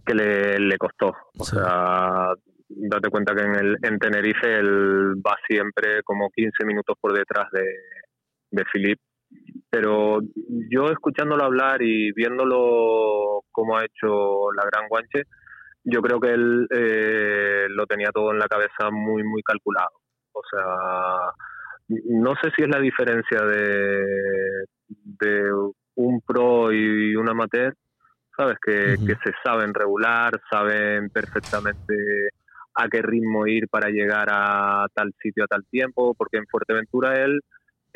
que 0.06 0.14
le, 0.14 0.60
le 0.60 0.78
costó. 0.78 1.14
O 1.38 1.44
sea, 1.44 2.34
date 2.70 3.10
cuenta 3.10 3.36
que 3.36 3.44
en, 3.44 3.56
el, 3.56 3.78
en 3.82 4.00
Tenerife 4.00 4.60
él 4.60 5.16
va 5.16 5.36
siempre 5.46 6.04
como 6.04 6.30
15 6.30 6.64
minutos 6.66 6.96
por 7.02 7.14
detrás 7.14 7.52
de, 7.52 7.66
de 8.52 8.64
Philip 8.72 9.00
pero 9.70 10.20
yo 10.70 10.86
escuchándolo 10.88 11.44
hablar 11.44 11.82
y 11.82 12.12
viéndolo 12.14 13.44
cómo 13.52 13.78
ha 13.78 13.86
hecho 13.86 14.52
la 14.54 14.64
Gran 14.66 14.88
Guanche, 14.88 15.24
yo 15.84 16.02
creo 16.02 16.20
que 16.20 16.32
él 16.34 16.68
eh, 16.70 17.68
lo 17.70 17.86
tenía 17.86 18.10
todo 18.14 18.32
en 18.32 18.40
la 18.40 18.48
cabeza 18.48 18.90
muy, 18.92 19.24
muy 19.24 19.42
calculado. 19.44 19.92
O 20.34 20.42
sea, 20.50 21.32
no 21.88 22.34
sé 22.42 22.52
si 22.56 22.64
es 22.64 22.70
la 22.70 22.80
diferencia 22.80 23.40
de, 23.46 24.66
de 24.88 25.52
un 25.96 26.22
pro 26.22 26.72
y 26.72 27.16
un 27.16 27.30
amateur, 27.30 27.74
¿sabes? 28.36 28.58
Que, 28.64 28.96
que 29.06 29.16
se 29.24 29.34
saben 29.44 29.74
regular, 29.74 30.32
saben 30.50 31.10
perfectamente 31.10 31.96
a 32.76 32.88
qué 32.90 33.02
ritmo 33.02 33.48
ir 33.48 33.68
para 33.70 33.90
llegar 33.90 34.28
a 34.30 34.86
tal 34.94 35.12
sitio 35.22 35.46
a 35.46 35.48
tal 35.48 35.66
tiempo, 35.72 36.14
porque 36.16 36.38
en 36.38 36.46
Fuerteventura 36.48 37.16
él 37.16 37.42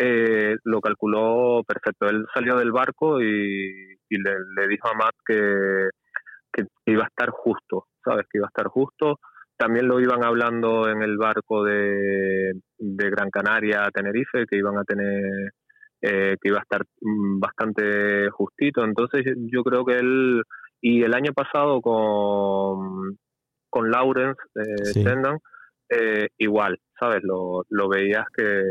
eh, 0.04 0.58
lo 0.64 0.82
calculó 0.82 1.64
perfecto. 1.64 2.08
Él 2.08 2.26
salió 2.34 2.56
del 2.56 2.72
barco 2.72 3.22
y, 3.22 3.98
le, 4.10 4.68
dijo 4.68 4.88
a 4.88 4.96
Matt 4.96 5.16
que, 5.26 5.90
iba 6.86 7.04
a 7.04 7.08
estar 7.08 7.30
justo, 7.30 7.86
¿sabes? 8.04 8.26
Que 8.30 8.40
iba 8.40 8.48
a 8.48 8.54
estar 8.54 8.68
justo. 8.68 9.20
También 9.56 9.88
lo 9.88 10.00
iban 10.00 10.24
hablando 10.24 10.90
en 10.90 11.04
el 11.04 11.18
barco 11.18 11.64
de, 11.64 12.54
Gran 12.80 13.30
Canaria 13.30 13.86
a 13.86 13.92
Tenerife, 13.92 14.48
que 14.48 14.58
iban 14.58 14.80
a 14.80 14.84
tener, 14.84 15.54
eh, 16.02 16.36
que 16.42 16.50
iba 16.50 16.58
a 16.58 16.64
estar 16.64 16.82
mm, 17.02 17.40
bastante 17.40 18.32
justito. 18.32 18.84
Entonces 18.84 19.24
yo 19.52 19.64
creo 19.64 19.86
que 19.86 20.00
él, 20.00 20.42
y 20.82 21.04
el 21.04 21.14
año 21.14 21.32
pasado 21.32 21.80
con, 21.80 23.18
con 23.70 23.92
Lawrence 23.92 24.42
eh, 24.56 25.38
eh, 25.90 26.28
igual, 26.40 26.80
¿sabes? 27.00 27.22
Lo, 27.22 27.66
lo 27.70 27.88
veías 27.88 28.26
que 28.36 28.64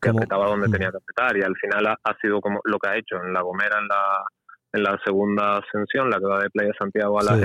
que 0.00 0.08
apretaba 0.08 0.48
donde 0.48 0.68
mm. 0.68 0.72
tenía 0.72 0.90
que 0.90 0.98
apretar 0.98 1.36
y 1.36 1.42
al 1.42 1.56
final 1.56 1.86
ha, 1.86 2.16
sido 2.20 2.40
como 2.40 2.60
lo 2.64 2.78
que 2.78 2.88
ha 2.88 2.96
hecho 2.96 3.16
en 3.16 3.32
La 3.32 3.42
Gomera 3.42 3.78
en 3.78 3.88
la, 3.88 4.24
en 4.72 4.82
la 4.82 5.00
segunda 5.04 5.58
ascensión, 5.58 6.10
la 6.10 6.18
que 6.18 6.26
va 6.26 6.40
de 6.40 6.50
Playa 6.50 6.72
Santiago 6.78 7.20
a 7.20 7.24
la 7.24 7.36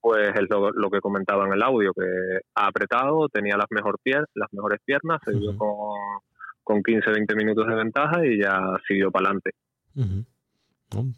pues 0.00 0.30
es 0.34 0.48
lo, 0.50 0.90
que 0.90 1.00
comentaba 1.00 1.46
en 1.46 1.52
el 1.52 1.62
audio, 1.62 1.92
que 1.92 2.40
ha 2.56 2.66
apretado, 2.66 3.28
tenía 3.28 3.56
las, 3.56 3.66
mejor 3.70 3.98
pier 4.02 4.26
las 4.34 4.52
mejores 4.52 4.80
piernas, 4.84 5.20
se 5.24 5.32
dio 5.32 5.56
con, 5.56 5.96
con 6.64 6.82
15-20 6.82 7.36
minutos 7.36 7.68
de 7.68 7.74
ventaja 7.76 8.26
y 8.26 8.42
ya 8.42 8.58
siguió 8.88 9.12
para 9.12 9.26
adelante. 9.26 9.52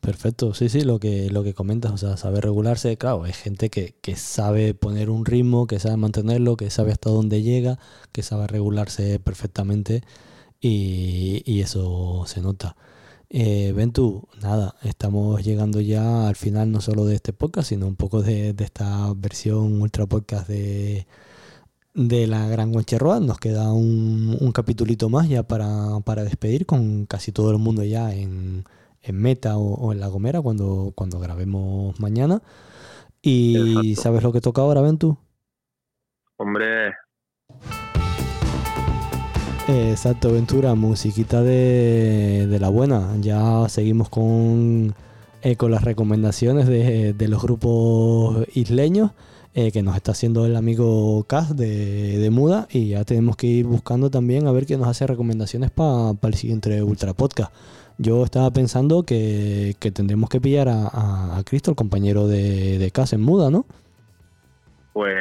Perfecto, 0.00 0.54
sí, 0.54 0.68
sí, 0.68 0.82
lo 0.82 1.00
que, 1.00 1.30
lo 1.30 1.42
que 1.42 1.52
comentas, 1.52 1.92
o 1.92 1.96
sea, 1.96 2.16
saber 2.16 2.44
regularse, 2.44 2.96
claro, 2.96 3.24
hay 3.24 3.32
gente 3.32 3.70
que, 3.70 3.96
que, 4.00 4.14
sabe 4.14 4.72
poner 4.72 5.10
un 5.10 5.24
ritmo, 5.24 5.66
que 5.66 5.80
sabe 5.80 5.96
mantenerlo, 5.96 6.56
que 6.56 6.70
sabe 6.70 6.92
hasta 6.92 7.10
dónde 7.10 7.42
llega, 7.42 7.78
que 8.12 8.22
sabe 8.22 8.46
regularse 8.46 9.18
perfectamente 9.18 10.04
y, 10.60 11.42
y 11.44 11.60
eso 11.60 12.24
se 12.26 12.40
nota. 12.40 12.76
Eh, 13.30 13.72
Ventu, 13.72 14.28
nada, 14.40 14.76
estamos 14.82 15.42
llegando 15.44 15.80
ya 15.80 16.28
al 16.28 16.36
final 16.36 16.70
no 16.70 16.80
solo 16.80 17.04
de 17.04 17.16
este 17.16 17.32
podcast, 17.32 17.70
sino 17.70 17.86
un 17.88 17.96
poco 17.96 18.22
de, 18.22 18.54
esta 18.58 19.12
versión 19.16 19.80
ultra 19.82 20.06
podcast 20.06 20.46
de, 20.48 21.06
de 21.94 22.26
la 22.28 22.48
Gran 22.48 22.72
Guancherroa. 22.72 23.20
Nos 23.20 23.38
queda 23.38 23.72
un, 23.72 24.36
un 24.40 24.52
capitulito 24.52 25.08
más 25.08 25.28
ya 25.28 25.42
para, 25.42 26.00
para 26.04 26.24
despedir 26.24 26.66
con 26.66 27.06
casi 27.06 27.32
todo 27.32 27.50
el 27.50 27.58
mundo 27.58 27.82
ya 27.84 28.14
en 28.14 28.64
en 29.04 29.16
Meta 29.20 29.56
o, 29.56 29.92
en 29.92 30.00
La 30.00 30.08
Gomera 30.08 30.40
cuando, 30.40 30.92
cuando 30.94 31.20
grabemos 31.20 31.98
mañana. 32.00 32.42
¿Y 33.22 33.94
sabes 33.96 34.22
lo 34.22 34.32
que 34.32 34.40
toca 34.40 34.62
ahora, 34.62 34.82
Ventu? 34.82 35.16
Hombre. 36.36 36.92
exacto, 39.68 40.32
Ventura, 40.32 40.74
musiquita 40.74 41.42
de, 41.42 42.46
de, 42.48 42.60
la 42.60 42.68
buena. 42.68 43.16
Ya 43.20 43.66
seguimos 43.68 44.08
con, 44.10 44.94
eh, 45.42 45.56
con 45.56 45.70
las 45.70 45.84
recomendaciones 45.84 46.66
de, 46.66 47.14
de 47.14 47.28
los 47.28 47.42
grupos 47.42 48.46
isleños. 48.54 49.12
Eh, 49.56 49.70
que 49.70 49.84
nos 49.84 49.94
está 49.94 50.10
haciendo 50.10 50.46
el 50.46 50.56
amigo 50.56 51.22
Kaz 51.28 51.54
de, 51.54 52.18
de, 52.18 52.30
Muda 52.30 52.66
y 52.72 52.88
ya 52.88 53.04
tenemos 53.04 53.36
que 53.36 53.46
ir 53.46 53.66
buscando 53.66 54.10
también 54.10 54.48
a 54.48 54.50
ver 54.50 54.66
qué 54.66 54.76
nos 54.76 54.88
hace 54.88 55.06
recomendaciones 55.06 55.70
para 55.70 56.16
el 56.20 56.34
siguiente 56.34 56.82
Ultra 56.82 57.12
Podcast. 57.12 57.52
Yo 57.98 58.24
estaba 58.24 58.50
pensando 58.50 59.04
que, 59.04 59.76
tendremos 59.94 60.28
que 60.28 60.40
pillar 60.40 60.68
a, 60.68 61.40
Cristo, 61.44 61.70
el 61.70 61.76
compañero 61.76 62.26
de, 62.26 62.78
de 62.78 62.90
casa 62.90 63.16
en 63.16 63.22
muda, 63.22 63.50
¿no? 63.50 63.66
Pues 64.94 65.12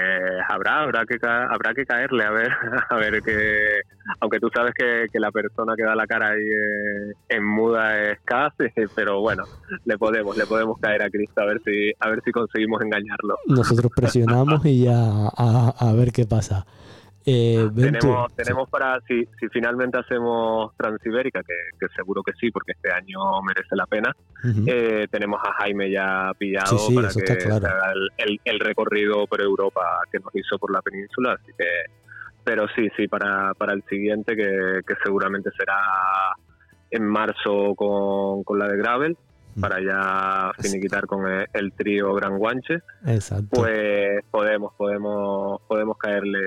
habrá, 0.49 0.83
habrá 0.83 1.03
que 1.03 1.17
habrá 1.25 1.73
que 1.73 1.83
caerle 1.83 2.23
a 2.23 2.29
ver, 2.29 2.51
a 2.89 2.95
ver 2.95 3.23
que, 3.23 3.81
aunque 4.19 4.39
tú 4.39 4.47
sabes 4.53 4.71
que, 4.77 5.19
la 5.19 5.31
persona 5.31 5.73
que 5.75 5.83
da 5.83 5.95
la 5.95 6.05
cara 6.05 6.29
ahí 6.29 6.43
en 7.27 7.43
muda 7.43 7.99
es 7.99 8.19
Cas, 8.23 8.53
pero 8.95 9.21
bueno, 9.21 9.45
le 9.85 9.97
podemos, 9.97 10.37
le 10.37 10.45
podemos 10.45 10.77
caer 10.79 11.01
a 11.01 11.09
Cristo 11.09 11.41
a 11.41 11.45
ver 11.45 11.59
si, 11.65 11.91
a 11.99 12.09
ver 12.09 12.21
si 12.23 12.31
conseguimos 12.31 12.83
engañarlo. 12.83 13.35
Nosotros 13.47 13.91
presionamos 13.95 14.63
y 14.63 14.83
ya 14.83 15.29
a, 15.35 15.73
a 15.75 15.93
ver 15.93 16.11
qué 16.11 16.25
pasa. 16.25 16.67
Eh, 17.25 17.69
tenemos, 17.73 18.35
tenemos 18.35 18.69
para, 18.69 18.99
si, 19.07 19.25
si 19.39 19.47
finalmente 19.47 19.97
hacemos 19.97 20.75
Transibérica, 20.75 21.41
que, 21.41 21.77
que, 21.79 21.93
seguro 21.95 22.21
que 22.21 22.33
sí, 22.33 22.51
porque 22.51 22.73
este 22.73 22.91
año 22.91 23.19
merece 23.41 23.75
la 23.75 23.85
pena, 23.85 24.13
eh, 24.67 25.07
tenemos 25.09 25.39
a 25.41 25.53
Jaime 25.53 25.89
ya 25.89 26.31
pillado 26.37 26.77
para 26.93 27.09
que 27.09 27.51
haga 27.51 27.93
el, 28.17 28.41
el, 28.43 28.59
recorrido 28.59 29.25
por 29.25 29.41
Europa 29.41 29.81
que 30.11 30.19
nos 30.19 30.35
hizo 30.35 30.57
por 30.59 30.73
la 30.73 30.81
península, 30.81 31.33
así 31.33 31.51
que, 31.57 31.65
pero 32.43 32.67
sí, 32.75 32.89
sí, 32.97 33.07
para, 33.07 33.53
para 33.53 33.73
el 33.73 33.83
siguiente, 33.89 34.35
que, 34.35 34.81
que 34.85 34.95
seguramente 35.03 35.49
será 35.57 35.79
en 36.91 37.05
marzo 37.05 37.73
con, 37.75 38.43
con 38.43 38.59
la 38.59 38.67
de 38.67 38.77
Gravel, 38.77 39.17
para 39.59 39.81
ya 39.81 40.51
finiquitar 40.59 41.05
con 41.05 41.25
el, 41.53 41.73
trío 41.73 42.13
Gran 42.13 42.37
Guanche, 42.37 42.79
pues 43.49 44.23
podemos, 44.31 44.73
podemos, 44.75 45.61
podemos 45.67 45.97
caerle, 45.97 46.39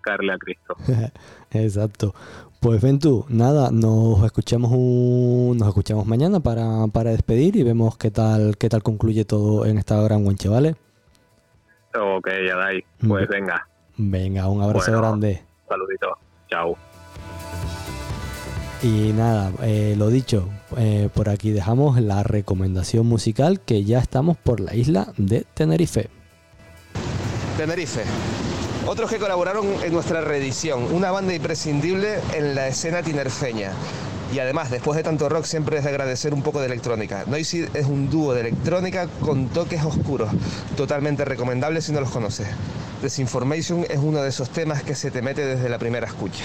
caerle 0.00 0.32
a 0.32 0.38
Cristo. 0.38 0.76
Exacto. 1.50 2.14
Pues 2.60 2.82
ven 2.82 2.98
tú, 2.98 3.26
nada, 3.28 3.70
nos 3.70 4.24
escuchamos 4.24 4.72
un, 4.72 5.56
nos 5.58 5.68
escuchamos 5.68 6.06
mañana 6.06 6.40
para, 6.40 6.86
para 6.92 7.10
despedir 7.10 7.56
y 7.56 7.62
vemos 7.62 7.96
qué 7.96 8.10
tal, 8.10 8.56
qué 8.58 8.68
tal 8.68 8.82
concluye 8.82 9.24
todo 9.24 9.66
en 9.66 9.78
esta 9.78 10.00
Gran 10.00 10.24
Guanche, 10.24 10.48
¿vale? 10.48 10.74
Ok, 11.94 12.28
ya 12.46 12.56
dais. 12.56 12.84
Pues 13.06 13.28
venga. 13.28 13.66
Venga, 13.96 14.48
un 14.48 14.62
abrazo 14.62 14.92
grande. 14.98 15.42
Saludito. 15.68 16.18
Chao. 16.48 16.76
Y 18.82 19.12
nada, 19.14 19.52
eh, 19.62 19.94
lo 19.96 20.08
dicho, 20.08 20.50
eh, 20.76 21.08
por 21.14 21.30
aquí 21.30 21.50
dejamos 21.50 21.98
la 22.00 22.22
recomendación 22.22 23.06
musical 23.06 23.60
que 23.60 23.84
ya 23.84 23.98
estamos 23.98 24.36
por 24.36 24.60
la 24.60 24.74
isla 24.74 25.12
de 25.16 25.46
Tenerife. 25.54 26.10
Tenerife, 27.56 28.02
Otros 28.86 29.10
que 29.10 29.18
colaboraron 29.18 29.66
en 29.82 29.92
nuestra 29.92 30.20
reedición, 30.20 30.94
una 30.94 31.10
banda 31.10 31.34
imprescindible 31.34 32.18
en 32.34 32.54
la 32.54 32.68
escena 32.68 33.02
tinerfeña. 33.02 33.72
Y 34.32 34.40
además, 34.40 34.70
después 34.70 34.96
de 34.96 35.02
tanto 35.02 35.28
rock, 35.28 35.44
siempre 35.44 35.78
es 35.78 35.84
de 35.84 35.90
agradecer 35.90 36.34
un 36.34 36.42
poco 36.42 36.60
de 36.60 36.66
electrónica. 36.66 37.24
Noisy 37.26 37.66
es 37.72 37.86
un 37.86 38.10
dúo 38.10 38.34
de 38.34 38.42
electrónica 38.42 39.08
con 39.20 39.48
toques 39.48 39.82
oscuros, 39.84 40.28
totalmente 40.76 41.24
recomendable 41.24 41.80
si 41.80 41.92
no 41.92 42.00
los 42.00 42.10
conoces. 42.10 42.48
Desinformation 43.00 43.86
es 43.88 43.98
uno 43.98 44.20
de 44.20 44.28
esos 44.28 44.50
temas 44.50 44.82
que 44.82 44.94
se 44.94 45.10
te 45.10 45.22
mete 45.22 45.46
desde 45.46 45.68
la 45.68 45.78
primera 45.78 46.06
escucha. 46.06 46.44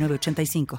906985. 0.01 0.67